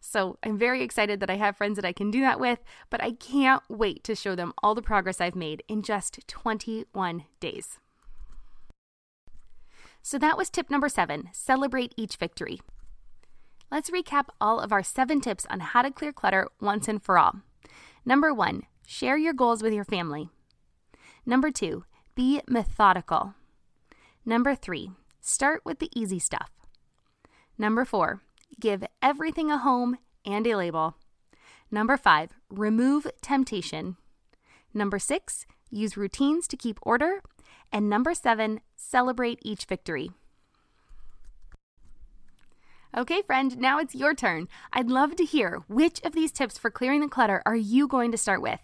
So 0.00 0.38
I'm 0.44 0.56
very 0.56 0.82
excited 0.82 1.18
that 1.20 1.30
I 1.30 1.36
have 1.36 1.56
friends 1.56 1.76
that 1.76 1.84
I 1.84 1.92
can 1.92 2.10
do 2.10 2.20
that 2.20 2.38
with, 2.38 2.60
but 2.90 3.02
I 3.02 3.12
can't 3.12 3.62
wait 3.68 4.04
to 4.04 4.14
show 4.14 4.36
them 4.36 4.52
all 4.62 4.74
the 4.74 4.82
progress 4.82 5.20
I've 5.20 5.34
made 5.34 5.64
in 5.68 5.82
just 5.82 6.26
21 6.28 7.24
days. 7.40 7.78
So 10.06 10.20
that 10.20 10.38
was 10.38 10.50
tip 10.50 10.70
number 10.70 10.88
seven 10.88 11.30
celebrate 11.32 11.92
each 11.96 12.14
victory. 12.14 12.60
Let's 13.72 13.90
recap 13.90 14.26
all 14.40 14.60
of 14.60 14.70
our 14.70 14.84
seven 14.84 15.20
tips 15.20 15.44
on 15.50 15.58
how 15.58 15.82
to 15.82 15.90
clear 15.90 16.12
clutter 16.12 16.46
once 16.60 16.86
and 16.86 17.02
for 17.02 17.18
all. 17.18 17.40
Number 18.04 18.32
one, 18.32 18.62
share 18.86 19.16
your 19.16 19.32
goals 19.32 19.64
with 19.64 19.72
your 19.72 19.82
family. 19.82 20.28
Number 21.26 21.50
two, 21.50 21.86
be 22.14 22.40
methodical. 22.46 23.34
Number 24.24 24.54
three, 24.54 24.92
start 25.20 25.62
with 25.64 25.80
the 25.80 25.90
easy 25.92 26.20
stuff. 26.20 26.52
Number 27.58 27.84
four, 27.84 28.20
give 28.60 28.84
everything 29.02 29.50
a 29.50 29.58
home 29.58 29.98
and 30.24 30.46
a 30.46 30.54
label. 30.54 30.94
Number 31.68 31.96
five, 31.96 32.30
remove 32.48 33.08
temptation. 33.22 33.96
Number 34.72 35.00
six, 35.00 35.46
use 35.68 35.96
routines 35.96 36.46
to 36.46 36.56
keep 36.56 36.78
order. 36.82 37.22
And 37.76 37.90
number 37.90 38.14
seven, 38.14 38.60
celebrate 38.74 39.38
each 39.42 39.66
victory. 39.66 40.12
Okay, 42.96 43.20
friend, 43.20 43.58
now 43.58 43.78
it's 43.78 43.94
your 43.94 44.14
turn. 44.14 44.48
I'd 44.72 44.88
love 44.88 45.14
to 45.16 45.26
hear 45.26 45.60
which 45.68 46.00
of 46.02 46.14
these 46.14 46.32
tips 46.32 46.56
for 46.56 46.70
clearing 46.70 47.02
the 47.02 47.08
clutter 47.08 47.42
are 47.44 47.54
you 47.54 47.86
going 47.86 48.12
to 48.12 48.16
start 48.16 48.40
with? 48.40 48.60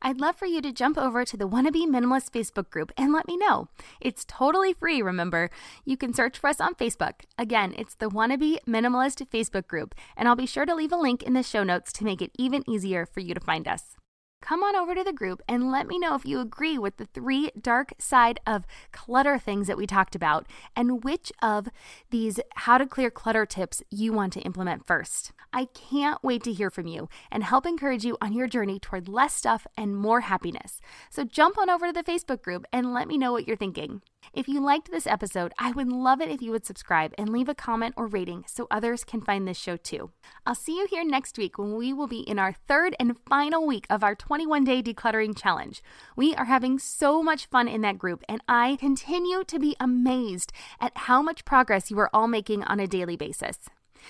I'd 0.00 0.20
love 0.20 0.36
for 0.36 0.46
you 0.46 0.62
to 0.62 0.70
jump 0.70 0.96
over 0.96 1.24
to 1.24 1.36
the 1.36 1.48
Wannabe 1.48 1.88
Minimalist 1.88 2.30
Facebook 2.30 2.70
group 2.70 2.92
and 2.96 3.12
let 3.12 3.26
me 3.26 3.36
know. 3.36 3.66
It's 4.00 4.24
totally 4.28 4.72
free, 4.72 5.02
remember. 5.02 5.50
You 5.84 5.96
can 5.96 6.14
search 6.14 6.38
for 6.38 6.46
us 6.46 6.60
on 6.60 6.76
Facebook. 6.76 7.22
Again, 7.36 7.74
it's 7.76 7.96
the 7.96 8.08
Wannabe 8.08 8.58
Minimalist 8.64 9.26
Facebook 9.30 9.66
group, 9.66 9.96
and 10.16 10.28
I'll 10.28 10.36
be 10.36 10.46
sure 10.46 10.66
to 10.66 10.74
leave 10.76 10.92
a 10.92 10.96
link 10.96 11.24
in 11.24 11.32
the 11.32 11.42
show 11.42 11.64
notes 11.64 11.92
to 11.94 12.04
make 12.04 12.22
it 12.22 12.30
even 12.38 12.62
easier 12.70 13.06
for 13.06 13.18
you 13.18 13.34
to 13.34 13.40
find 13.40 13.66
us 13.66 13.96
come 14.42 14.62
on 14.62 14.76
over 14.76 14.94
to 14.94 15.02
the 15.04 15.12
group 15.12 15.40
and 15.48 15.70
let 15.70 15.86
me 15.86 15.98
know 15.98 16.14
if 16.14 16.26
you 16.26 16.40
agree 16.40 16.76
with 16.76 16.98
the 16.98 17.06
three 17.06 17.50
dark 17.58 17.94
side 17.98 18.40
of 18.46 18.66
clutter 18.92 19.38
things 19.38 19.66
that 19.68 19.78
we 19.78 19.86
talked 19.86 20.14
about 20.14 20.46
and 20.76 21.02
which 21.04 21.32
of 21.40 21.68
these 22.10 22.38
how 22.56 22.76
to 22.76 22.86
clear 22.86 23.10
clutter 23.10 23.46
tips 23.46 23.82
you 23.90 24.12
want 24.12 24.32
to 24.34 24.40
implement 24.40 24.86
first. 24.86 25.32
I 25.52 25.66
can't 25.66 26.22
wait 26.22 26.42
to 26.44 26.52
hear 26.52 26.70
from 26.70 26.86
you 26.86 27.08
and 27.30 27.44
help 27.44 27.64
encourage 27.64 28.04
you 28.04 28.18
on 28.20 28.32
your 28.32 28.48
journey 28.48 28.78
toward 28.78 29.08
less 29.08 29.34
stuff 29.34 29.66
and 29.76 29.96
more 29.96 30.22
happiness. 30.22 30.80
So 31.08 31.24
jump 31.24 31.56
on 31.56 31.70
over 31.70 31.86
to 31.86 31.92
the 31.92 32.02
Facebook 32.02 32.42
group 32.42 32.66
and 32.72 32.92
let 32.92 33.08
me 33.08 33.16
know 33.16 33.32
what 33.32 33.46
you're 33.46 33.56
thinking. 33.56 34.02
If 34.32 34.48
you 34.48 34.60
liked 34.60 34.90
this 34.90 35.06
episode, 35.06 35.52
I 35.58 35.72
would 35.72 35.88
love 35.88 36.20
it 36.20 36.30
if 36.30 36.40
you 36.40 36.52
would 36.52 36.64
subscribe 36.64 37.14
and 37.18 37.28
leave 37.28 37.48
a 37.48 37.54
comment 37.54 37.94
or 37.96 38.06
rating 38.06 38.44
so 38.46 38.66
others 38.70 39.04
can 39.04 39.20
find 39.20 39.46
this 39.46 39.58
show 39.58 39.76
too. 39.76 40.10
I'll 40.46 40.54
see 40.54 40.76
you 40.76 40.86
here 40.88 41.04
next 41.04 41.36
week 41.36 41.58
when 41.58 41.74
we 41.76 41.92
will 41.92 42.06
be 42.06 42.20
in 42.20 42.38
our 42.38 42.54
third 42.66 42.96
and 42.98 43.16
final 43.28 43.66
week 43.66 43.86
of 43.90 44.02
our 44.02 44.14
21 44.14 44.64
day 44.64 44.82
decluttering 44.82 45.36
challenge. 45.36 45.82
We 46.16 46.34
are 46.34 46.46
having 46.46 46.78
so 46.78 47.22
much 47.22 47.46
fun 47.46 47.68
in 47.68 47.82
that 47.82 47.98
group, 47.98 48.24
and 48.28 48.40
I 48.48 48.76
continue 48.80 49.44
to 49.44 49.58
be 49.58 49.76
amazed 49.78 50.52
at 50.80 50.96
how 50.96 51.20
much 51.22 51.44
progress 51.44 51.90
you 51.90 51.98
are 51.98 52.10
all 52.14 52.28
making 52.28 52.64
on 52.64 52.80
a 52.80 52.86
daily 52.86 53.16
basis. 53.16 53.58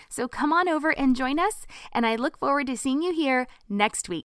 So 0.08 0.28
come 0.28 0.52
on 0.52 0.68
over 0.68 0.90
and 0.90 1.16
join 1.16 1.38
us, 1.38 1.66
and 1.92 2.06
I 2.06 2.16
look 2.16 2.38
forward 2.38 2.66
to 2.68 2.76
seeing 2.76 3.02
you 3.02 3.12
here 3.12 3.46
next 3.68 4.08
week. 4.08 4.20